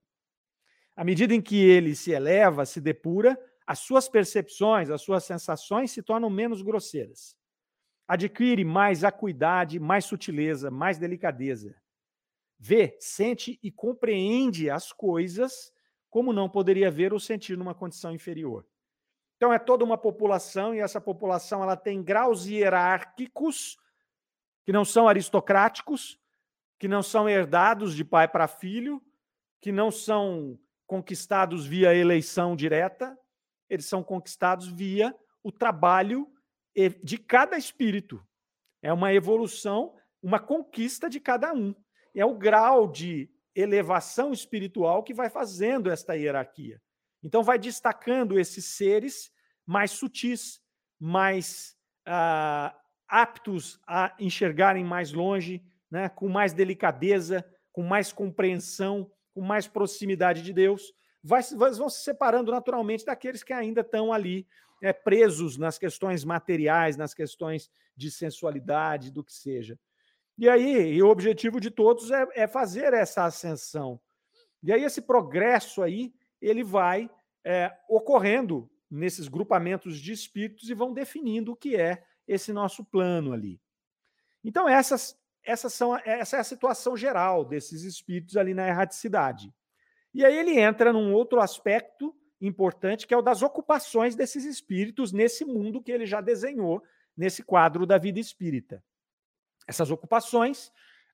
À 0.95 1.04
medida 1.04 1.34
em 1.34 1.41
que 1.41 1.56
ele 1.56 1.95
se 1.95 2.12
eleva, 2.12 2.66
se 2.66 2.82
depura, 2.82 3.39
as 3.66 3.80
suas 3.80 4.10
percepções, 4.10 4.89
as 4.89 5.02
suas 5.02 5.24
sensações 5.24 5.91
se 5.91 6.02
tornam 6.02 6.30
menos 6.30 6.62
grosseiras. 6.62 7.38
Adquire 8.08 8.66
mais 8.66 9.04
acuidade, 9.04 9.80
mais 9.80 10.04
sutileza, 10.04 10.70
mais 10.70 10.97
delicadeza. 10.97 11.76
Vê, 12.64 12.95
sente 12.99 13.59
e 13.64 13.72
compreende 13.72 14.70
as 14.70 14.93
coisas 14.93 15.74
como 16.12 16.32
não 16.32 16.47
poderia 16.47 16.91
ver 16.91 17.12
ou 17.12 17.20
sentir 17.20 17.57
numa 17.57 17.74
condição 17.74 18.14
inferior. 18.14 18.68
Então 19.36 19.51
é 19.51 19.57
toda 19.57 19.84
uma 19.84 19.97
população 19.97 20.76
e 20.76 20.80
essa 20.80 21.01
população 21.01 21.64
ela 21.64 21.76
tem 21.76 22.03
graus 22.03 22.45
hierárquicos 22.45 23.80
que 24.64 24.72
não 24.72 24.86
são 24.86 25.07
aristocráticos, 25.07 26.20
que 26.78 26.88
não 26.88 27.01
são 27.01 27.28
herdados 27.28 27.95
de 27.95 28.05
pai 28.05 28.28
para 28.28 28.47
filho, 28.47 29.01
que 29.59 29.72
não 29.72 29.89
são 29.89 30.59
conquistados 30.86 31.66
via 31.66 31.95
eleição 31.95 32.55
direta, 32.55 33.18
eles 33.68 33.88
são 33.88 34.03
conquistados 34.03 34.68
via 34.68 35.16
o 35.41 35.51
trabalho 35.51 36.32
de 37.03 37.18
cada 37.18 37.57
espírito. 37.57 38.24
É 38.84 38.93
uma 38.93 39.12
evolução, 39.12 39.95
uma 40.22 40.39
conquista 40.39 41.09
de 41.09 41.20
cada 41.20 41.51
um. 41.53 41.74
É 42.16 42.26
o 42.26 42.38
grau 42.38 42.88
de 42.88 43.30
elevação 43.55 44.32
espiritual 44.32 45.03
que 45.03 45.14
vai 45.14 45.30
fazendo 45.30 45.89
esta 45.89 46.16
hierarquia. 46.16 46.82
Então, 47.24 47.43
vai 47.43 47.59
destacando 47.59 48.39
esses 48.39 48.66
seres 48.66 49.32
mais 49.66 49.91
sutis, 49.91 50.62
mais 50.99 51.76
ah, 52.05 52.76
aptos 53.07 53.80
a 53.88 54.16
enxergarem 54.20 54.84
mais 54.84 55.14
longe, 55.14 55.64
né, 55.89 56.09
com 56.09 56.28
mais 56.28 56.53
delicadeza, 56.53 57.45
com 57.72 57.84
mais 57.84 58.12
compreensão, 58.12 59.12
com 59.34 59.41
mais 59.41 59.68
proximidade 59.68 60.41
de 60.41 60.53
Deus 60.53 60.93
vai, 61.24 61.41
vão 61.43 61.89
se 61.89 62.03
separando 62.03 62.51
naturalmente 62.51 63.05
daqueles 63.05 63.43
que 63.43 63.53
ainda 63.53 63.82
estão 63.82 64.12
ali 64.12 64.47
é, 64.82 64.91
presos 64.91 65.57
nas 65.57 65.78
questões 65.78 66.24
materiais, 66.24 66.97
nas 66.97 67.14
questões 67.14 67.70
de 67.95 68.09
sensualidade, 68.09 69.12
do 69.12 69.24
que 69.24 69.34
seja. 69.34 69.78
E 70.42 70.50
aí, 70.50 70.94
e 70.94 71.04
o 71.04 71.08
objetivo 71.08 71.62
de 71.62 71.70
todos 71.70 72.10
é, 72.10 72.28
é, 72.34 72.48
fazer 72.48 72.96
essa 72.96 73.26
ascensão. 73.26 74.02
E 74.64 74.74
aí, 74.74 74.84
esse 74.84 75.00
progresso 75.00 75.84
aí, 75.84 76.12
ele 76.42 76.64
vai 76.64 77.12
é, 77.46 77.72
ocorrendo 77.88 78.68
nesses 78.89 79.28
grupamentos 79.28 80.00
de 80.00 80.12
espíritos 80.12 80.68
e 80.68 80.74
vão 80.74 80.94
definindo 80.94 81.52
o 81.52 81.56
que 81.56 81.76
é 81.76 82.04
esse 82.28 82.52
nosso 82.52 82.84
plano 82.84 83.34
ali. 83.34 83.62
Então, 84.44 84.68
essas, 84.68 85.16
essas 85.44 85.76
são, 85.76 85.96
essa 85.98 86.38
é 86.38 86.39
a 86.39 86.44
situação 86.44 86.98
geral 86.98 87.46
desses 87.46 87.84
espíritos 87.84 88.36
ali 88.36 88.56
na 88.56 88.68
erraticidade. 88.68 89.54
E 90.12 90.26
aí 90.26 90.36
ele 90.36 90.60
entra 90.60 90.92
num 90.92 91.14
outro 91.14 91.39
aspecto 91.39 92.16
importante, 92.42 93.06
que 93.06 93.14
é 93.14 93.18
o 93.18 93.22
das 93.22 93.44
ocupações 93.44 94.16
desses 94.16 94.44
espíritos 94.44 95.12
nesse 95.12 95.46
mundo 95.46 95.84
que 95.84 95.92
ele 95.92 96.08
já 96.08 96.20
desenhou 96.20 96.82
nesse 97.16 97.44
quadro 97.44 97.86
da 97.86 98.00
vida 98.00 98.20
espírita. 98.20 98.84
Essas 99.68 99.91
ocupações, 99.91 100.68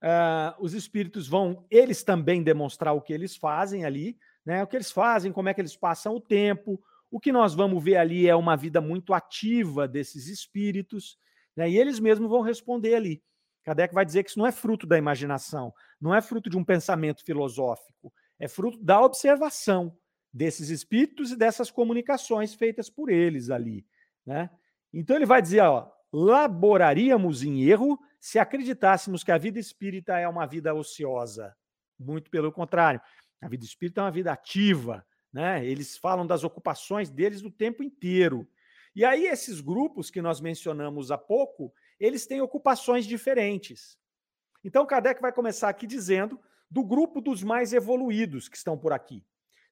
uh, 0.04 0.56
os 0.60 0.74
espíritos 0.74 1.28
vão, 1.28 1.66
eles 1.70 2.04
também 2.04 2.44
demonstrar 2.44 2.94
o 2.94 3.02
que 3.02 3.14
eles 3.14 3.36
fazem 3.36 3.86
ali, 3.86 4.18
né? 4.46 4.64
O 4.64 4.68
que 4.68 4.76
eles 4.76 4.92
fazem, 4.92 5.32
como 5.32 5.50
é 5.50 5.54
que 5.54 5.62
eles 5.62 5.76
passam 5.76 6.16
o 6.16 6.22
tempo. 6.22 6.82
O 7.12 7.20
que 7.20 7.32
nós 7.32 7.54
vamos 7.54 7.84
ver 7.84 7.98
ali 7.98 8.28
é 8.28 8.36
uma 8.36 8.56
vida 8.56 8.82
muito 8.82 9.14
ativa 9.14 9.88
desses 9.88 10.28
espíritos, 10.28 11.18
né? 11.56 11.70
E 11.70 11.78
eles 11.78 12.00
mesmos 12.00 12.30
vão 12.30 12.42
responder 12.42 12.96
ali. 12.96 13.22
Kardec 13.64 13.94
vai 13.94 14.06
dizer 14.06 14.24
que 14.24 14.30
isso 14.30 14.40
não 14.40 14.48
é 14.48 14.52
fruto 14.52 14.88
da 14.88 14.98
imaginação, 14.98 15.74
não 16.00 16.16
é 16.16 16.22
fruto 16.22 16.50
de 16.50 16.58
um 16.58 16.64
pensamento 16.64 17.22
filosófico, 17.26 18.14
é 18.40 18.48
fruto 18.48 18.82
da 18.82 19.02
observação 19.02 19.98
desses 20.32 20.70
espíritos 20.70 21.32
e 21.32 21.36
dessas 21.36 21.70
comunicações 21.70 22.54
feitas 22.54 22.90
por 22.90 23.10
eles 23.10 23.50
ali. 23.50 23.86
Né? 24.26 24.50
Então 24.94 25.18
ele 25.18 25.26
vai 25.26 25.42
dizer, 25.42 25.62
ó, 25.62 25.92
laboraríamos 26.18 27.44
em 27.44 27.62
erro 27.62 28.00
se 28.20 28.40
acreditássemos 28.40 29.24
que 29.24 29.32
a 29.32 29.38
vida 29.38 29.60
espírita 29.60 30.18
é 30.18 30.28
uma 30.28 30.48
vida 30.48 30.74
ociosa. 30.74 31.56
Muito 32.00 32.32
pelo 32.32 32.52
contrário. 32.52 33.00
A 33.40 33.48
vida 33.48 33.64
espírita 33.64 34.02
é 34.02 34.04
uma 34.06 34.12
vida 34.12 34.32
ativa, 34.32 35.06
né? 35.32 35.64
Eles 35.64 35.96
falam 35.96 36.26
das 36.26 36.44
ocupações 36.44 37.12
deles 37.12 37.44
o 37.44 37.52
tempo 37.52 37.84
inteiro. 37.84 38.50
E 38.96 39.06
aí 39.06 39.28
esses 39.28 39.62
grupos 39.62 40.10
que 40.10 40.20
nós 40.20 40.42
mencionamos 40.42 41.12
há 41.12 41.20
pouco, 41.20 41.72
eles 42.00 42.26
têm 42.26 42.42
ocupações 42.42 43.06
diferentes. 43.06 43.96
Então 44.64 44.88
Kardec 44.88 45.22
vai 45.22 45.32
começar 45.32 45.70
aqui 45.70 45.86
dizendo 45.86 46.40
do 46.70 46.84
grupo 46.84 47.22
dos 47.22 47.44
mais 47.44 47.74
evoluídos 47.74 48.50
que 48.50 48.58
estão 48.58 48.76
por 48.76 48.92
aqui. 48.92 49.24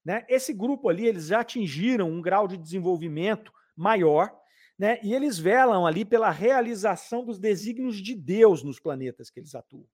Né? 0.03 0.23
Esse 0.29 0.53
grupo 0.53 0.89
ali, 0.89 1.07
eles 1.07 1.25
já 1.27 1.39
atingiram 1.39 2.07
um 2.11 2.21
grau 2.21 2.47
de 2.47 2.55
desenvolvimento 2.55 3.51
maior, 3.75 4.31
né? 4.77 4.99
e 5.03 5.13
eles 5.13 5.37
velam 5.37 5.85
ali 5.85 6.03
pela 6.03 6.29
realização 6.29 7.23
dos 7.23 7.39
desígnios 7.39 7.97
de 7.97 8.15
Deus 8.15 8.63
nos 8.63 8.79
planetas 8.79 9.29
que 9.29 9.39
eles 9.39 9.55
atuam. 9.55 9.87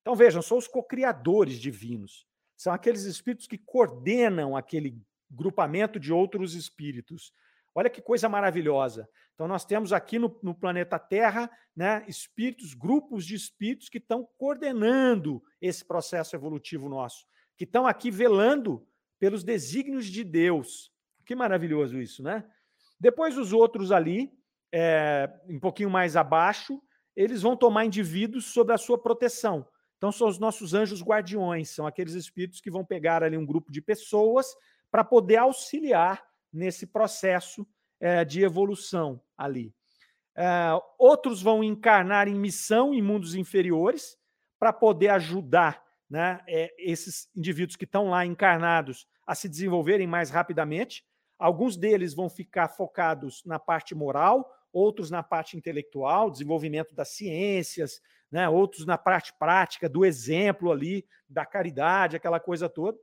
Então 0.00 0.14
vejam, 0.14 0.42
são 0.42 0.58
os 0.58 0.68
co-criadores 0.68 1.58
divinos. 1.58 2.26
São 2.56 2.72
aqueles 2.72 3.04
espíritos 3.04 3.46
que 3.46 3.58
coordenam 3.58 4.56
aquele 4.56 5.00
grupamento 5.30 5.98
de 5.98 6.12
outros 6.12 6.54
espíritos. 6.54 7.32
Olha 7.74 7.90
que 7.90 8.02
coisa 8.02 8.28
maravilhosa. 8.28 9.08
Então, 9.34 9.48
nós 9.48 9.64
temos 9.64 9.92
aqui 9.92 10.18
no, 10.18 10.38
no, 10.42 10.54
planeta 10.54 10.98
Terra 10.98 11.50
né, 11.74 12.04
espíritos, 12.06 12.74
grupos 12.74 13.24
de 13.24 13.34
espíritos 13.34 13.88
que 13.88 13.98
estão 13.98 14.28
coordenando 14.38 15.42
esse 15.60 15.84
processo 15.84 16.36
evolutivo 16.36 16.88
nosso, 16.88 17.26
que 17.56 17.64
estão 17.64 17.86
aqui 17.86 18.10
velando 18.10 18.86
pelos 19.18 19.42
desígnios 19.42 20.06
de 20.06 20.22
Deus. 20.22 20.92
Que 21.24 21.34
maravilhoso 21.34 21.98
isso, 22.00 22.22
né? 22.22 22.44
Depois, 23.02 23.36
os 23.36 23.52
outros 23.52 23.90
ali, 23.90 24.32
é, 24.72 25.28
um 25.48 25.58
pouquinho 25.58 25.90
mais 25.90 26.14
abaixo, 26.14 26.80
eles 27.16 27.42
vão 27.42 27.56
tomar 27.56 27.84
indivíduos 27.84 28.44
sob 28.44 28.72
a 28.72 28.78
sua 28.78 28.96
proteção. 28.96 29.66
Então, 29.96 30.12
são 30.12 30.28
os 30.28 30.38
nossos 30.38 30.72
anjos 30.72 31.02
guardiões, 31.02 31.70
são 31.70 31.84
aqueles 31.84 32.14
espíritos 32.14 32.60
que 32.60 32.70
vão 32.70 32.84
pegar 32.84 33.24
ali 33.24 33.36
um 33.36 33.44
grupo 33.44 33.72
de 33.72 33.82
pessoas 33.82 34.54
para 34.88 35.02
poder 35.02 35.38
auxiliar 35.38 36.22
nesse 36.52 36.86
processo 36.86 37.66
é, 37.98 38.24
de 38.24 38.44
evolução 38.44 39.20
ali. 39.36 39.74
É, 40.36 40.68
outros 40.96 41.42
vão 41.42 41.64
encarnar 41.64 42.28
em 42.28 42.38
missão 42.38 42.94
em 42.94 43.02
mundos 43.02 43.34
inferiores 43.34 44.16
para 44.60 44.72
poder 44.72 45.08
ajudar 45.08 45.82
né, 46.08 46.40
é, 46.46 46.72
esses 46.78 47.28
indivíduos 47.34 47.74
que 47.74 47.84
estão 47.84 48.10
lá 48.10 48.24
encarnados 48.24 49.08
a 49.26 49.34
se 49.34 49.48
desenvolverem 49.48 50.06
mais 50.06 50.30
rapidamente. 50.30 51.04
Alguns 51.42 51.76
deles 51.76 52.14
vão 52.14 52.28
ficar 52.28 52.68
focados 52.68 53.42
na 53.44 53.58
parte 53.58 53.96
moral, 53.96 54.48
outros 54.72 55.10
na 55.10 55.24
parte 55.24 55.56
intelectual, 55.56 56.30
desenvolvimento 56.30 56.94
das 56.94 57.08
ciências, 57.16 58.00
né? 58.30 58.48
outros 58.48 58.86
na 58.86 58.96
parte 58.96 59.32
prática, 59.36 59.88
do 59.88 60.04
exemplo 60.04 60.70
ali, 60.70 61.04
da 61.28 61.44
caridade, 61.44 62.14
aquela 62.14 62.38
coisa 62.38 62.68
toda. 62.68 62.96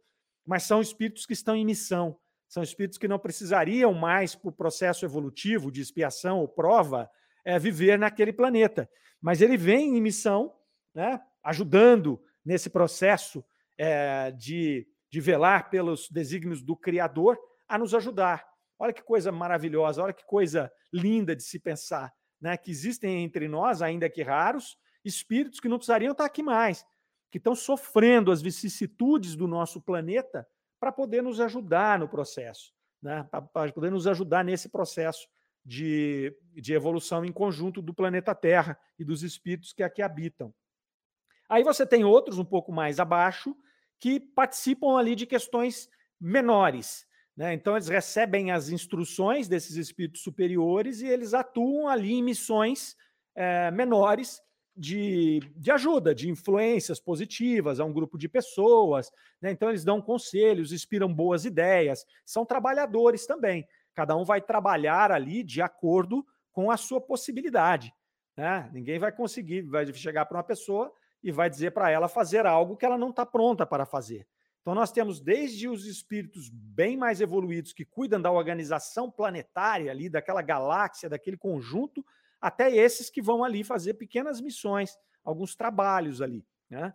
Mas 0.45 0.63
são 0.63 0.81
espíritos 0.81 1.25
que 1.25 1.33
estão 1.33 1.53
em 1.53 1.65
missão, 1.65 2.17
são 2.47 2.63
espíritos 2.63 2.97
que 2.97 3.09
não 3.09 3.19
precisariam 3.19 3.93
mais, 3.93 4.35
para 4.35 4.47
o 4.47 4.53
processo 4.53 5.03
evolutivo 5.03 5.69
de 5.69 5.81
expiação 5.81 6.39
ou 6.39 6.47
prova, 6.47 7.11
é, 7.43 7.59
viver 7.59 7.99
naquele 7.99 8.31
planeta. 8.31 8.89
Mas 9.19 9.41
ele 9.41 9.57
vem 9.57 9.97
em 9.97 10.01
missão, 10.01 10.55
né? 10.95 11.19
ajudando 11.43 12.23
nesse 12.45 12.69
processo 12.69 13.43
é, 13.77 14.31
de, 14.31 14.87
de 15.11 15.19
velar 15.19 15.69
pelos 15.69 16.09
desígnios 16.09 16.61
do 16.61 16.77
Criador, 16.77 17.37
a 17.69 17.77
nos 17.77 17.93
ajudar. 17.93 18.45
Olha 18.77 18.91
que 18.91 19.03
coisa 19.03 19.31
maravilhosa, 19.31 20.01
olha 20.01 20.13
que 20.13 20.25
coisa 20.25 20.71
linda 20.91 21.35
de 21.35 21.43
se 21.43 21.59
pensar, 21.59 22.11
né? 22.41 22.57
Que 22.57 22.71
existem 22.71 23.23
entre 23.23 23.47
nós, 23.47 23.81
ainda 23.81 24.09
que 24.09 24.23
raros, 24.23 24.77
espíritos 25.05 25.59
que 25.59 25.69
não 25.69 25.77
precisariam 25.77 26.11
estar 26.11 26.25
aqui 26.25 26.41
mais, 26.41 26.85
que 27.29 27.37
estão 27.37 27.55
sofrendo 27.55 28.31
as 28.31 28.41
vicissitudes 28.41 29.35
do 29.35 29.47
nosso 29.47 29.79
planeta 29.79 30.47
para 30.79 30.91
poder 30.91 31.21
nos 31.21 31.39
ajudar 31.39 31.99
no 31.99 32.07
processo, 32.07 32.73
né? 33.01 33.27
para 33.53 33.71
poder 33.71 33.91
nos 33.91 34.07
ajudar 34.07 34.43
nesse 34.43 34.69
processo 34.69 35.27
de, 35.63 36.35
de 36.53 36.73
evolução 36.73 37.23
em 37.25 37.31
conjunto 37.31 37.81
do 37.81 37.93
planeta 37.93 38.33
Terra 38.33 38.79
e 38.97 39.03
dos 39.03 39.23
espíritos 39.23 39.73
que 39.73 39.83
aqui 39.83 40.01
habitam. 40.01 40.53
Aí 41.47 41.63
você 41.63 41.85
tem 41.85 42.03
outros 42.03 42.39
um 42.39 42.45
pouco 42.45 42.71
mais 42.71 42.99
abaixo 42.99 43.55
que 43.99 44.19
participam 44.19 44.97
ali 44.97 45.15
de 45.15 45.25
questões 45.25 45.89
menores, 46.19 47.05
né? 47.39 47.53
Então, 47.53 47.77
eles 47.77 47.87
recebem 47.87 48.51
as 48.51 48.67
instruções 48.67 49.47
desses 49.47 49.77
espíritos 49.77 50.21
superiores 50.21 50.99
e 50.99 51.07
eles 51.07 51.33
atuam 51.33 51.87
ali 51.87 52.15
em 52.15 52.21
missões 52.21 52.97
é, 53.33 53.71
menores 53.71 54.41
de, 54.75 55.39
de 55.55 55.71
ajuda, 55.71 56.13
de 56.13 56.29
influências 56.29 56.99
positivas 56.99 57.79
a 57.79 57.85
um 57.85 57.93
grupo 57.93 58.17
de 58.17 58.27
pessoas. 58.27 59.09
Né? 59.41 59.51
Então, 59.51 59.69
eles 59.69 59.85
dão 59.85 60.01
conselhos, 60.01 60.73
inspiram 60.73 61.13
boas 61.13 61.45
ideias, 61.45 62.05
são 62.25 62.45
trabalhadores 62.45 63.25
também. 63.25 63.65
Cada 63.95 64.17
um 64.17 64.25
vai 64.25 64.41
trabalhar 64.41 65.09
ali 65.09 65.41
de 65.41 65.61
acordo 65.61 66.25
com 66.51 66.69
a 66.69 66.75
sua 66.75 66.99
possibilidade. 66.99 67.93
Né? 68.35 68.69
Ninguém 68.73 68.99
vai 68.99 69.13
conseguir, 69.13 69.61
vai 69.61 69.85
chegar 69.93 70.25
para 70.25 70.39
uma 70.39 70.43
pessoa 70.43 70.91
e 71.23 71.31
vai 71.31 71.49
dizer 71.49 71.71
para 71.71 71.89
ela 71.89 72.09
fazer 72.09 72.45
algo 72.45 72.75
que 72.75 72.85
ela 72.85 72.97
não 72.97 73.11
está 73.11 73.25
pronta 73.25 73.65
para 73.65 73.85
fazer. 73.85 74.27
Então, 74.69 74.75
nós 74.79 74.91
temos 74.91 75.19
desde 75.19 75.67
os 75.67 75.87
espíritos 75.87 76.47
bem 76.47 76.95
mais 76.95 77.19
evoluídos 77.21 77.73
que 77.73 77.83
cuidam 77.83 78.21
da 78.21 78.31
organização 78.31 79.09
planetária 79.09 79.89
ali, 79.89 80.11
daquela 80.11 80.43
galáxia, 80.43 81.09
daquele 81.09 81.37
conjunto, 81.37 82.05
até 82.39 82.71
esses 82.71 83.09
que 83.09 83.19
vão 83.19 83.43
ali 83.43 83.63
fazer 83.63 83.95
pequenas 83.95 84.39
missões, 84.39 84.95
alguns 85.23 85.55
trabalhos 85.55 86.21
ali. 86.21 86.45
Né? 86.69 86.93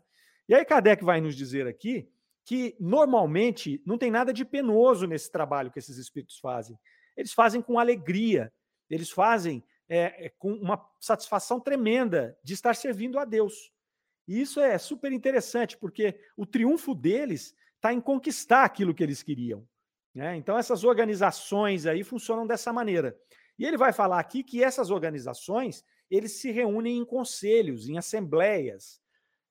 E 0.48 0.54
aí, 0.54 0.64
Kardec 0.64 1.02
vai 1.04 1.20
nos 1.20 1.34
dizer 1.34 1.66
aqui 1.66 2.08
que, 2.44 2.76
normalmente, 2.78 3.82
não 3.84 3.98
tem 3.98 4.08
nada 4.08 4.32
de 4.32 4.44
penoso 4.44 5.04
nesse 5.08 5.32
trabalho 5.32 5.72
que 5.72 5.80
esses 5.80 5.96
espíritos 5.96 6.38
fazem. 6.38 6.78
Eles 7.16 7.32
fazem 7.32 7.60
com 7.60 7.76
alegria, 7.76 8.52
eles 8.88 9.10
fazem 9.10 9.64
é, 9.88 10.26
é, 10.26 10.28
com 10.38 10.52
uma 10.52 10.80
satisfação 11.00 11.58
tremenda 11.58 12.38
de 12.40 12.54
estar 12.54 12.76
servindo 12.76 13.18
a 13.18 13.24
Deus. 13.24 13.72
E 14.28 14.40
isso 14.40 14.60
é 14.60 14.78
super 14.78 15.10
interessante, 15.10 15.76
porque 15.76 16.20
o 16.36 16.46
triunfo 16.46 16.94
deles 16.94 17.52
está 17.84 17.92
em 17.92 18.00
conquistar 18.00 18.64
aquilo 18.64 18.94
que 18.94 19.02
eles 19.02 19.22
queriam. 19.22 19.68
Né? 20.14 20.36
Então, 20.36 20.56
essas 20.56 20.84
organizações 20.84 21.84
aí 21.84 22.02
funcionam 22.02 22.46
dessa 22.46 22.72
maneira. 22.72 23.14
E 23.58 23.66
ele 23.66 23.76
vai 23.76 23.92
falar 23.92 24.18
aqui 24.18 24.42
que 24.42 24.64
essas 24.64 24.90
organizações 24.90 25.84
eles 26.10 26.40
se 26.40 26.50
reúnem 26.50 26.96
em 26.96 27.04
conselhos, 27.04 27.86
em 27.86 27.98
assembleias. 27.98 29.02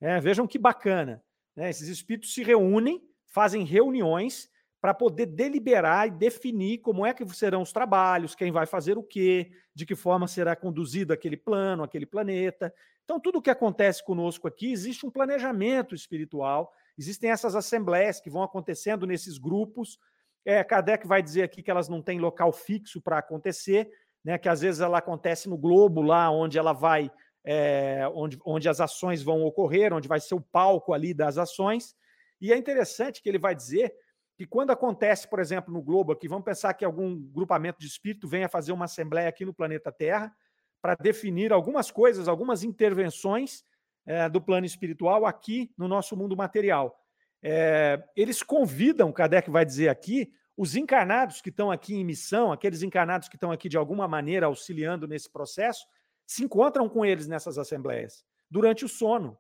É, 0.01 0.19
vejam 0.19 0.47
que 0.47 0.57
bacana. 0.57 1.23
Né? 1.55 1.69
Esses 1.69 1.87
espíritos 1.87 2.33
se 2.33 2.43
reúnem, 2.43 3.07
fazem 3.27 3.63
reuniões 3.63 4.49
para 4.81 4.95
poder 4.95 5.27
deliberar 5.27 6.07
e 6.07 6.11
definir 6.11 6.79
como 6.79 7.05
é 7.05 7.13
que 7.13 7.25
serão 7.33 7.61
os 7.61 7.71
trabalhos, 7.71 8.35
quem 8.35 8.51
vai 8.51 8.65
fazer 8.65 8.97
o 8.97 9.03
quê, 9.03 9.51
de 9.75 9.85
que 9.85 9.95
forma 9.95 10.27
será 10.27 10.55
conduzido 10.55 11.13
aquele 11.13 11.37
plano, 11.37 11.83
aquele 11.83 12.05
planeta. 12.05 12.73
Então, 13.03 13.19
tudo 13.19 13.37
o 13.37 13.41
que 13.41 13.49
acontece 13.49 14.03
conosco 14.03 14.47
aqui, 14.47 14.71
existe 14.71 15.05
um 15.05 15.11
planejamento 15.11 15.93
espiritual, 15.93 16.73
existem 16.97 17.31
essas 17.31 17.55
assembleias 17.55 18.19
que 18.19 18.29
vão 18.29 18.43
acontecendo 18.43 19.05
nesses 19.05 19.37
grupos. 19.37 19.97
É, 20.45 20.63
Kardec 20.63 21.07
vai 21.07 21.21
dizer 21.21 21.43
aqui 21.43 21.63
que 21.63 21.71
elas 21.71 21.87
não 21.87 22.01
têm 22.01 22.19
local 22.19 22.51
fixo 22.51 23.01
para 23.01 23.17
acontecer, 23.17 23.89
né, 24.23 24.37
que 24.37 24.49
às 24.49 24.61
vezes 24.61 24.81
ela 24.81 24.97
acontece 24.97 25.49
no 25.49 25.57
globo, 25.57 26.01
lá 26.01 26.29
onde 26.29 26.57
ela 26.57 26.73
vai, 26.73 27.11
é, 27.43 28.07
onde, 28.13 28.39
onde 28.45 28.69
as 28.69 28.79
ações 28.79 29.21
vão 29.21 29.43
ocorrer, 29.43 29.93
onde 29.93 30.07
vai 30.07 30.19
ser 30.19 30.35
o 30.35 30.41
palco 30.41 30.93
ali 30.93 31.13
das 31.13 31.37
ações. 31.37 31.95
E 32.39 32.51
é 32.51 32.57
interessante 32.57 33.21
que 33.21 33.29
ele 33.29 33.39
vai 33.39 33.55
dizer 33.55 33.93
que 34.35 34.45
quando 34.45 34.71
acontece, 34.71 35.27
por 35.27 35.39
exemplo, 35.39 35.73
no 35.73 35.81
globo 35.81 36.11
aqui, 36.11 36.27
vamos 36.27 36.45
pensar 36.45 36.73
que 36.73 36.83
algum 36.83 37.17
grupamento 37.17 37.79
de 37.79 37.87
espírito 37.87 38.27
venha 38.27 38.49
fazer 38.49 38.71
uma 38.71 38.85
assembleia 38.85 39.29
aqui 39.29 39.45
no 39.45 39.53
planeta 39.53 39.91
Terra, 39.91 40.33
para 40.81 40.95
definir 40.95 41.53
algumas 41.53 41.89
coisas, 41.89 42.27
algumas 42.27 42.63
intervenções 42.63 43.63
é, 44.05 44.27
do 44.29 44.41
plano 44.41 44.65
espiritual 44.65 45.25
aqui 45.25 45.71
no 45.77 45.87
nosso 45.87 46.15
mundo 46.15 46.35
material. 46.35 46.99
É, 47.41 48.03
eles 48.15 48.41
convidam, 48.41 49.11
Kardec 49.11 49.49
vai 49.49 49.65
dizer 49.65 49.89
aqui, 49.89 50.31
os 50.55 50.75
encarnados 50.75 51.41
que 51.41 51.49
estão 51.49 51.71
aqui 51.71 51.95
em 51.95 52.05
missão, 52.05 52.51
aqueles 52.51 52.83
encarnados 52.83 53.27
que 53.27 53.35
estão 53.35 53.51
aqui 53.51 53.67
de 53.67 53.77
alguma 53.77 54.07
maneira 54.07 54.45
auxiliando 54.45 55.07
nesse 55.07 55.29
processo, 55.29 55.85
se 56.25 56.43
encontram 56.43 56.87
com 56.87 57.05
eles 57.05 57.27
nessas 57.27 57.57
assembleias, 57.57 58.23
durante 58.49 58.85
o 58.85 58.89
sono, 58.89 59.37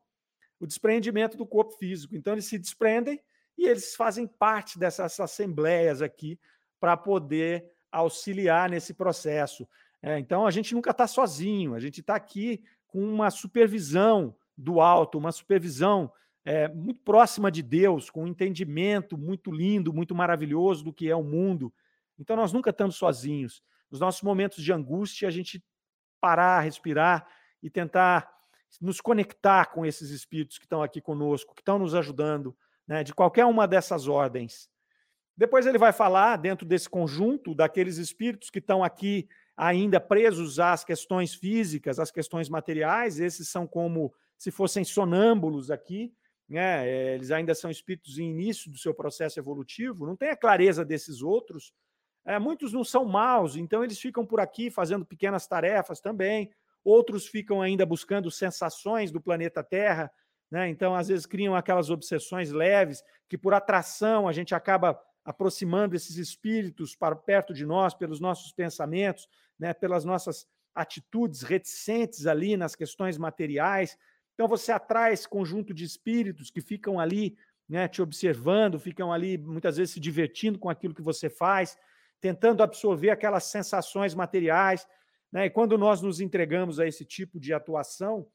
o 0.59 0.65
desprendimento 0.65 1.37
do 1.37 1.45
corpo 1.45 1.73
físico. 1.77 2.15
Então, 2.15 2.33
eles 2.33 2.45
se 2.45 2.57
desprendem 2.57 3.21
e 3.57 3.67
eles 3.67 3.95
fazem 3.95 4.27
parte 4.27 4.79
dessas 4.79 5.19
assembleias 5.19 6.01
aqui 6.01 6.39
para 6.79 6.97
poder 6.97 7.71
auxiliar 7.91 8.69
nesse 8.69 8.93
processo. 8.93 9.67
É, 10.01 10.19
então 10.19 10.45
a 10.45 10.51
gente 10.51 10.73
nunca 10.73 10.91
está 10.91 11.07
sozinho, 11.07 11.75
a 11.75 11.79
gente 11.79 12.01
está 12.01 12.15
aqui 12.15 12.61
com 12.87 12.99
uma 13.01 13.31
supervisão 13.31 14.35
do 14.57 14.79
alto, 14.79 15.17
uma 15.17 15.31
supervisão 15.31 16.11
é, 16.45 16.67
muito 16.67 17.01
próxima 17.01 17.51
de 17.51 17.61
Deus, 17.61 18.09
com 18.09 18.23
um 18.23 18.27
entendimento 18.27 19.17
muito 19.17 19.51
lindo, 19.51 19.93
muito 19.93 20.13
maravilhoso 20.13 20.83
do 20.83 20.93
que 20.93 21.09
é 21.09 21.15
o 21.15 21.23
mundo. 21.23 21.73
Então 22.19 22.35
nós 22.35 22.51
nunca 22.51 22.69
estamos 22.69 22.95
sozinhos. 22.95 23.63
nos 23.89 23.99
nossos 23.99 24.21
momentos 24.21 24.63
de 24.63 24.73
angústia, 24.73 25.27
a 25.27 25.31
gente 25.31 25.63
parar, 26.19 26.61
respirar 26.61 27.27
e 27.61 27.69
tentar 27.69 28.29
nos 28.81 28.99
conectar 28.99 29.65
com 29.67 29.85
esses 29.85 30.09
espíritos 30.09 30.57
que 30.57 30.65
estão 30.65 30.81
aqui 30.81 30.99
conosco, 30.99 31.53
que 31.53 31.61
estão 31.61 31.77
nos 31.77 31.93
ajudando, 31.93 32.55
né, 32.87 33.03
de 33.03 33.13
qualquer 33.13 33.45
uma 33.45 33.67
dessas 33.67 34.07
ordens. 34.07 34.69
Depois 35.35 35.65
ele 35.65 35.77
vai 35.77 35.91
falar, 35.91 36.37
dentro 36.37 36.65
desse 36.65 36.89
conjunto, 36.89 37.55
daqueles 37.55 37.97
espíritos 37.97 38.49
que 38.49 38.59
estão 38.59 38.83
aqui 38.83 39.27
ainda 39.55 39.99
presos 39.99 40.59
às 40.59 40.83
questões 40.83 41.33
físicas, 41.33 41.99
às 41.99 42.11
questões 42.11 42.49
materiais, 42.49 43.19
esses 43.19 43.49
são 43.49 43.67
como 43.67 44.13
se 44.43 44.51
fossem 44.51 44.83
sonâmbulos 44.83 45.71
aqui, 45.71 46.13
né? 46.49 46.85
Eh, 46.85 47.15
eles 47.15 47.31
ainda 47.31 47.55
são 47.55 47.71
espíritos 47.71 48.19
em 48.19 48.29
início 48.29 48.69
do 48.69 48.77
seu 48.77 48.93
processo 48.93 49.39
evolutivo, 49.39 50.05
não 50.05 50.17
tem 50.17 50.31
a 50.31 50.35
clareza 50.35 50.83
desses 50.83 51.21
outros. 51.21 51.73
É, 52.25 52.37
muitos 52.37 52.73
não 52.73 52.83
são 52.83 53.05
maus, 53.05 53.55
então 53.55 53.85
eles 53.85 53.97
ficam 53.97 54.25
por 54.25 54.41
aqui 54.41 54.69
fazendo 54.69 55.05
pequenas 55.05 55.47
tarefas 55.47 56.01
também, 56.01 56.51
outros 56.83 57.25
ficam 57.25 57.61
ainda 57.61 57.85
buscando 57.85 58.29
sensações 58.29 59.13
do 59.13 59.21
planeta 59.21 59.63
Terra, 59.63 60.11
né? 60.51 60.67
então 60.67 60.93
às 60.93 61.07
vezes 61.07 61.25
criam 61.25 61.55
aquelas 61.55 61.89
obsessões 61.89 62.51
leves 62.51 63.01
que 63.29 63.37
por 63.37 63.53
atração 63.53 64.27
a 64.27 64.33
gente 64.33 64.53
acaba 64.53 64.99
aproximando 65.23 65.95
esses 65.95 66.17
espíritos 66.17 66.97
para 66.97 67.15
perto 67.15 67.53
de 67.53 67.65
nós 67.65 67.93
pelos 67.93 68.19
nossos 68.19 68.51
pensamentos, 68.51 69.25
né, 69.57 69.73
pelas 69.73 70.03
nossas 70.03 70.45
atitudes 70.75 71.43
reticentes 71.43 72.25
ali 72.25 72.57
nas 72.57 72.75
questões 72.75 73.17
materiais. 73.17 73.97
Então 74.33 74.47
você 74.47 74.71
atrai 74.71 75.13
esse 75.13 75.27
conjunto 75.27 75.73
de 75.73 75.83
espíritos 75.83 76.49
que 76.49 76.61
ficam 76.61 76.99
ali, 76.99 77.37
né, 77.67 77.87
te 77.87 78.01
observando, 78.01 78.79
ficam 78.79 79.11
ali 79.11 79.37
muitas 79.37 79.77
vezes 79.77 79.93
se 79.93 79.99
divertindo 79.99 80.59
com 80.59 80.69
aquilo 80.69 80.93
que 80.93 81.01
você 81.01 81.29
faz, 81.29 81.77
tentando 82.19 82.63
absorver 82.63 83.09
aquelas 83.09 83.45
sensações 83.45 84.15
materiais. 84.15 84.87
Né? 85.31 85.45
E 85.45 85.49
quando 85.49 85.77
nós 85.77 86.01
nos 86.01 86.19
entregamos 86.19 86.79
a 86.79 86.87
esse 86.87 87.05
tipo 87.05 87.39
de 87.39 87.53
atuação, 87.53 88.27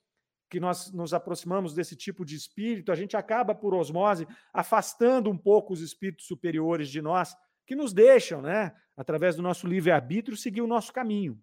que 0.48 0.58
nós 0.58 0.90
nos 0.92 1.12
aproximamos 1.12 1.74
desse 1.74 1.94
tipo 1.94 2.24
de 2.24 2.34
espírito, 2.34 2.90
a 2.90 2.94
gente 2.94 3.16
acaba, 3.16 3.54
por 3.54 3.74
osmose, 3.74 4.26
afastando 4.52 5.30
um 5.30 5.36
pouco 5.36 5.72
os 5.72 5.80
espíritos 5.80 6.26
superiores 6.26 6.88
de 6.88 7.02
nós, 7.02 7.36
que 7.66 7.76
nos 7.76 7.92
deixam, 7.92 8.40
né, 8.40 8.74
através 8.96 9.36
do 9.36 9.42
nosso 9.42 9.66
livre-arbítrio, 9.66 10.36
seguir 10.36 10.62
o 10.62 10.66
nosso 10.66 10.92
caminho. 10.92 11.38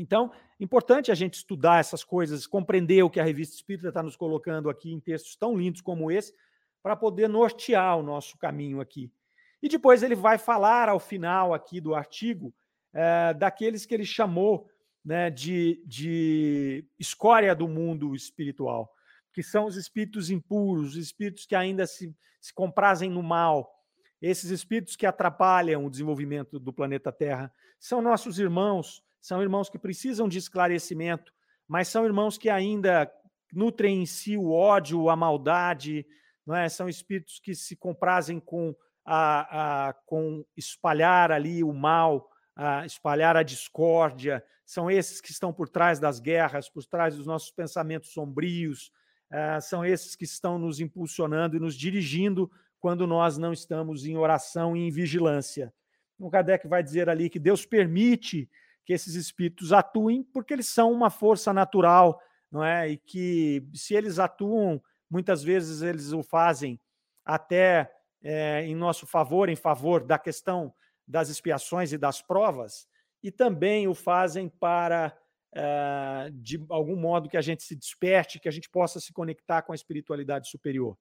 Então, 0.00 0.32
importante 0.58 1.12
a 1.12 1.14
gente 1.14 1.34
estudar 1.34 1.78
essas 1.78 2.02
coisas, 2.02 2.46
compreender 2.46 3.02
o 3.02 3.10
que 3.10 3.20
a 3.20 3.24
revista 3.24 3.54
Espírita 3.54 3.88
está 3.88 4.02
nos 4.02 4.16
colocando 4.16 4.70
aqui 4.70 4.90
em 4.90 4.98
textos 4.98 5.36
tão 5.36 5.54
lindos 5.56 5.82
como 5.82 6.10
esse, 6.10 6.34
para 6.82 6.96
poder 6.96 7.28
nortear 7.28 7.98
o 7.98 8.02
nosso 8.02 8.38
caminho 8.38 8.80
aqui. 8.80 9.12
E 9.62 9.68
depois 9.68 10.02
ele 10.02 10.14
vai 10.14 10.38
falar 10.38 10.88
ao 10.88 10.98
final 10.98 11.52
aqui 11.52 11.82
do 11.82 11.94
artigo 11.94 12.54
é, 12.94 13.34
daqueles 13.34 13.84
que 13.84 13.92
ele 13.92 14.06
chamou 14.06 14.66
né, 15.04 15.28
de, 15.28 15.82
de 15.84 16.82
escória 16.98 17.54
do 17.54 17.68
mundo 17.68 18.14
espiritual, 18.14 18.90
que 19.34 19.42
são 19.42 19.66
os 19.66 19.76
espíritos 19.76 20.30
impuros, 20.30 20.92
os 20.92 20.96
espíritos 20.96 21.44
que 21.44 21.54
ainda 21.54 21.86
se, 21.86 22.16
se 22.40 22.54
comprazem 22.54 23.10
no 23.10 23.22
mal, 23.22 23.70
esses 24.20 24.50
espíritos 24.50 24.96
que 24.96 25.04
atrapalham 25.04 25.84
o 25.84 25.90
desenvolvimento 25.90 26.58
do 26.58 26.72
planeta 26.72 27.12
Terra. 27.12 27.52
São 27.78 28.00
nossos 28.00 28.38
irmãos, 28.38 29.02
são 29.20 29.42
irmãos 29.42 29.68
que 29.68 29.78
precisam 29.78 30.28
de 30.28 30.38
esclarecimento, 30.38 31.32
mas 31.68 31.88
são 31.88 32.04
irmãos 32.04 32.38
que 32.38 32.48
ainda 32.48 33.10
nutrem 33.52 34.02
em 34.02 34.06
si 34.06 34.36
o 34.36 34.50
ódio, 34.50 35.08
a 35.08 35.16
maldade, 35.16 36.06
não 36.46 36.54
é? 36.54 36.68
são 36.68 36.88
espíritos 36.88 37.38
que 37.38 37.54
se 37.54 37.76
comprazem 37.76 38.40
com, 38.40 38.74
a, 39.04 39.88
a, 39.88 39.92
com 40.06 40.44
espalhar 40.56 41.30
ali 41.30 41.62
o 41.62 41.72
mal, 41.72 42.28
a 42.56 42.84
espalhar 42.84 43.36
a 43.36 43.42
discórdia, 43.42 44.44
são 44.64 44.90
esses 44.90 45.20
que 45.20 45.32
estão 45.32 45.52
por 45.52 45.68
trás 45.68 45.98
das 45.98 46.20
guerras, 46.20 46.68
por 46.68 46.84
trás 46.84 47.16
dos 47.16 47.26
nossos 47.26 47.50
pensamentos 47.50 48.12
sombrios, 48.12 48.92
uh, 49.32 49.60
são 49.60 49.84
esses 49.84 50.14
que 50.14 50.24
estão 50.24 50.58
nos 50.58 50.78
impulsionando 50.78 51.56
e 51.56 51.60
nos 51.60 51.74
dirigindo 51.74 52.48
quando 52.78 53.06
nós 53.06 53.36
não 53.36 53.52
estamos 53.52 54.04
em 54.06 54.16
oração 54.16 54.76
e 54.76 54.86
em 54.86 54.90
vigilância. 54.90 55.74
O 56.18 56.30
Kardec 56.30 56.68
vai 56.68 56.82
dizer 56.82 57.08
ali 57.08 57.28
que 57.28 57.38
Deus 57.38 57.66
permite 57.66 58.48
que 58.84 58.92
esses 58.92 59.14
espíritos 59.14 59.72
atuem 59.72 60.22
porque 60.22 60.52
eles 60.52 60.66
são 60.66 60.92
uma 60.92 61.10
força 61.10 61.52
natural, 61.52 62.20
não 62.50 62.64
é? 62.64 62.88
E 62.88 62.96
que 62.96 63.62
se 63.74 63.94
eles 63.94 64.18
atuam, 64.18 64.82
muitas 65.08 65.42
vezes 65.42 65.82
eles 65.82 66.12
o 66.12 66.22
fazem 66.22 66.80
até 67.24 67.90
é, 68.22 68.64
em 68.64 68.74
nosso 68.74 69.06
favor, 69.06 69.48
em 69.48 69.56
favor 69.56 70.04
da 70.04 70.18
questão 70.18 70.72
das 71.06 71.28
expiações 71.28 71.92
e 71.92 71.98
das 71.98 72.22
provas, 72.22 72.86
e 73.22 73.30
também 73.30 73.88
o 73.88 73.94
fazem 73.94 74.48
para, 74.48 75.16
uh, 75.54 76.30
de 76.32 76.64
algum 76.68 76.96
modo, 76.96 77.28
que 77.28 77.36
a 77.36 77.42
gente 77.42 77.62
se 77.62 77.74
desperte, 77.74 78.38
que 78.38 78.48
a 78.48 78.52
gente 78.52 78.70
possa 78.70 79.00
se 79.00 79.12
conectar 79.12 79.62
com 79.62 79.72
a 79.72 79.74
espiritualidade 79.74 80.48
superior. 80.48 80.96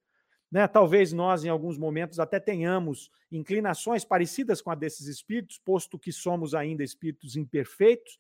Né? 0.52 0.68
Talvez 0.68 1.14
nós, 1.14 1.44
em 1.44 1.50
alguns 1.50 1.78
momentos, 1.78 2.20
até 2.20 2.40
tenhamos 2.40 3.12
inclinações 3.32 4.04
parecidas 4.04 4.62
com 4.62 4.72
a 4.72 4.76
desses 4.76 5.08
espíritos, 5.08 5.60
posto 5.60 6.00
que 6.00 6.12
somos 6.12 6.56
ainda 6.56 6.84
espíritos 6.84 7.36
imperfeitos, 7.36 8.18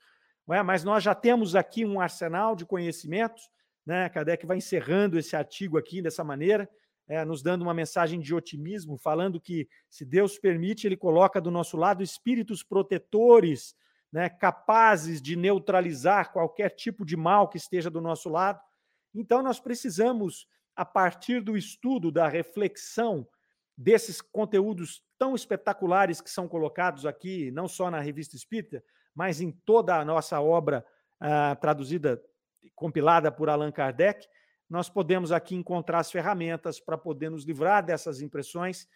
é? 0.51 0.61
mas 0.61 0.83
nós 0.83 1.03
já 1.03 1.15
temos 1.15 1.55
aqui 1.55 1.85
um 1.85 1.99
arsenal 1.99 2.55
de 2.55 2.65
conhecimentos. 2.65 3.49
Né? 3.85 4.09
Kardec 4.09 4.45
vai 4.45 4.57
encerrando 4.57 5.17
esse 5.17 5.35
artigo 5.35 5.77
aqui 5.77 6.01
dessa 6.01 6.23
maneira, 6.23 6.69
é, 7.07 7.25
nos 7.25 7.41
dando 7.41 7.63
uma 7.63 7.73
mensagem 7.73 8.19
de 8.19 8.35
otimismo, 8.35 8.97
falando 8.97 9.41
que, 9.41 9.67
se 9.89 10.05
Deus 10.05 10.37
permite, 10.37 10.85
Ele 10.85 10.95
coloca 10.95 11.41
do 11.41 11.49
nosso 11.49 11.75
lado 11.75 12.03
espíritos 12.03 12.61
protetores, 12.61 13.75
né, 14.11 14.29
capazes 14.29 15.19
de 15.21 15.35
neutralizar 15.35 16.31
qualquer 16.31 16.69
tipo 16.69 17.03
de 17.03 17.17
mal 17.17 17.47
que 17.47 17.57
esteja 17.57 17.89
do 17.89 17.99
nosso 17.99 18.29
lado. 18.29 18.59
Então, 19.13 19.41
nós 19.41 19.59
precisamos, 19.59 20.47
a 20.79 20.85
partir 20.85 21.41
do 21.41 21.57
estudo, 21.57 22.09
da 22.09 22.29
reflexão 22.29 23.27
desses 23.77 24.21
conteúdos 24.21 25.03
tão 25.17 25.35
espetaculares 25.35 26.21
que 26.21 26.29
são 26.29 26.47
colocados 26.47 27.05
aqui, 27.05 27.51
não 27.51 27.67
só 27.67 27.91
na 27.91 27.99
Revista 27.99 28.37
Espírita, 28.37 28.81
mas 29.13 29.41
em 29.41 29.51
toda 29.51 29.99
a 29.99 30.05
nossa 30.05 30.39
obra 30.39 30.85
uh, 31.21 31.59
traduzida, 31.59 32.23
compilada 32.75 33.29
por 33.29 33.49
Allan 33.49 33.73
Kardec, 33.73 34.25
nós 34.69 34.87
podemos 34.87 35.33
aqui 35.33 35.53
encontrar 35.53 35.99
as 35.99 36.09
ferramentas 36.09 36.79
para 36.79 36.97
poder 36.97 37.29
nos 37.29 37.43
livrar 37.43 37.85
dessas 37.85 38.21
impressões, 38.21 38.87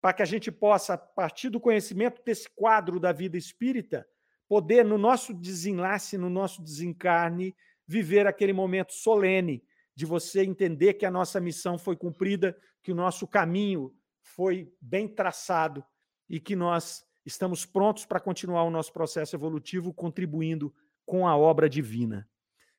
para 0.00 0.12
que 0.12 0.22
a 0.22 0.26
gente 0.26 0.52
possa, 0.52 0.94
a 0.94 0.98
partir 0.98 1.48
do 1.48 1.58
conhecimento 1.58 2.22
desse 2.24 2.48
quadro 2.54 3.00
da 3.00 3.10
vida 3.10 3.36
espírita, 3.36 4.06
poder, 4.48 4.84
no 4.84 4.96
nosso 4.96 5.34
desenlace, 5.34 6.16
no 6.16 6.30
nosso 6.30 6.62
desencarne, 6.62 7.52
viver 7.84 8.28
aquele 8.28 8.52
momento 8.52 8.92
solene 8.92 9.60
de 9.94 10.06
você 10.06 10.42
entender 10.42 10.94
que 10.94 11.06
a 11.06 11.10
nossa 11.10 11.40
missão 11.40 11.78
foi 11.78 11.96
cumprida, 11.96 12.56
que 12.82 12.92
o 12.92 12.94
nosso 12.94 13.26
caminho 13.26 13.94
foi 14.20 14.72
bem 14.80 15.06
traçado 15.06 15.84
e 16.28 16.40
que 16.40 16.56
nós 16.56 17.04
estamos 17.24 17.64
prontos 17.66 18.04
para 18.04 18.20
continuar 18.20 18.64
o 18.64 18.70
nosso 18.70 18.92
processo 18.92 19.36
evolutivo 19.36 19.92
contribuindo 19.92 20.74
com 21.04 21.26
a 21.26 21.36
obra 21.36 21.68
divina. 21.68 22.28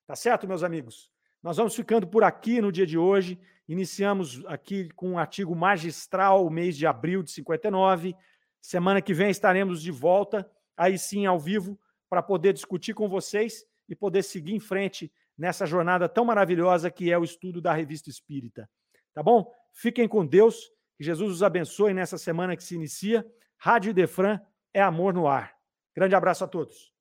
Tá 0.05 0.16
certo, 0.16 0.47
meus 0.47 0.64
amigos? 0.64 1.11
Nós 1.41 1.57
vamos 1.57 1.76
ficando 1.76 2.07
por 2.07 2.24
aqui 2.24 2.61
no 2.61 2.72
dia 2.72 2.86
de 2.86 2.97
hoje. 2.97 3.39
Iniciamos 3.68 4.43
aqui 4.45 4.89
com 4.95 5.11
um 5.11 5.18
artigo 5.18 5.55
magistral, 5.55 6.45
o 6.45 6.49
mês 6.49 6.76
de 6.76 6.88
abril 6.88 7.22
de 7.22 7.32
59. 7.32 8.16
Semana 8.61 9.01
que 9.01 9.14
vem 9.14 9.30
estaremos 9.30 9.82
de 9.82 9.91
volta, 9.91 10.49
aí 10.76 10.97
sim 10.97 11.26
ao 11.26 11.39
vivo, 11.39 11.80
para 12.09 12.24
poder 12.24 12.53
discutir 12.53 12.93
com 12.93 13.07
vocês 13.09 13.66
e 13.88 13.95
poder 13.95 14.24
seguir 14.24 14.53
em 14.53 14.59
frente 14.59 15.11
nessa 15.38 15.65
jornada 15.65 16.07
tão 16.07 16.25
maravilhosa 16.25 16.89
que 16.91 17.11
é 17.11 17.17
o 17.17 17.23
estudo 17.23 17.61
da 17.61 17.73
Revista 17.73 18.09
Espírita. 18.09 18.69
Tá 19.13 19.21
bom? 19.21 19.51
Fiquem 19.73 20.07
com 20.07 20.25
Deus, 20.25 20.69
que 20.97 21.03
Jesus 21.03 21.31
os 21.31 21.43
abençoe 21.43 21.93
nessa 21.93 22.17
semana 22.17 22.55
que 22.55 22.63
se 22.63 22.75
inicia. 22.75 23.25
Rádio 23.57 23.93
Defran 23.93 24.39
é 24.73 24.81
amor 24.81 25.13
no 25.13 25.27
ar. 25.27 25.53
Grande 25.95 26.15
abraço 26.15 26.43
a 26.43 26.47
todos. 26.47 26.91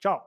Tchau. 0.00 0.26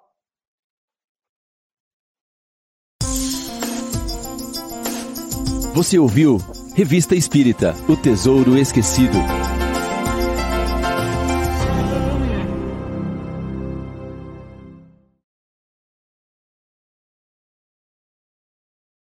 Você 5.73 5.97
ouviu 5.97 6.37
Revista 6.75 7.15
Espírita 7.15 7.73
O 7.89 7.97
Tesouro 7.97 8.57
Esquecido. 8.57 9.42